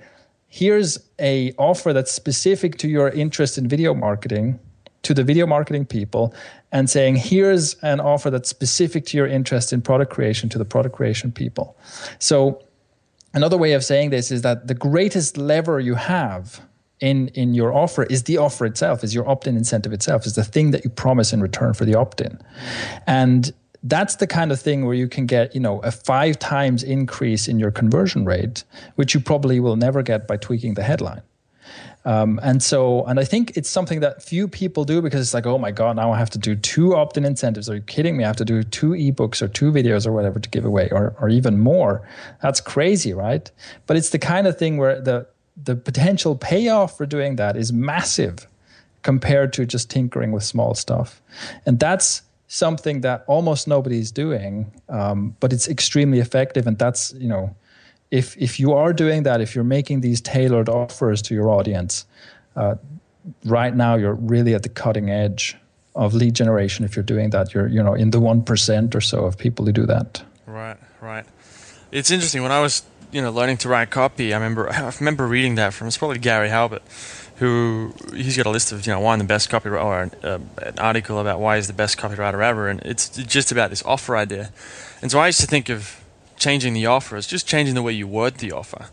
here's 0.56 0.98
a 1.20 1.52
offer 1.58 1.92
that's 1.92 2.14
specific 2.14 2.78
to 2.78 2.88
your 2.88 3.10
interest 3.10 3.58
in 3.58 3.68
video 3.68 3.94
marketing 3.94 4.58
to 5.02 5.14
the 5.14 5.22
video 5.22 5.46
marketing 5.46 5.86
people 5.86 6.34
and 6.72 6.90
saying 6.90 7.18
here's 7.18 7.74
an 7.84 8.00
offer 8.00 8.30
that's 8.30 8.48
specific 8.48 9.06
to 9.06 9.18
your 9.18 9.28
interest 9.28 9.74
in 9.74 9.82
product 9.82 10.14
creation 10.14 10.48
to 10.48 10.58
the 10.58 10.64
product 10.64 10.96
creation 10.96 11.30
people. 11.30 11.76
So 12.20 12.64
another 13.34 13.58
way 13.58 13.74
of 13.74 13.84
saying 13.84 14.12
this 14.12 14.32
is 14.32 14.44
that 14.44 14.68
the 14.68 14.74
greatest 14.74 15.38
lever 15.38 15.82
you 15.82 15.96
have 15.96 16.62
in 17.02 17.28
in 17.30 17.54
your 17.54 17.74
offer 17.74 18.04
is 18.04 18.24
the 18.24 18.38
offer 18.38 18.66
itself 18.66 19.04
is 19.04 19.14
your 19.14 19.28
opt-in 19.28 19.58
incentive 19.58 19.92
itself 19.92 20.26
is 20.26 20.36
the 20.36 20.46
thing 20.46 20.72
that 20.72 20.86
you 20.86 20.90
promise 20.90 21.34
in 21.34 21.42
return 21.42 21.74
for 21.74 21.84
the 21.84 21.96
opt-in. 21.96 22.40
And 23.06 23.54
that's 23.86 24.18
the 24.18 24.28
kind 24.28 24.52
of 24.52 24.60
thing 24.60 24.86
where 24.86 24.96
you 24.96 25.08
can 25.08 25.26
get 25.26 25.54
you 25.56 25.62
know 25.62 25.80
a 25.80 25.92
five 25.92 26.38
times 26.38 26.84
increase 26.84 27.48
in 27.48 27.60
your 27.60 27.72
conversion 27.72 28.26
rate 28.26 28.64
which 28.96 29.14
you 29.14 29.20
probably 29.20 29.60
will 29.60 29.76
never 29.76 30.02
get 30.02 30.28
by 30.28 30.36
tweaking 30.38 30.74
the 30.74 30.84
headline 30.84 31.22
um, 32.06 32.40
and 32.44 32.62
so, 32.62 33.04
and 33.06 33.20
I 33.20 33.24
think 33.24 33.58
it's 33.58 33.70
something 33.70 34.00
that 34.02 34.22
few 34.22 34.48
people 34.48 34.86
do 34.86 35.02
because 35.02 35.22
it's 35.22 35.34
like, 35.34 35.48
oh 35.48 35.58
my 35.58 35.72
God, 35.72 35.96
now 35.96 36.12
I 36.12 36.20
have 36.20 36.30
to 36.32 36.38
do 36.38 36.56
two 36.56 36.96
opt 36.96 37.18
in 37.18 37.26
incentives. 37.26 37.68
Are 37.68 37.76
you 37.76 37.82
kidding 37.82 38.16
me? 38.16 38.24
I 38.24 38.28
have 38.28 38.36
to 38.36 38.46
do 38.46 38.62
two 38.62 38.92
ebooks 38.92 39.42
or 39.42 39.48
two 39.48 39.72
videos 39.72 40.06
or 40.06 40.12
whatever 40.12 40.40
to 40.40 40.50
give 40.50 40.66
away 40.66 40.88
or, 40.92 41.16
or 41.20 41.30
even 41.30 41.58
more. 41.58 42.08
That's 42.44 42.62
crazy, 42.62 43.12
right? 43.14 43.50
But 43.88 43.98
it's 43.98 44.10
the 44.10 44.20
kind 44.20 44.46
of 44.46 44.56
thing 44.56 44.78
where 44.78 45.02
the, 45.02 45.26
the 45.62 45.76
potential 45.76 46.36
payoff 46.36 46.96
for 46.96 47.08
doing 47.08 47.38
that 47.38 47.58
is 47.58 47.74
massive 47.74 48.48
compared 49.02 49.52
to 49.54 49.66
just 49.66 49.90
tinkering 49.90 50.32
with 50.32 50.44
small 50.44 50.76
stuff. 50.76 51.24
And 51.66 51.80
that's 51.80 52.22
something 52.48 53.02
that 53.02 53.24
almost 53.28 53.68
nobody's 53.68 54.12
doing, 54.12 54.72
um, 54.90 55.36
but 55.40 55.52
it's 55.52 55.68
extremely 55.68 56.20
effective. 56.20 56.68
And 56.68 56.78
that's, 56.78 57.14
you 57.14 57.28
know, 57.28 57.56
if 58.12 58.38
if 58.38 58.60
you 58.60 58.74
are 58.74 58.94
doing 58.94 59.24
that, 59.24 59.42
if 59.42 59.56
you're 59.56 59.64
making 59.64 60.02
these 60.02 60.22
tailored 60.22 60.70
offers 60.70 61.22
to 61.24 61.34
your 61.34 61.50
audience, 61.50 62.06
uh, 62.56 62.76
right 63.46 63.76
now 63.76 63.96
you're 63.96 64.14
really 64.14 64.54
at 64.54 64.64
the 64.64 64.70
cutting 64.70 65.10
edge 65.10 65.58
of 65.96 66.14
lead 66.14 66.34
generation. 66.36 66.86
If 66.86 66.96
you're 66.96 67.04
doing 67.04 67.32
that, 67.32 67.54
you're 67.54 67.68
you 67.68 67.82
know 67.82 67.94
in 67.94 68.12
the 68.12 68.20
one 68.20 68.44
percent 68.44 68.96
or 68.96 69.02
so 69.02 69.26
of 69.26 69.38
people 69.38 69.66
who 69.66 69.72
do 69.72 69.86
that. 69.88 70.24
Right, 70.46 70.78
right. 71.02 71.26
It's 71.92 72.12
interesting 72.12 72.44
when 72.44 72.52
I 72.52 72.62
was 72.62 72.84
you 73.12 73.22
know 73.22 73.32
learning 73.32 73.58
to 73.58 73.70
write 73.70 73.90
copy. 73.90 74.34
I 74.34 74.38
remember 74.38 74.70
I 74.72 74.92
remember 75.00 75.28
reading 75.28 75.56
that 75.56 75.74
from 75.74 75.88
it's 75.88 75.98
probably 75.98 76.20
Gary 76.20 76.50
Halbert, 76.50 76.84
who 77.38 77.94
he's 78.14 78.38
got 78.38 78.46
a 78.46 78.50
list 78.50 78.72
of 78.72 78.86
you 78.86 78.94
know 78.94 79.00
why 79.00 79.14
I'm 79.14 79.20
the 79.20 79.26
best 79.26 79.50
copywriter 79.50 79.84
or 79.84 80.02
an, 80.04 80.12
uh, 80.24 80.40
an 80.62 80.80
article 80.80 81.20
about 81.20 81.40
why 81.40 81.58
he's 81.58 81.68
the 81.68 81.74
best 81.74 81.98
copywriter 81.98 82.44
ever, 82.44 82.70
and 82.70 82.82
it's 82.82 83.10
just 83.10 83.52
about 83.52 83.70
this 83.70 83.84
offer 83.84 84.16
idea. 84.16 84.52
And 85.02 85.12
so 85.12 85.20
I 85.20 85.28
used 85.28 85.42
to 85.42 85.48
think 85.48 85.70
of 85.70 86.04
changing 86.38 86.74
the 86.74 86.86
offer. 86.86 87.18
It's 87.18 87.28
just 87.28 87.48
changing 87.48 87.76
the 87.76 87.82
way 87.82 87.94
you 87.94 88.08
word 88.08 88.36
the 88.36 88.52
offer. 88.52 88.88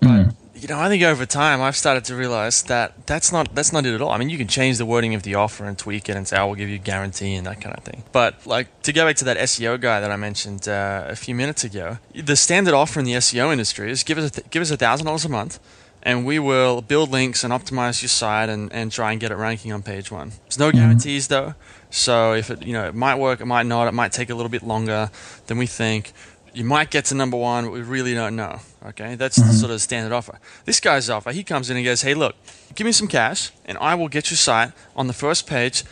But 0.00 0.08
mm. 0.08 0.34
you 0.54 0.68
know, 0.68 0.78
I 0.78 0.88
think 0.88 1.02
over 1.02 1.24
time 1.24 1.62
I've 1.62 1.76
started 1.76 2.04
to 2.06 2.16
realize 2.16 2.64
that 2.64 3.06
that's 3.06 3.30
not 3.30 3.54
that's 3.54 3.72
not 3.72 3.86
it 3.86 3.94
at 3.94 4.02
all. 4.02 4.10
I 4.10 4.18
mean, 4.18 4.28
you 4.28 4.38
can 4.38 4.48
change 4.48 4.78
the 4.78 4.86
wording 4.86 5.14
of 5.14 5.22
the 5.22 5.36
offer 5.36 5.64
and 5.64 5.78
tweak 5.78 6.08
it 6.08 6.16
and 6.16 6.26
say, 6.26 6.36
"I 6.36 6.44
will 6.44 6.56
give 6.56 6.68
you 6.68 6.76
a 6.76 6.78
guarantee" 6.78 7.34
and 7.34 7.46
that 7.46 7.60
kind 7.60 7.76
of 7.76 7.84
thing. 7.84 8.02
But 8.10 8.44
like 8.44 8.82
to 8.82 8.92
go 8.92 9.06
back 9.06 9.16
to 9.16 9.24
that 9.26 9.36
SEO 9.36 9.80
guy 9.80 10.00
that 10.00 10.10
I 10.10 10.16
mentioned 10.16 10.68
uh, 10.68 11.04
a 11.08 11.16
few 11.16 11.34
minutes 11.34 11.62
ago, 11.62 11.98
the 12.12 12.36
standard 12.36 12.74
offer 12.74 12.98
in 12.98 13.06
the 13.06 13.12
SEO 13.14 13.52
industry 13.52 13.90
is 13.90 14.02
give 14.02 14.18
us 14.18 14.32
th- 14.32 14.50
give 14.50 14.62
us 14.62 14.70
a 14.70 14.76
thousand 14.76 15.06
dollars 15.06 15.24
a 15.24 15.28
month. 15.28 15.60
And 16.04 16.26
we 16.26 16.38
will 16.38 16.82
build 16.82 17.10
links 17.10 17.44
and 17.44 17.52
optimize 17.52 18.02
your 18.02 18.10
site 18.10 18.50
and, 18.50 18.70
and 18.72 18.92
try 18.92 19.12
and 19.12 19.20
get 19.20 19.30
it 19.30 19.36
ranking 19.36 19.72
on 19.72 19.82
page 19.82 20.10
one. 20.10 20.32
There's 20.44 20.58
no 20.58 20.68
mm-hmm. 20.68 20.78
guarantees 20.78 21.28
though. 21.28 21.54
So 21.90 22.34
if 22.34 22.50
it 22.50 22.62
you 22.62 22.72
know 22.72 22.86
it 22.86 22.94
might 22.94 23.16
work, 23.16 23.40
it 23.40 23.46
might 23.46 23.66
not. 23.66 23.88
It 23.88 23.94
might 23.94 24.12
take 24.12 24.28
a 24.28 24.34
little 24.34 24.50
bit 24.50 24.62
longer 24.62 25.10
than 25.46 25.56
we 25.56 25.66
think 25.66 26.12
you 26.54 26.64
might 26.64 26.90
get 26.90 27.04
to 27.06 27.14
number 27.14 27.36
one, 27.36 27.64
but 27.64 27.72
we 27.72 27.82
really 27.82 28.14
don't 28.14 28.36
know. 28.36 28.60
Okay, 28.86 29.16
that's 29.16 29.38
mm-hmm. 29.38 29.48
the 29.48 29.54
sort 29.54 29.72
of 29.72 29.80
standard 29.80 30.12
offer. 30.12 30.38
This 30.64 30.80
guy's 30.80 31.10
offer, 31.10 31.32
he 31.32 31.42
comes 31.42 31.68
in 31.68 31.76
and 31.76 31.84
goes, 31.84 32.02
"Hey, 32.02 32.14
look, 32.14 32.36
give 32.74 32.84
me 32.84 32.92
some 32.92 33.08
cash, 33.08 33.50
and 33.64 33.76
I 33.78 33.94
will 33.94 34.08
get 34.08 34.30
your 34.30 34.36
site 34.36 34.72
on 34.94 35.06
the 35.06 35.12
first 35.12 35.46
page 35.46 35.84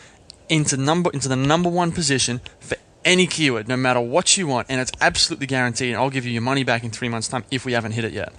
into 0.48 0.76
number 0.76 1.10
into 1.10 1.28
the 1.28 1.36
number 1.36 1.68
one 1.68 1.92
position 1.92 2.40
for 2.60 2.76
any 3.04 3.26
keyword, 3.26 3.66
no 3.66 3.76
matter 3.76 4.00
what 4.00 4.36
you 4.36 4.46
want, 4.46 4.68
and 4.70 4.80
it's 4.80 4.92
absolutely 5.00 5.46
guaranteed. 5.46 5.88
And 5.88 5.96
I'll 5.96 6.10
give 6.10 6.24
you 6.24 6.32
your 6.32 6.42
money 6.42 6.64
back 6.64 6.84
in 6.84 6.90
three 6.90 7.08
months' 7.08 7.28
time 7.28 7.44
if 7.50 7.64
we 7.64 7.72
haven't 7.72 7.92
hit 7.92 8.04
it 8.04 8.12
yet." 8.12 8.32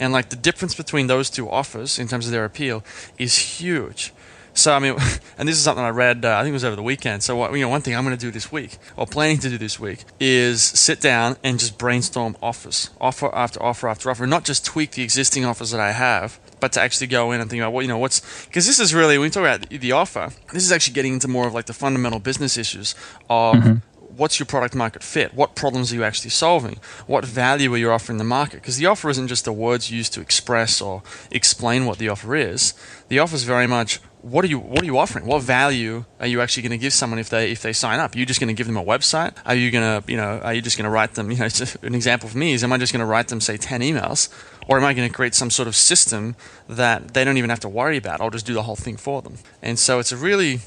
And 0.00 0.12
like 0.12 0.30
the 0.30 0.36
difference 0.36 0.74
between 0.74 1.06
those 1.06 1.30
two 1.30 1.48
offers 1.48 1.98
in 1.98 2.08
terms 2.08 2.26
of 2.26 2.32
their 2.32 2.44
appeal 2.44 2.84
is 3.18 3.36
huge. 3.36 4.12
So 4.56 4.72
I 4.72 4.78
mean, 4.78 4.96
and 5.38 5.48
this 5.48 5.56
is 5.56 5.62
something 5.62 5.84
I 5.84 5.90
read. 5.90 6.24
Uh, 6.24 6.36
I 6.36 6.42
think 6.42 6.50
it 6.50 6.54
was 6.54 6.64
over 6.64 6.76
the 6.76 6.82
weekend. 6.82 7.22
So 7.22 7.36
what, 7.36 7.52
you 7.52 7.60
know, 7.60 7.68
one 7.68 7.82
thing 7.82 7.94
I'm 7.94 8.04
going 8.04 8.16
to 8.16 8.20
do 8.20 8.30
this 8.30 8.50
week, 8.50 8.78
or 8.96 9.06
planning 9.06 9.38
to 9.38 9.50
do 9.50 9.58
this 9.58 9.78
week, 9.78 10.04
is 10.18 10.62
sit 10.62 11.00
down 11.00 11.36
and 11.44 11.58
just 11.58 11.78
brainstorm 11.78 12.36
offers, 12.42 12.90
offer 13.00 13.32
after 13.34 13.62
offer 13.62 13.88
after 13.88 14.10
offer, 14.10 14.26
not 14.26 14.44
just 14.44 14.64
tweak 14.64 14.92
the 14.92 15.02
existing 15.02 15.44
offers 15.44 15.70
that 15.70 15.80
I 15.80 15.92
have, 15.92 16.40
but 16.58 16.72
to 16.72 16.80
actually 16.80 17.06
go 17.08 17.32
in 17.32 17.40
and 17.40 17.50
think 17.50 17.60
about 17.60 17.74
what 17.74 17.82
you 17.82 17.88
know 17.88 17.98
what's 17.98 18.46
because 18.46 18.66
this 18.66 18.80
is 18.80 18.94
really 18.94 19.18
when 19.18 19.26
we 19.26 19.30
talk 19.30 19.42
about 19.42 19.68
the 19.68 19.92
offer, 19.92 20.30
this 20.52 20.64
is 20.64 20.72
actually 20.72 20.94
getting 20.94 21.12
into 21.12 21.28
more 21.28 21.46
of 21.46 21.52
like 21.52 21.66
the 21.66 21.74
fundamental 21.74 22.18
business 22.18 22.56
issues 22.56 22.94
of. 23.28 23.56
Mm-hmm 23.56 23.76
what's 24.16 24.38
your 24.38 24.46
product 24.46 24.74
market 24.74 25.02
fit? 25.02 25.34
What 25.34 25.54
problems 25.54 25.92
are 25.92 25.96
you 25.96 26.04
actually 26.04 26.30
solving? 26.30 26.78
What 27.06 27.24
value 27.24 27.72
are 27.74 27.76
you 27.76 27.90
offering 27.90 28.18
the 28.18 28.24
market? 28.24 28.56
Because 28.56 28.76
the 28.76 28.86
offer 28.86 29.10
isn't 29.10 29.28
just 29.28 29.44
the 29.44 29.52
words 29.52 29.90
used 29.90 30.12
to 30.14 30.20
express 30.20 30.80
or 30.80 31.02
explain 31.30 31.86
what 31.86 31.98
the 31.98 32.08
offer 32.08 32.34
is. 32.34 32.74
The 33.08 33.18
offer 33.18 33.34
is 33.34 33.44
very 33.44 33.66
much 33.66 34.00
what 34.22 34.44
are 34.44 34.48
you 34.48 34.58
what 34.58 34.82
are 34.82 34.86
you 34.86 34.98
offering? 34.98 35.24
What 35.24 35.42
value 35.42 36.04
are 36.18 36.26
you 36.26 36.40
actually 36.40 36.64
going 36.64 36.72
to 36.72 36.78
give 36.78 36.92
someone 36.92 37.20
if 37.20 37.28
they 37.28 37.52
if 37.52 37.62
they 37.62 37.72
sign 37.72 38.00
up? 38.00 38.14
Are 38.14 38.18
you 38.18 38.26
just 38.26 38.40
going 38.40 38.48
to 38.48 38.54
give 38.54 38.66
them 38.66 38.76
a 38.76 38.84
website? 38.84 39.34
Are 39.44 39.54
you 39.54 39.70
going 39.70 40.02
to 40.02 40.10
you 40.10 40.16
know 40.16 40.40
are 40.40 40.52
you 40.52 40.60
just 40.60 40.76
going 40.76 40.84
to 40.84 40.90
write 40.90 41.14
them? 41.14 41.30
You 41.36 41.38
know, 41.38 41.48
an 41.82 41.94
example 41.94 42.28
for 42.28 42.38
me 42.38 42.54
is 42.54 42.64
am 42.64 42.72
I 42.72 42.78
just 42.78 42.92
going 42.92 43.00
to 43.00 43.06
write 43.06 43.28
them 43.28 43.40
say 43.40 43.56
ten 43.56 43.82
emails, 43.82 44.28
or 44.66 44.78
am 44.78 44.84
I 44.84 44.94
going 44.94 45.08
to 45.08 45.14
create 45.14 45.34
some 45.34 45.50
sort 45.50 45.68
of 45.68 45.76
system 45.76 46.34
that 46.68 47.14
they 47.14 47.24
don't 47.24 47.36
even 47.36 47.50
have 47.50 47.60
to 47.60 47.68
worry 47.68 47.98
about? 47.98 48.20
I'll 48.20 48.30
just 48.30 48.46
do 48.46 48.54
the 48.54 48.62
whole 48.62 48.74
thing 48.74 48.96
for 48.96 49.22
them. 49.22 49.36
And 49.62 49.78
so 49.78 49.98
it's 49.98 50.12
a 50.12 50.16
really 50.16 50.60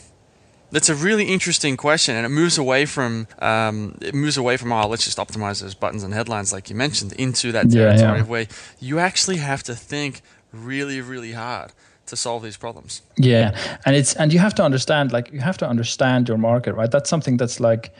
that's 0.72 0.90
a 0.90 0.96
really 0.96 1.26
interesting 1.26 1.78
question, 1.78 2.16
and 2.16 2.26
it 2.26 2.30
moves 2.30 2.58
away 2.58 2.86
from 2.86 3.28
um, 3.40 3.98
it 4.02 4.14
moves 4.14 4.38
away 4.38 4.58
from 4.58 4.72
oh 4.72 4.88
let's 4.88 5.06
just 5.06 5.18
optimize 5.18 5.62
those 5.62 5.76
buttons 5.76 6.04
and 6.04 6.14
headlines 6.14 6.54
like 6.54 6.70
you 6.70 6.76
mentioned 6.76 7.14
into 7.14 7.52
that 7.52 7.70
territory 7.72 8.00
yeah, 8.00 8.16
yeah. 8.18 8.24
where 8.24 8.48
you 8.80 9.00
actually 9.00 9.38
have 9.38 9.64
to 9.64 9.76
think 9.76 10.22
really 10.52 11.02
really 11.02 11.34
hard 11.34 11.72
to 12.06 12.16
solve 12.16 12.44
these 12.44 12.58
problems. 12.58 13.02
Yeah, 13.18 13.58
and 13.86 13.96
it's 13.96 14.14
and 14.16 14.34
you 14.34 14.40
have 14.40 14.56
to 14.56 14.64
understand 14.64 15.12
like 15.12 15.32
you 15.32 15.40
have 15.40 15.58
to 15.60 15.68
understand 15.68 16.28
your 16.28 16.38
market, 16.38 16.74
right? 16.74 16.92
That's 16.92 17.10
something 17.10 17.38
that's 17.38 17.60
like 17.60 17.94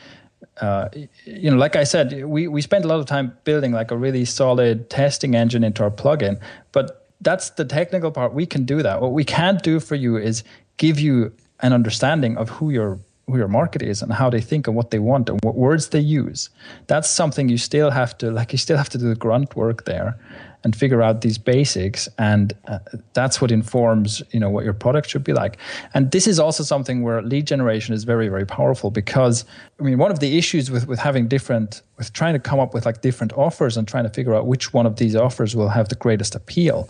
uh, 0.60 0.88
you 1.24 1.50
know, 1.50 1.56
like 1.56 1.76
I 1.76 1.84
said, 1.84 2.24
we 2.24 2.46
we 2.48 2.62
spend 2.62 2.84
a 2.84 2.88
lot 2.88 3.00
of 3.00 3.06
time 3.06 3.36
building 3.44 3.72
like 3.72 3.90
a 3.90 3.96
really 3.96 4.24
solid 4.24 4.90
testing 4.90 5.34
engine 5.34 5.64
into 5.64 5.82
our 5.82 5.90
plugin, 5.90 6.40
but 6.72 7.08
that's 7.20 7.50
the 7.50 7.64
technical 7.64 8.10
part. 8.10 8.34
We 8.34 8.46
can 8.46 8.64
do 8.64 8.82
that. 8.82 9.00
What 9.00 9.12
we 9.12 9.24
can't 9.24 9.62
do 9.62 9.80
for 9.80 9.94
you 9.94 10.16
is 10.16 10.44
give 10.76 10.98
you 10.98 11.32
an 11.62 11.72
understanding 11.72 12.36
of 12.36 12.48
who 12.48 12.70
your 12.70 12.98
who 13.30 13.38
your 13.38 13.48
market 13.48 13.80
is 13.80 14.02
and 14.02 14.12
how 14.12 14.28
they 14.28 14.40
think 14.40 14.66
and 14.66 14.76
what 14.76 14.90
they 14.90 14.98
want 14.98 15.28
and 15.28 15.38
what 15.44 15.54
words 15.54 15.90
they 15.90 16.00
use. 16.00 16.50
That's 16.88 17.08
something 17.08 17.48
you 17.48 17.58
still 17.58 17.90
have 17.90 18.18
to 18.18 18.30
like. 18.30 18.52
You 18.52 18.58
still 18.58 18.76
have 18.76 18.88
to 18.90 18.98
do 18.98 19.08
the 19.08 19.14
grunt 19.14 19.54
work 19.56 19.84
there 19.84 20.18
and 20.62 20.76
figure 20.76 21.00
out 21.00 21.22
these 21.22 21.38
basics 21.38 22.08
and 22.18 22.52
uh, 22.68 22.78
that's 23.14 23.40
what 23.40 23.50
informs 23.50 24.22
you 24.30 24.38
know 24.38 24.50
what 24.50 24.64
your 24.64 24.74
product 24.74 25.08
should 25.08 25.24
be 25.24 25.32
like 25.32 25.56
and 25.94 26.10
this 26.10 26.26
is 26.26 26.38
also 26.38 26.62
something 26.62 27.02
where 27.02 27.22
lead 27.22 27.46
generation 27.46 27.94
is 27.94 28.04
very 28.04 28.28
very 28.28 28.44
powerful 28.44 28.90
because 28.90 29.44
i 29.78 29.82
mean 29.82 29.96
one 29.98 30.10
of 30.10 30.20
the 30.20 30.36
issues 30.36 30.70
with 30.70 30.86
with 30.86 30.98
having 30.98 31.28
different 31.28 31.82
with 31.96 32.12
trying 32.12 32.34
to 32.34 32.38
come 32.38 32.60
up 32.60 32.74
with 32.74 32.84
like 32.84 33.00
different 33.00 33.32
offers 33.34 33.76
and 33.76 33.88
trying 33.88 34.04
to 34.04 34.10
figure 34.10 34.34
out 34.34 34.46
which 34.46 34.74
one 34.74 34.86
of 34.86 34.96
these 34.96 35.16
offers 35.16 35.56
will 35.56 35.68
have 35.68 35.88
the 35.88 35.94
greatest 35.94 36.34
appeal 36.34 36.88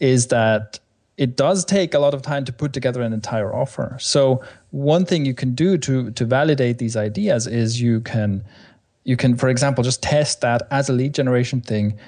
is 0.00 0.26
that 0.28 0.80
it 1.16 1.36
does 1.36 1.64
take 1.64 1.94
a 1.94 1.98
lot 1.98 2.12
of 2.12 2.22
time 2.22 2.44
to 2.44 2.52
put 2.52 2.72
together 2.72 3.02
an 3.02 3.12
entire 3.12 3.54
offer 3.54 3.96
so 4.00 4.42
one 4.70 5.04
thing 5.04 5.24
you 5.24 5.34
can 5.34 5.54
do 5.54 5.78
to 5.78 6.10
to 6.12 6.24
validate 6.24 6.78
these 6.78 6.96
ideas 6.96 7.46
is 7.46 7.80
you 7.80 8.00
can 8.00 8.44
you 9.04 9.16
can 9.16 9.36
for 9.36 9.48
example 9.48 9.84
just 9.84 10.02
test 10.02 10.40
that 10.40 10.62
as 10.70 10.88
a 10.88 10.92
lead 10.92 11.14
generation 11.14 11.60
thing 11.60 11.98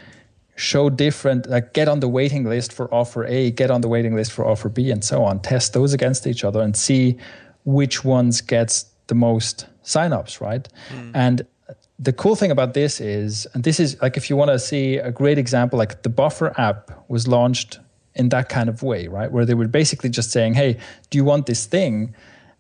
show 0.57 0.88
different 0.88 1.49
like 1.49 1.75
get 1.75 1.87
on 1.87 2.01
the 2.01 2.09
waiting 2.09 2.45
list 2.45 2.73
for 2.73 2.92
offer 2.92 3.25
A, 3.27 3.51
get 3.51 3.71
on 3.71 3.83
the 3.83 3.88
waiting 3.88 4.16
list 4.16 4.33
for 4.33 4.45
offer 4.45 4.69
B 4.69 4.90
and 4.90 5.05
so 5.05 5.23
on. 5.23 5.40
Test 5.40 5.75
those 5.75 5.92
against 5.92 6.27
each 6.27 6.45
other 6.45 6.61
and 6.61 6.77
see 6.77 7.16
which 7.64 8.05
ones 8.05 8.40
gets 8.40 8.87
the 9.07 9.14
most 9.14 9.66
signups, 9.85 10.40
right? 10.40 10.66
Mm. 10.90 11.11
And 11.14 11.47
the 11.99 12.12
cool 12.12 12.37
thing 12.37 12.51
about 12.51 12.75
this 12.75 13.01
is 13.01 13.47
and 13.55 13.64
this 13.64 13.79
is 13.79 14.01
like 14.03 14.16
if 14.16 14.29
you 14.29 14.37
want 14.37 14.51
to 14.51 14.59
see 14.59 14.97
a 14.97 15.11
great 15.11 15.38
example 15.38 15.79
like 15.79 16.03
the 16.03 16.09
buffer 16.09 16.59
app 16.61 16.90
was 17.09 17.27
launched 17.27 17.79
in 18.16 18.29
that 18.31 18.48
kind 18.48 18.68
of 18.68 18.83
way, 18.83 19.09
right? 19.09 19.31
Where 19.31 19.44
they 19.44 19.55
were 19.55 19.68
basically 19.68 20.11
just 20.11 20.31
saying, 20.31 20.55
"Hey, 20.55 20.79
do 21.11 21.18
you 21.18 21.24
want 21.24 21.46
this 21.46 21.66
thing?" 21.66 22.14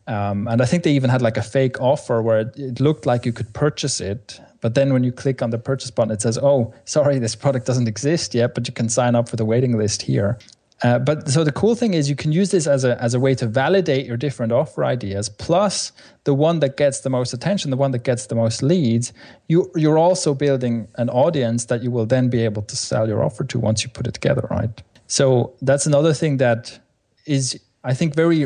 Um, 0.06 0.46
and 0.46 0.62
I 0.62 0.66
think 0.66 0.84
they 0.84 0.92
even 0.92 1.10
had 1.10 1.20
like 1.20 1.36
a 1.36 1.42
fake 1.42 1.80
offer 1.80 2.22
where 2.22 2.40
it, 2.40 2.56
it 2.56 2.80
looked 2.80 3.06
like 3.06 3.26
you 3.26 3.32
could 3.32 3.52
purchase 3.52 4.00
it, 4.00 4.40
but 4.60 4.74
then 4.74 4.92
when 4.92 5.02
you 5.02 5.12
click 5.12 5.42
on 5.42 5.50
the 5.50 5.58
purchase 5.58 5.90
button, 5.90 6.12
it 6.12 6.22
says, 6.22 6.38
oh, 6.38 6.72
sorry, 6.84 7.18
this 7.18 7.34
product 7.34 7.66
doesn't 7.66 7.88
exist 7.88 8.34
yet, 8.34 8.54
but 8.54 8.68
you 8.68 8.74
can 8.74 8.88
sign 8.88 9.14
up 9.14 9.28
for 9.28 9.36
the 9.36 9.44
waiting 9.44 9.76
list 9.76 10.02
here. 10.02 10.38
Uh, 10.82 10.98
but 10.98 11.28
so 11.28 11.42
the 11.42 11.52
cool 11.52 11.74
thing 11.74 11.94
is 11.94 12.10
you 12.10 12.14
can 12.14 12.32
use 12.32 12.50
this 12.50 12.66
as 12.66 12.84
a, 12.84 13.00
as 13.02 13.14
a 13.14 13.20
way 13.20 13.34
to 13.34 13.46
validate 13.46 14.04
your 14.06 14.16
different 14.16 14.52
offer 14.52 14.84
ideas, 14.84 15.28
plus 15.28 15.90
the 16.24 16.34
one 16.34 16.60
that 16.60 16.76
gets 16.76 17.00
the 17.00 17.08
most 17.10 17.32
attention, 17.32 17.70
the 17.70 17.76
one 17.76 17.92
that 17.92 18.04
gets 18.04 18.26
the 18.26 18.34
most 18.34 18.62
leads. 18.62 19.12
You, 19.48 19.70
you're 19.74 19.98
also 19.98 20.34
building 20.34 20.86
an 20.96 21.08
audience 21.08 21.64
that 21.66 21.82
you 21.82 21.90
will 21.90 22.04
then 22.04 22.28
be 22.28 22.44
able 22.44 22.62
to 22.62 22.76
sell 22.76 23.08
your 23.08 23.24
offer 23.24 23.42
to 23.44 23.58
once 23.58 23.82
you 23.82 23.88
put 23.88 24.06
it 24.06 24.12
together, 24.12 24.46
right? 24.50 24.82
So 25.06 25.54
that's 25.62 25.86
another 25.86 26.12
thing 26.12 26.38
that 26.38 26.78
is 27.26 27.60
I 27.84 27.94
think 27.94 28.16
very 28.16 28.42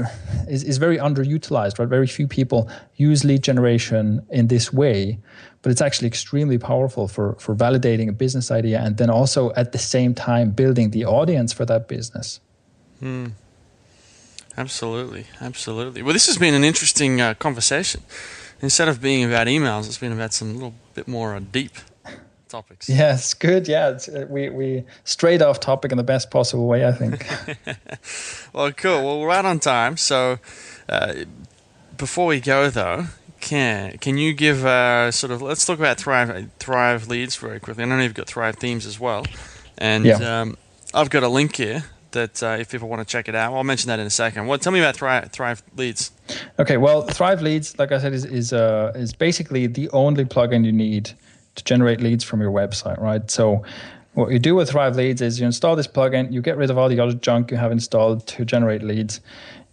is, 0.49 0.63
is 0.65 0.77
very 0.77 0.99
underutilized, 0.99 1.79
right? 1.79 1.89
Very 1.89 2.07
few 2.07 2.29
people 2.29 2.71
use 2.97 3.25
lead 3.25 3.43
generation 3.43 4.21
in 4.29 4.49
this 4.49 4.71
way, 4.71 5.19
but 5.63 5.73
it's 5.73 5.81
actually 5.81 6.09
extremely 6.09 6.59
powerful 6.59 7.09
for 7.09 7.37
for 7.39 7.55
validating 7.55 8.09
a 8.09 8.13
business 8.13 8.51
idea 8.51 8.81
and 8.81 8.99
then 8.99 9.09
also 9.09 9.53
at 9.55 9.73
the 9.73 9.79
same 9.79 10.15
time 10.15 10.51
building 10.51 10.91
the 10.91 11.07
audience 11.07 11.55
for 11.55 11.65
that 11.65 11.89
business. 11.89 12.41
Hmm. 12.99 13.29
Absolutely, 14.59 15.25
absolutely. 15.41 16.03
Well, 16.03 16.13
this 16.13 16.27
has 16.27 16.37
been 16.37 16.55
an 16.55 16.65
interesting 16.65 17.21
uh, 17.21 17.35
conversation. 17.35 18.03
Instead 18.61 18.89
of 18.89 19.01
being 19.01 19.25
about 19.25 19.47
emails, 19.47 19.87
it's 19.87 19.97
been 19.97 20.13
about 20.13 20.35
some 20.35 20.53
little 20.55 20.75
bit 20.93 21.09
more 21.09 21.35
uh, 21.35 21.41
deep 21.41 21.73
topics. 22.51 22.89
Yes, 23.01 23.35
good. 23.35 23.69
Yeah, 23.69 23.99
uh, 24.15 24.27
we 24.29 24.51
we 24.51 24.85
straight 25.05 25.41
off 25.41 25.61
topic 25.61 25.93
in 25.93 25.99
the 25.99 26.05
best 26.05 26.31
possible 26.31 26.67
way, 26.67 26.87
I 26.87 26.93
think. 26.93 27.27
well, 28.53 28.73
cool. 28.73 29.05
Well, 29.05 29.21
we're 29.21 29.29
right 29.29 29.45
on 29.45 29.59
time. 29.61 29.97
So, 29.97 30.39
uh, 30.89 31.15
before 31.97 32.27
we 32.27 32.41
go 32.41 32.69
though, 32.69 33.07
can 33.41 33.97
can 33.99 34.19
you 34.19 34.35
give 34.35 34.67
uh, 34.67 35.11
sort 35.11 35.31
of 35.31 35.41
let's 35.41 35.65
talk 35.65 35.79
about 35.79 35.99
Thrive 35.99 36.51
Thrive 36.59 37.09
leads 37.09 37.37
very 37.37 37.61
quickly. 37.61 37.85
I 37.85 37.87
know 37.87 37.99
you've 38.01 38.15
got 38.15 38.27
Thrive 38.27 38.57
themes 38.57 38.85
as 38.85 39.01
well, 39.01 39.25
and 39.79 40.05
yeah. 40.05 40.41
um, 40.41 40.59
I've 40.93 41.11
got 41.11 41.23
a 41.23 41.29
link 41.29 41.57
here 41.57 41.85
that 42.13 42.43
uh, 42.43 42.57
if 42.59 42.71
people 42.71 42.89
want 42.89 43.07
to 43.07 43.11
check 43.11 43.29
it 43.29 43.35
out, 43.35 43.55
I'll 43.55 43.65
mention 43.65 43.89
that 43.89 44.01
in 44.01 44.07
a 44.07 44.11
second. 44.11 44.47
Well, 44.47 44.59
tell 44.59 44.73
me 44.73 44.81
about 44.81 44.97
Thrive, 44.97 45.31
Thrive 45.31 45.63
Leads. 45.77 46.11
Okay, 46.59 46.77
well, 46.77 47.03
Thrive 47.03 47.41
Leads, 47.41 47.79
like 47.79 47.93
I 47.93 47.99
said, 47.99 48.13
is 48.13 48.25
is, 48.25 48.53
uh, 48.53 48.93
is 48.95 49.13
basically 49.13 49.67
the 49.67 49.89
only 49.91 50.25
plugin 50.25 50.65
you 50.65 50.73
need 50.73 51.13
to 51.61 51.65
generate 51.65 52.01
leads 52.01 52.25
from 52.25 52.41
your 52.41 52.51
website, 52.51 52.99
right? 53.01 53.31
So 53.31 53.63
what 54.15 54.33
you 54.33 54.39
do 54.39 54.55
with 54.55 54.71
Thrive 54.71 54.97
Leads 54.97 55.23
is 55.23 55.39
you 55.39 55.47
install 55.47 55.77
this 55.77 55.87
plugin, 55.87 56.33
you 56.33 56.43
get 56.43 56.57
rid 56.57 56.71
of 56.71 56.79
all 56.79 56.89
the 56.89 56.99
other 56.99 57.13
junk 57.13 57.51
you 57.51 57.57
have 57.57 57.71
installed 57.71 58.27
to 58.29 58.45
generate 58.45 58.83
leads. 58.83 59.21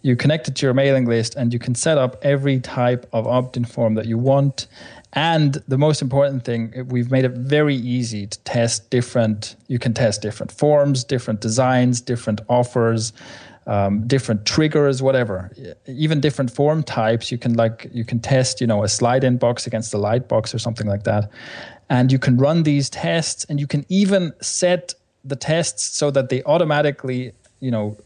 You 0.02 0.14
connect 0.14 0.46
it 0.46 0.54
to 0.56 0.66
your 0.66 0.74
mailing 0.74 1.06
list 1.06 1.34
and 1.34 1.52
you 1.52 1.58
can 1.58 1.74
set 1.74 1.98
up 1.98 2.16
every 2.22 2.60
type 2.60 3.08
of 3.12 3.26
opt-in 3.26 3.64
form 3.64 3.94
that 3.94 4.06
you 4.06 4.16
want. 4.16 4.68
And 5.14 5.54
the 5.66 5.78
most 5.78 6.02
important 6.02 6.44
thing, 6.44 6.86
we've 6.88 7.10
made 7.10 7.24
it 7.24 7.32
very 7.32 7.74
easy 7.74 8.26
to 8.26 8.38
test 8.40 8.90
different, 8.90 9.56
you 9.66 9.78
can 9.78 9.94
test 9.94 10.22
different 10.22 10.52
forms, 10.52 11.02
different 11.02 11.40
designs, 11.40 12.00
different 12.00 12.40
offers, 12.48 13.12
um, 13.66 14.06
different 14.06 14.46
triggers, 14.46 15.02
whatever, 15.02 15.50
even 15.86 16.20
different 16.20 16.50
form 16.50 16.82
types. 16.82 17.30
You 17.30 17.38
can 17.38 17.54
like 17.54 17.88
you 17.92 18.04
can 18.04 18.18
test, 18.18 18.60
you 18.62 18.66
know, 18.66 18.82
a 18.82 18.88
slide 18.88 19.24
in 19.24 19.36
box 19.36 19.66
against 19.66 19.92
a 19.92 19.98
light 19.98 20.26
box 20.26 20.54
or 20.54 20.58
something 20.58 20.86
like 20.86 21.04
that, 21.04 21.30
and 21.88 22.12
you 22.12 22.18
can 22.18 22.36
run 22.36 22.62
these 22.62 22.90
tests, 22.90 23.44
and 23.48 23.58
you 23.60 23.66
can 23.66 23.84
even 23.88 24.32
set 24.40 24.94
the 25.24 25.36
tests 25.36 25.96
so 25.96 26.10
that 26.10 26.28
they 26.28 26.42
automatically, 26.44 27.32
you 27.60 27.70
know, 27.70 27.96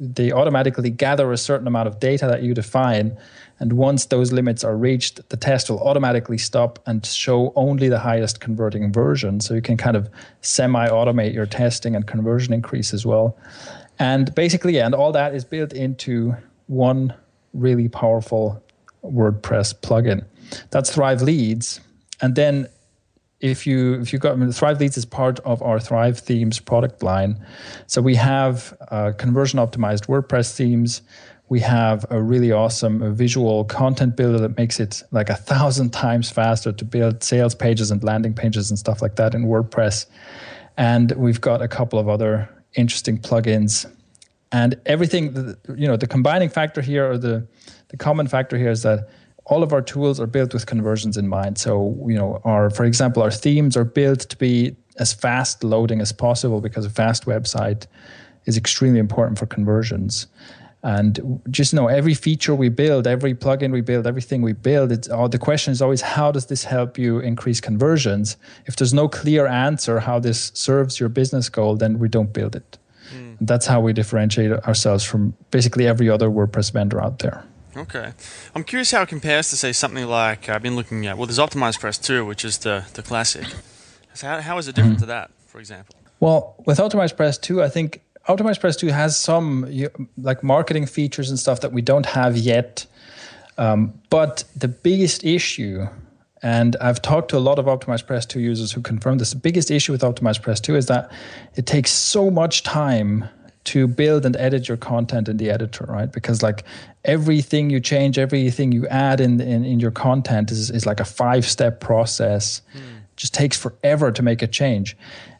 they 0.00 0.32
automatically 0.32 0.90
gather 0.90 1.32
a 1.32 1.36
certain 1.36 1.66
amount 1.66 1.88
of 1.88 2.00
data 2.00 2.26
that 2.26 2.42
you 2.42 2.54
define. 2.54 3.16
And 3.58 3.74
once 3.74 4.06
those 4.06 4.32
limits 4.32 4.64
are 4.64 4.76
reached, 4.76 5.28
the 5.28 5.36
test 5.36 5.70
will 5.70 5.80
automatically 5.80 6.38
stop 6.38 6.80
and 6.86 7.04
show 7.04 7.52
only 7.54 7.88
the 7.88 7.98
highest 7.98 8.40
converting 8.40 8.92
version. 8.92 9.40
So 9.40 9.54
you 9.54 9.62
can 9.62 9.76
kind 9.76 9.96
of 9.96 10.08
semi 10.40 10.88
automate 10.88 11.34
your 11.34 11.46
testing 11.46 11.94
and 11.94 12.06
conversion 12.06 12.52
increase 12.52 12.92
as 12.92 13.06
well. 13.06 13.36
And 13.98 14.34
basically, 14.34 14.74
yeah, 14.76 14.86
and 14.86 14.94
all 14.94 15.12
that 15.12 15.34
is 15.34 15.44
built 15.44 15.72
into 15.72 16.34
one 16.66 17.14
really 17.52 17.88
powerful 17.88 18.60
WordPress 19.04 19.74
plugin. 19.74 20.24
That's 20.70 20.92
Thrive 20.92 21.22
Leads. 21.22 21.80
And 22.20 22.34
then 22.34 22.66
if 23.42 23.66
you 23.66 24.00
if 24.00 24.12
you 24.12 24.18
got 24.18 24.32
I 24.32 24.36
mean, 24.36 24.50
Thrive 24.52 24.80
Leads 24.80 24.96
is 24.96 25.04
part 25.04 25.40
of 25.40 25.60
our 25.62 25.78
Thrive 25.78 26.18
Themes 26.18 26.58
product 26.60 27.02
line. 27.02 27.44
So 27.86 28.00
we 28.00 28.14
have 28.14 28.74
uh, 28.88 29.12
conversion 29.18 29.58
optimized 29.58 30.06
WordPress 30.06 30.56
themes. 30.56 31.02
We 31.48 31.60
have 31.60 32.06
a 32.08 32.22
really 32.22 32.50
awesome 32.50 33.14
visual 33.14 33.64
content 33.64 34.16
builder 34.16 34.38
that 34.38 34.56
makes 34.56 34.80
it 34.80 35.02
like 35.10 35.28
a 35.28 35.34
thousand 35.34 35.90
times 35.92 36.30
faster 36.30 36.72
to 36.72 36.84
build 36.84 37.22
sales 37.22 37.54
pages 37.54 37.90
and 37.90 38.02
landing 38.02 38.32
pages 38.32 38.70
and 38.70 38.78
stuff 38.78 39.02
like 39.02 39.16
that 39.16 39.34
in 39.34 39.44
WordPress. 39.44 40.06
And 40.78 41.12
we've 41.12 41.40
got 41.40 41.60
a 41.60 41.68
couple 41.68 41.98
of 41.98 42.08
other 42.08 42.48
interesting 42.74 43.18
plugins 43.18 43.90
and 44.52 44.78
everything 44.86 45.56
you 45.76 45.86
know 45.88 45.96
the 45.96 46.06
combining 46.06 46.48
factor 46.48 46.80
here 46.80 47.10
or 47.10 47.18
the 47.18 47.46
the 47.88 47.96
common 47.96 48.26
factor 48.26 48.56
here 48.56 48.70
is 48.70 48.82
that 48.82 49.08
all 49.46 49.62
of 49.62 49.72
our 49.72 49.82
tools 49.82 50.20
are 50.20 50.26
built 50.26 50.54
with 50.54 50.66
conversions 50.66 51.16
in 51.16 51.28
mind. 51.28 51.58
So 51.58 51.96
you 52.06 52.16
know 52.16 52.40
our 52.44 52.70
for 52.70 52.84
example 52.84 53.22
our 53.22 53.30
themes 53.30 53.76
are 53.76 53.84
built 53.84 54.20
to 54.20 54.36
be 54.36 54.76
as 54.98 55.12
fast 55.12 55.64
loading 55.64 56.00
as 56.00 56.12
possible 56.12 56.60
because 56.60 56.84
a 56.84 56.90
fast 56.90 57.24
website 57.24 57.86
is 58.44 58.56
extremely 58.56 58.98
important 58.98 59.38
for 59.38 59.46
conversions. 59.46 60.26
And 60.84 61.40
just 61.48 61.72
know 61.72 61.86
every 61.86 62.14
feature 62.14 62.56
we 62.56 62.68
build 62.68 63.06
every 63.06 63.34
plugin 63.34 63.70
we 63.70 63.82
build 63.82 64.04
everything 64.04 64.42
we 64.42 64.52
build 64.52 64.90
it's 64.90 65.08
all 65.08 65.28
the 65.28 65.38
question 65.38 65.70
is 65.70 65.80
always 65.80 66.00
how 66.00 66.32
does 66.32 66.46
this 66.46 66.64
help 66.64 66.98
you 66.98 67.20
increase 67.20 67.60
conversions? 67.60 68.36
If 68.66 68.74
there's 68.76 68.92
no 68.92 69.08
clear 69.08 69.46
answer 69.46 70.00
how 70.00 70.18
this 70.18 70.50
serves 70.54 70.98
your 70.98 71.08
business 71.08 71.48
goal 71.48 71.76
then 71.76 71.98
we 71.98 72.08
don't 72.08 72.32
build 72.32 72.56
it. 72.56 72.78
Mm. 73.14 73.36
that's 73.42 73.66
how 73.66 73.80
we 73.80 73.92
differentiate 73.92 74.52
ourselves 74.52 75.04
from 75.04 75.34
basically 75.50 75.86
every 75.86 76.08
other 76.08 76.30
wordpress 76.30 76.72
vendor 76.72 77.00
out 77.00 77.18
there 77.18 77.44
okay 77.76 78.12
i'm 78.54 78.64
curious 78.64 78.90
how 78.90 79.02
it 79.02 79.08
compares 79.08 79.50
to 79.50 79.56
say 79.56 79.72
something 79.72 80.06
like 80.06 80.48
i've 80.48 80.62
been 80.62 80.76
looking 80.76 81.06
at 81.06 81.16
well 81.16 81.26
there's 81.26 81.38
optimized 81.38 81.80
press 81.80 81.98
2 81.98 82.24
which 82.24 82.44
is 82.44 82.58
the, 82.58 82.84
the 82.94 83.02
classic 83.02 83.46
so 84.14 84.26
how, 84.26 84.40
how 84.40 84.58
is 84.58 84.68
it 84.68 84.74
different 84.74 84.96
mm. 84.96 85.00
to 85.00 85.06
that 85.06 85.30
for 85.46 85.58
example 85.58 85.94
well 86.20 86.54
with 86.66 86.78
optimized 86.78 87.16
press 87.16 87.38
2 87.38 87.62
i 87.62 87.68
think 87.68 88.02
Optimized 88.28 88.60
Press 88.60 88.76
2 88.76 88.88
has 88.88 89.18
some 89.18 89.66
like 90.16 90.42
marketing 90.42 90.86
features 90.86 91.28
and 91.28 91.38
stuff 91.38 91.60
that 91.60 91.72
we 91.72 91.82
don't 91.82 92.06
have 92.06 92.36
yet. 92.36 92.86
Um, 93.58 94.00
but 94.10 94.44
the 94.54 94.68
biggest 94.68 95.24
issue, 95.24 95.86
and 96.42 96.76
I've 96.80 97.02
talked 97.02 97.30
to 97.30 97.36
a 97.36 97.40
lot 97.40 97.58
of 97.58 97.66
Optimized 97.66 98.06
Press 98.06 98.24
2 98.24 98.40
users 98.40 98.72
who 98.72 98.80
confirm 98.80 99.18
this, 99.18 99.30
the 99.30 99.36
biggest 99.36 99.70
issue 99.70 99.90
with 99.90 100.02
Optimized 100.02 100.42
Press 100.42 100.60
2 100.60 100.76
is 100.76 100.86
that 100.86 101.10
it 101.56 101.66
takes 101.66 101.90
so 101.90 102.30
much 102.30 102.62
time 102.62 103.28
to 103.64 103.86
build 103.86 104.26
and 104.26 104.36
edit 104.36 104.68
your 104.68 104.76
content 104.76 105.28
in 105.28 105.36
the 105.36 105.50
editor, 105.50 105.84
right? 105.88 106.10
Because 106.10 106.42
like 106.42 106.64
everything 107.04 107.70
you 107.70 107.80
change, 107.80 108.18
everything 108.18 108.72
you 108.72 108.86
add 108.88 109.20
in 109.20 109.40
in, 109.40 109.64
in 109.64 109.80
your 109.80 109.90
content 109.90 110.50
is, 110.50 110.70
is 110.70 110.86
like 110.86 111.00
a 111.00 111.04
five 111.04 111.44
step 111.44 111.80
process. 111.80 112.62
Mm. 112.74 112.80
Just 113.16 113.34
takes 113.34 113.56
forever 113.56 114.10
to 114.10 114.22
make 114.22 114.42
a 114.42 114.46
change. 114.46 114.96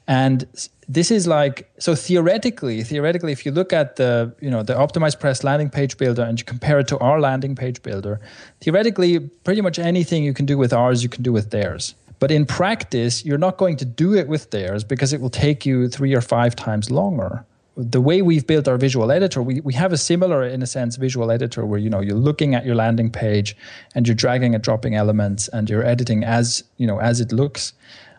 And 0.06 0.46
this 0.88 1.10
is 1.10 1.26
like 1.26 1.72
so 1.78 1.94
theoretically, 1.94 2.82
theoretically, 2.82 3.32
if 3.32 3.46
you 3.46 3.52
look 3.52 3.72
at 3.72 3.96
the 3.96 4.34
you 4.40 4.50
know 4.50 4.62
the 4.62 4.74
optimized 4.74 5.18
press 5.20 5.42
landing 5.42 5.70
page 5.70 5.96
builder 5.96 6.22
and 6.22 6.38
you 6.38 6.44
compare 6.44 6.78
it 6.80 6.88
to 6.88 6.98
our 6.98 7.20
landing 7.20 7.56
page 7.56 7.82
builder, 7.82 8.20
theoretically, 8.60 9.20
pretty 9.20 9.62
much 9.62 9.78
anything 9.78 10.22
you 10.22 10.34
can 10.34 10.46
do 10.46 10.58
with 10.58 10.72
ours, 10.72 11.02
you 11.02 11.08
can 11.08 11.22
do 11.22 11.32
with 11.32 11.50
theirs. 11.50 11.94
But 12.18 12.30
in 12.30 12.46
practice, 12.46 13.24
you're 13.24 13.38
not 13.38 13.56
going 13.56 13.76
to 13.78 13.84
do 13.84 14.14
it 14.14 14.28
with 14.28 14.52
theirs 14.52 14.84
because 14.84 15.12
it 15.12 15.20
will 15.20 15.30
take 15.30 15.66
you 15.66 15.88
three 15.88 16.14
or 16.14 16.20
five 16.20 16.54
times 16.54 16.88
longer 16.88 17.44
the 17.76 18.00
way 18.00 18.22
we've 18.22 18.46
built 18.46 18.68
our 18.68 18.76
visual 18.76 19.10
editor, 19.10 19.42
we, 19.42 19.60
we 19.60 19.72
have 19.74 19.92
a 19.92 19.96
similar, 19.96 20.44
in 20.44 20.62
a 20.62 20.66
sense, 20.66 20.96
visual 20.96 21.30
editor 21.30 21.64
where 21.64 21.78
you 21.78 21.88
know 21.88 22.00
you're 22.00 22.16
looking 22.16 22.54
at 22.54 22.66
your 22.66 22.74
landing 22.74 23.10
page 23.10 23.56
and 23.94 24.06
you're 24.06 24.14
dragging 24.14 24.54
and 24.54 24.62
dropping 24.62 24.94
elements 24.94 25.48
and 25.48 25.70
you're 25.70 25.84
editing 25.84 26.24
as 26.24 26.64
you 26.76 26.86
know 26.86 27.00
as 27.00 27.20
it 27.20 27.32
looks. 27.32 27.72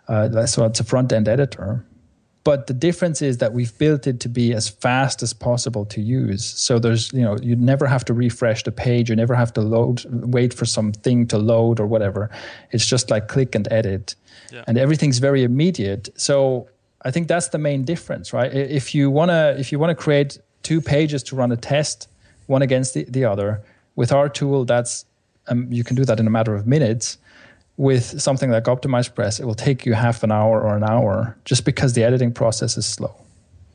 Uh, 0.07 0.45
so 0.45 0.65
it's 0.65 0.79
a 0.79 0.83
front 0.83 1.13
end 1.13 1.27
editor. 1.27 1.85
But 2.43 2.67
the 2.67 2.73
difference 2.73 3.21
is 3.21 3.37
that 3.37 3.53
we've 3.53 3.77
built 3.77 4.05
it 4.05 4.19
to 4.19 4.27
be 4.27 4.53
as 4.53 4.67
fast 4.67 5.23
as 5.23 5.31
possible 5.31 5.85
to 5.85 6.01
use. 6.01 6.43
So 6.43 6.77
there's, 6.77 7.13
you 7.13 7.21
know, 7.21 7.37
you 7.41 7.55
never 7.55 7.87
have 7.87 8.03
to 8.05 8.13
refresh 8.13 8.63
the 8.63 8.71
page. 8.71 9.09
You 9.09 9.15
never 9.15 9.33
have 9.33 9.53
to 9.53 9.61
load, 9.61 10.03
wait 10.09 10.53
for 10.53 10.65
something 10.65 11.25
to 11.27 11.37
load 11.37 11.79
or 11.79 11.87
whatever. 11.87 12.29
It's 12.71 12.85
just 12.85 13.09
like 13.09 13.29
click 13.29 13.55
and 13.55 13.65
edit, 13.71 14.15
yeah. 14.51 14.65
and 14.67 14.77
everything's 14.77 15.19
very 15.19 15.43
immediate. 15.43 16.09
So 16.17 16.67
I 17.05 17.11
think 17.11 17.27
that's 17.27 17.49
the 17.49 17.57
main 17.57 17.83
difference, 17.83 18.33
right? 18.33 18.51
If 18.53 18.95
you 18.95 19.09
wanna 19.09 19.55
if 19.57 19.71
you 19.71 19.79
wanna 19.79 19.95
create 19.95 20.39
two 20.63 20.81
pages 20.81 21.23
to 21.23 21.35
run 21.35 21.51
a 21.51 21.57
test, 21.57 22.07
one 22.47 22.61
against 22.61 22.93
the, 22.93 23.03
the 23.05 23.25
other, 23.25 23.61
with 23.95 24.11
our 24.11 24.29
tool, 24.29 24.65
that's 24.65 25.05
um, 25.47 25.71
you 25.71 25.83
can 25.83 25.95
do 25.95 26.05
that 26.05 26.19
in 26.19 26.27
a 26.27 26.29
matter 26.29 26.55
of 26.55 26.65
minutes. 26.65 27.17
With 27.75 28.21
something 28.21 28.51
like 28.51 28.65
Optimized 28.65 29.15
Press, 29.15 29.39
it 29.39 29.45
will 29.45 29.55
take 29.55 29.83
you 29.85 29.93
half 29.93 30.23
an 30.23 30.31
hour 30.31 30.61
or 30.61 30.77
an 30.77 30.83
hour 30.83 31.35
just 31.43 31.65
because 31.65 31.93
the 31.93 32.03
editing 32.03 32.31
process 32.31 32.77
is 32.77 32.85
slow. 32.85 33.15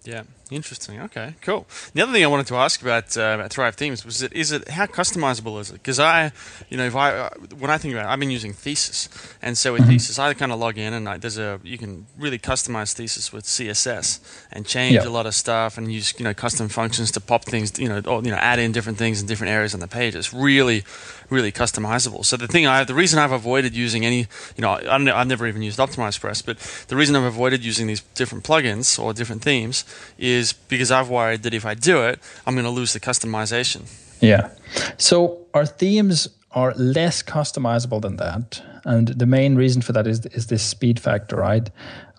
Yeah. 0.04 0.22
Interesting. 0.50 1.00
Okay, 1.00 1.34
cool. 1.42 1.66
The 1.92 2.02
other 2.02 2.12
thing 2.12 2.24
I 2.24 2.26
wanted 2.26 2.46
to 2.46 2.56
ask 2.56 2.80
about, 2.80 3.16
uh, 3.16 3.32
about 3.34 3.50
Thrive 3.50 3.74
Themes 3.74 4.04
was 4.04 4.22
it 4.22 4.32
is 4.32 4.50
it 4.50 4.68
how 4.68 4.86
customizable 4.86 5.60
is 5.60 5.70
it? 5.70 5.74
Because 5.74 6.00
I, 6.00 6.32
you 6.70 6.76
know, 6.78 6.86
if 6.86 6.96
I 6.96 7.12
uh, 7.12 7.30
when 7.58 7.70
I 7.70 7.76
think 7.76 7.92
about 7.92 8.06
it, 8.06 8.08
I've 8.08 8.18
been 8.20 8.30
using 8.30 8.54
Thesis, 8.54 9.08
and 9.42 9.58
so 9.58 9.74
with 9.74 9.82
mm-hmm. 9.82 9.92
Thesis, 9.92 10.18
I 10.18 10.32
kind 10.34 10.52
of 10.52 10.58
log 10.58 10.78
in 10.78 10.94
and 10.94 11.08
I, 11.08 11.18
there's 11.18 11.36
a 11.36 11.60
you 11.62 11.76
can 11.76 12.06
really 12.18 12.38
customize 12.38 12.94
Thesis 12.94 13.32
with 13.32 13.44
CSS 13.44 14.20
and 14.50 14.66
change 14.66 14.94
yep. 14.94 15.06
a 15.06 15.10
lot 15.10 15.26
of 15.26 15.34
stuff 15.34 15.76
and 15.76 15.92
use 15.92 16.14
you 16.18 16.24
know 16.24 16.32
custom 16.32 16.68
functions 16.68 17.10
to 17.12 17.20
pop 17.20 17.44
things, 17.44 17.78
you 17.78 17.88
know, 17.88 18.00
or, 18.06 18.22
you 18.22 18.30
know, 18.30 18.36
add 18.36 18.58
in 18.58 18.72
different 18.72 18.98
things 18.98 19.20
in 19.20 19.26
different 19.26 19.52
areas 19.52 19.74
on 19.74 19.80
the 19.80 19.88
page. 19.88 20.14
It's 20.14 20.32
really, 20.32 20.84
really 21.28 21.52
customizable. 21.52 22.24
So 22.24 22.36
the 22.36 22.48
thing 22.48 22.66
I, 22.66 22.84
the 22.84 22.94
reason 22.94 23.18
I've 23.18 23.32
avoided 23.32 23.76
using 23.76 24.06
any, 24.06 24.20
you 24.56 24.62
know, 24.62 24.70
I, 24.70 24.82
don't 24.82 25.04
know, 25.04 25.16
I've 25.16 25.26
never 25.26 25.46
even 25.46 25.62
used 25.62 25.78
Optimized 25.78 26.20
Press, 26.20 26.40
but 26.42 26.58
the 26.88 26.96
reason 26.96 27.16
I've 27.16 27.24
avoided 27.24 27.64
using 27.64 27.86
these 27.86 28.00
different 28.14 28.44
plugins 28.44 28.98
or 28.98 29.12
different 29.12 29.42
themes 29.42 29.84
is 30.18 30.37
is 30.38 30.52
because 30.52 30.90
I've 30.90 31.10
worried 31.10 31.42
that 31.42 31.52
if 31.52 31.66
I 31.66 31.74
do 31.74 32.02
it, 32.04 32.20
I'm 32.46 32.54
going 32.54 32.64
to 32.64 32.70
lose 32.70 32.92
the 32.92 33.00
customization. 33.00 33.82
Yeah. 34.20 34.50
So 34.96 35.46
our 35.54 35.66
themes 35.66 36.28
are 36.52 36.72
less 36.74 37.22
customizable 37.22 38.00
than 38.00 38.16
that, 38.16 38.62
and 38.84 39.08
the 39.08 39.26
main 39.26 39.54
reason 39.54 39.82
for 39.82 39.92
that 39.92 40.06
is 40.06 40.24
is 40.26 40.46
this 40.46 40.62
speed 40.62 40.98
factor, 40.98 41.36
right? 41.36 41.70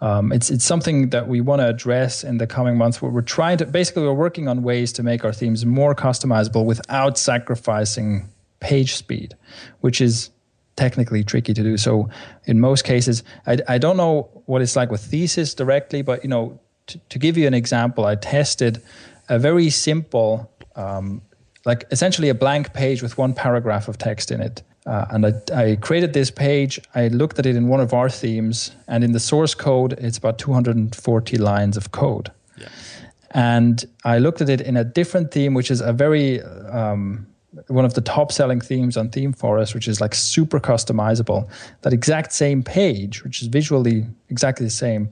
Um, 0.01 0.31
it's 0.31 0.49
it's 0.49 0.65
something 0.65 1.09
that 1.09 1.27
we 1.27 1.41
want 1.41 1.61
to 1.61 1.67
address 1.67 2.23
in 2.23 2.37
the 2.37 2.47
coming 2.47 2.77
months. 2.77 3.01
Where 3.01 3.11
we're 3.11 3.21
trying 3.21 3.57
to 3.57 3.65
basically 3.65 4.03
we're 4.03 4.13
working 4.13 4.47
on 4.47 4.63
ways 4.63 4.93
to 4.93 5.03
make 5.03 5.25
our 5.25 5.33
themes 5.33 5.65
more 5.65 5.95
customizable 5.95 6.65
without 6.65 7.17
sacrificing 7.17 8.29
page 8.59 8.95
speed, 8.95 9.35
which 9.81 9.99
is 9.99 10.29
technically 10.75 11.23
tricky 11.23 11.53
to 11.53 11.63
do. 11.63 11.75
So 11.77 12.09
in 12.45 12.59
most 12.59 12.85
cases, 12.85 13.23
I, 13.45 13.57
I 13.67 13.77
don't 13.77 13.97
know 13.97 14.29
what 14.45 14.61
it's 14.61 14.75
like 14.75 14.91
with 14.91 15.01
thesis 15.01 15.53
directly, 15.53 16.01
but 16.01 16.23
you 16.23 16.29
know 16.29 16.59
to, 17.09 17.19
give 17.19 17.37
you 17.37 17.47
an 17.47 17.53
example, 17.53 18.05
I 18.05 18.15
tested 18.15 18.81
a 19.27 19.39
very 19.39 19.69
simple, 19.69 20.51
um, 20.75 21.21
like 21.65 21.85
essentially 21.91 22.29
a 22.29 22.33
blank 22.33 22.73
page 22.73 23.01
with 23.01 23.17
one 23.17 23.33
paragraph 23.33 23.87
of 23.87 23.97
text 23.97 24.31
in 24.31 24.41
it. 24.41 24.63
Uh, 24.85 25.05
and 25.11 25.25
I, 25.25 25.33
I, 25.53 25.75
created 25.75 26.13
this 26.13 26.31
page. 26.31 26.79
I 26.95 27.09
looked 27.09 27.37
at 27.37 27.45
it 27.45 27.55
in 27.55 27.67
one 27.67 27.79
of 27.79 27.93
our 27.93 28.09
themes, 28.09 28.71
and 28.87 29.03
in 29.03 29.11
the 29.11 29.19
source 29.19 29.53
code, 29.53 29.93
it's 29.99 30.17
about 30.17 30.39
240 30.39 31.37
lines 31.37 31.77
of 31.77 31.91
code. 31.91 32.31
Yeah. 32.57 32.69
And 33.31 33.85
I 34.03 34.17
looked 34.17 34.41
at 34.41 34.49
it 34.49 34.61
in 34.61 34.77
a 34.77 34.83
different 34.83 35.31
theme, 35.31 35.53
which 35.53 35.69
is 35.69 35.81
a 35.81 35.93
very 35.93 36.41
um, 36.41 37.27
one 37.67 37.85
of 37.85 37.93
the 37.93 38.01
top 38.01 38.31
selling 38.31 38.61
themes 38.61 38.95
on 38.97 39.09
ThemeForest, 39.09 39.73
which 39.73 39.87
is 39.87 39.99
like 39.99 40.13
super 40.13 40.59
customizable. 40.59 41.49
That 41.81 41.93
exact 41.93 42.31
same 42.31 42.63
page, 42.63 43.23
which 43.23 43.41
is 43.41 43.47
visually 43.47 44.05
exactly 44.29 44.65
the 44.65 44.71
same, 44.71 45.09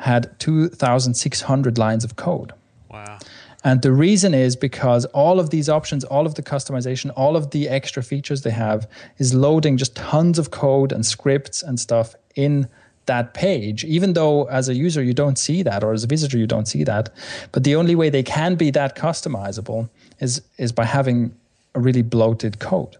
had 0.00 0.38
2,600 0.40 1.78
lines 1.78 2.04
of 2.04 2.16
code. 2.16 2.52
Wow. 2.90 3.18
And 3.62 3.82
the 3.82 3.92
reason 3.92 4.32
is 4.32 4.56
because 4.56 5.04
all 5.06 5.38
of 5.38 5.50
these 5.50 5.68
options, 5.68 6.04
all 6.04 6.26
of 6.26 6.34
the 6.34 6.42
customization, 6.42 7.12
all 7.14 7.36
of 7.36 7.50
the 7.50 7.68
extra 7.68 8.02
features 8.02 8.40
they 8.40 8.50
have 8.50 8.88
is 9.18 9.34
loading 9.34 9.76
just 9.76 9.94
tons 9.94 10.38
of 10.38 10.50
code 10.50 10.92
and 10.92 11.04
scripts 11.04 11.62
and 11.62 11.78
stuff 11.78 12.14
in 12.34 12.66
that 13.04 13.34
page, 13.34 13.84
even 13.84 14.14
though 14.14 14.44
as 14.44 14.68
a 14.68 14.74
user 14.74 15.02
you 15.02 15.12
don't 15.12 15.36
see 15.36 15.62
that 15.62 15.84
or 15.84 15.92
as 15.92 16.04
a 16.04 16.06
visitor 16.06 16.38
you 16.38 16.46
don't 16.46 16.66
see 16.66 16.84
that. 16.84 17.10
But 17.52 17.64
the 17.64 17.76
only 17.76 17.94
way 17.94 18.08
they 18.08 18.22
can 18.22 18.54
be 18.54 18.70
that 18.70 18.96
customizable 18.96 19.90
is, 20.20 20.40
is 20.56 20.72
by 20.72 20.84
having 20.86 21.34
a 21.74 21.80
really 21.80 22.02
bloated 22.02 22.58
code. 22.58 22.96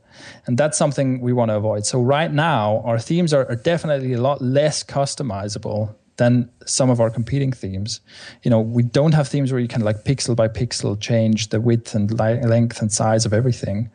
And 0.47 0.59
that's 0.59 0.77
something 0.77 1.21
we 1.21 1.33
want 1.33 1.51
to 1.51 1.57
avoid. 1.57 1.87
So 1.87 2.03
right 2.03 2.31
now, 2.31 2.83
our 2.85 2.99
themes 2.99 3.33
are, 3.33 3.47
are 3.49 3.57
definitely 3.57 4.13
a 4.13 4.21
lot 4.21 4.43
less 4.43 4.83
customizable 4.85 5.95
than 6.21 6.51
some 6.67 6.91
of 6.91 7.01
our 7.01 7.09
competing 7.09 7.51
themes. 7.51 8.03
You 8.43 8.51
know, 8.51 8.61
we 8.61 8.83
don't 8.83 9.15
have 9.15 9.27
themes 9.27 9.51
where 9.53 9.61
you 9.61 9.69
can 9.69 9.81
like 9.81 10.05
pixel 10.05 10.37
by 10.37 10.49
pixel 10.49 11.01
change 11.01 11.49
the 11.49 11.61
width 11.63 11.95
and 11.95 12.11
li- 12.11 12.43
length 12.43 12.83
and 12.83 12.93
size 12.93 13.25
of 13.25 13.33
everything. 13.33 13.91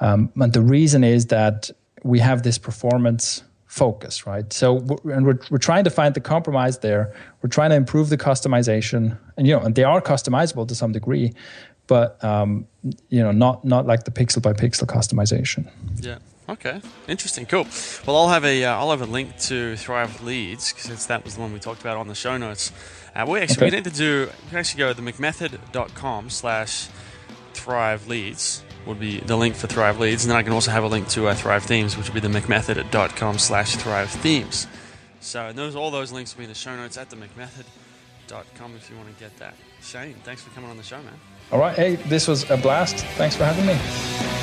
Um, 0.00 0.32
and 0.34 0.52
the 0.52 0.60
reason 0.60 1.04
is 1.04 1.26
that 1.26 1.70
we 2.02 2.18
have 2.18 2.42
this 2.42 2.58
performance 2.58 3.44
focus, 3.66 4.26
right? 4.26 4.52
So, 4.52 4.78
and 5.04 5.24
we're, 5.24 5.38
we're 5.50 5.66
trying 5.70 5.84
to 5.84 5.90
find 5.90 6.14
the 6.14 6.20
compromise 6.20 6.78
there. 6.78 7.14
We're 7.40 7.54
trying 7.58 7.70
to 7.70 7.76
improve 7.76 8.08
the 8.08 8.18
customization, 8.18 9.16
and 9.36 9.46
you 9.46 9.54
know, 9.54 9.62
and 9.62 9.76
they 9.76 9.84
are 9.84 10.00
customizable 10.02 10.66
to 10.66 10.74
some 10.74 10.90
degree, 10.90 11.32
but 11.86 12.22
um, 12.24 12.66
you 13.08 13.22
know, 13.22 13.30
not 13.30 13.64
not 13.64 13.86
like 13.86 14.02
the 14.02 14.10
pixel 14.10 14.42
by 14.42 14.52
pixel 14.52 14.86
customization. 14.86 15.70
Yeah. 16.00 16.18
Okay, 16.52 16.82
interesting, 17.08 17.46
cool. 17.46 17.66
Well, 18.06 18.14
I'll 18.16 18.28
have 18.28 18.44
a 18.44 18.60
will 18.60 18.68
uh, 18.68 18.90
have 18.90 19.00
a 19.00 19.10
link 19.10 19.38
to 19.40 19.74
Thrive 19.76 20.22
Leads 20.22 20.74
since 20.78 21.06
that 21.06 21.24
was 21.24 21.36
the 21.36 21.40
one 21.40 21.50
we 21.50 21.58
talked 21.58 21.80
about 21.80 21.96
on 21.96 22.08
the 22.08 22.14
show 22.14 22.36
notes. 22.36 22.72
Uh, 23.16 23.24
we 23.26 23.40
actually 23.40 23.56
okay. 23.56 23.70
we 23.70 23.70
need 23.70 23.84
to 23.84 23.90
do. 23.90 24.28
We 24.44 24.48
can 24.50 24.58
actually 24.58 24.78
go 24.78 24.92
to 24.92 25.00
the 25.00 25.12
McMethod.com 25.12 26.28
slash 26.28 26.88
Thrive 27.54 28.06
Leads 28.06 28.64
would 28.86 29.00
be 29.00 29.20
the 29.20 29.36
link 29.36 29.54
for 29.54 29.66
Thrive 29.66 29.98
Leads, 29.98 30.24
and 30.24 30.30
then 30.30 30.36
I 30.36 30.42
can 30.42 30.52
also 30.52 30.70
have 30.70 30.84
a 30.84 30.88
link 30.88 31.08
to 31.08 31.28
uh, 31.28 31.34
Thrive 31.34 31.64
Themes, 31.64 31.96
which 31.96 32.12
would 32.12 32.22
be 32.22 32.28
the 32.28 32.40
McMethod.com 32.40 33.38
slash 33.38 33.76
Thrive 33.76 34.10
Themes. 34.10 34.66
So 35.20 35.52
those 35.54 35.74
all 35.74 35.90
those 35.90 36.12
links 36.12 36.34
will 36.34 36.40
be 36.40 36.44
in 36.44 36.50
the 36.50 36.54
show 36.54 36.76
notes 36.76 36.98
at 36.98 37.08
the 37.08 37.16
McMethod.com 37.16 38.74
if 38.76 38.90
you 38.90 38.96
want 38.96 39.08
to 39.08 39.18
get 39.18 39.34
that. 39.38 39.54
Shane, 39.80 40.16
thanks 40.22 40.42
for 40.42 40.50
coming 40.50 40.68
on 40.68 40.76
the 40.76 40.82
show, 40.82 40.98
man. 40.98 41.18
All 41.50 41.58
right, 41.58 41.74
hey, 41.74 41.94
this 41.96 42.28
was 42.28 42.50
a 42.50 42.58
blast. 42.58 42.96
Thanks 43.16 43.36
for 43.36 43.44
having 43.44 43.64
me. 43.64 44.41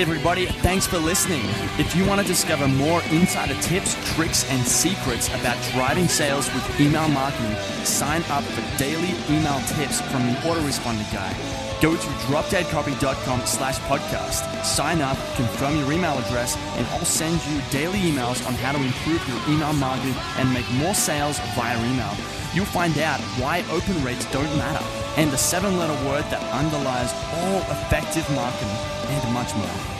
Hey, 0.00 0.02
everybody, 0.02 0.46
thanks 0.46 0.86
for 0.86 0.96
listening. 0.98 1.42
If 1.76 1.94
you 1.94 2.06
want 2.06 2.22
to 2.22 2.26
discover 2.26 2.66
more 2.66 3.02
insider 3.10 3.52
tips, 3.60 3.96
tricks, 4.14 4.48
and 4.48 4.66
secrets 4.66 5.28
about 5.28 5.62
driving 5.72 6.08
sales 6.08 6.48
with 6.54 6.80
email 6.80 7.06
marketing, 7.08 7.54
sign 7.84 8.22
up 8.30 8.42
for 8.44 8.78
daily 8.78 9.10
email 9.28 9.58
tips 9.76 10.00
from 10.00 10.26
the 10.26 10.32
autoresponder 10.46 11.12
guy. 11.12 11.34
Go 11.82 11.96
to 11.96 12.06
dropdeadcopy.com 12.30 13.40
slash 13.44 13.78
podcast, 13.80 14.64
sign 14.64 15.02
up, 15.02 15.18
confirm 15.34 15.76
your 15.76 15.92
email 15.92 16.16
address, 16.18 16.56
and 16.78 16.86
I'll 16.86 17.04
send 17.04 17.44
you 17.46 17.60
daily 17.70 17.98
emails 17.98 18.46
on 18.46 18.54
how 18.54 18.72
to 18.72 18.78
improve 18.78 19.26
your 19.28 19.54
email 19.54 19.74
marketing 19.74 20.14
and 20.38 20.50
make 20.54 20.70
more 20.72 20.94
sales 20.94 21.38
via 21.54 21.76
email. 21.76 22.39
You'll 22.52 22.66
find 22.66 22.98
out 22.98 23.20
why 23.38 23.64
open 23.70 24.02
rates 24.02 24.30
don't 24.32 24.56
matter 24.58 24.84
and 25.16 25.30
the 25.30 25.38
seven 25.38 25.76
letter 25.76 25.94
word 26.08 26.24
that 26.30 26.42
underlies 26.52 27.12
all 27.32 27.60
effective 27.70 28.28
marketing 28.34 28.68
and 29.08 29.32
much 29.34 29.54
more. 29.54 29.99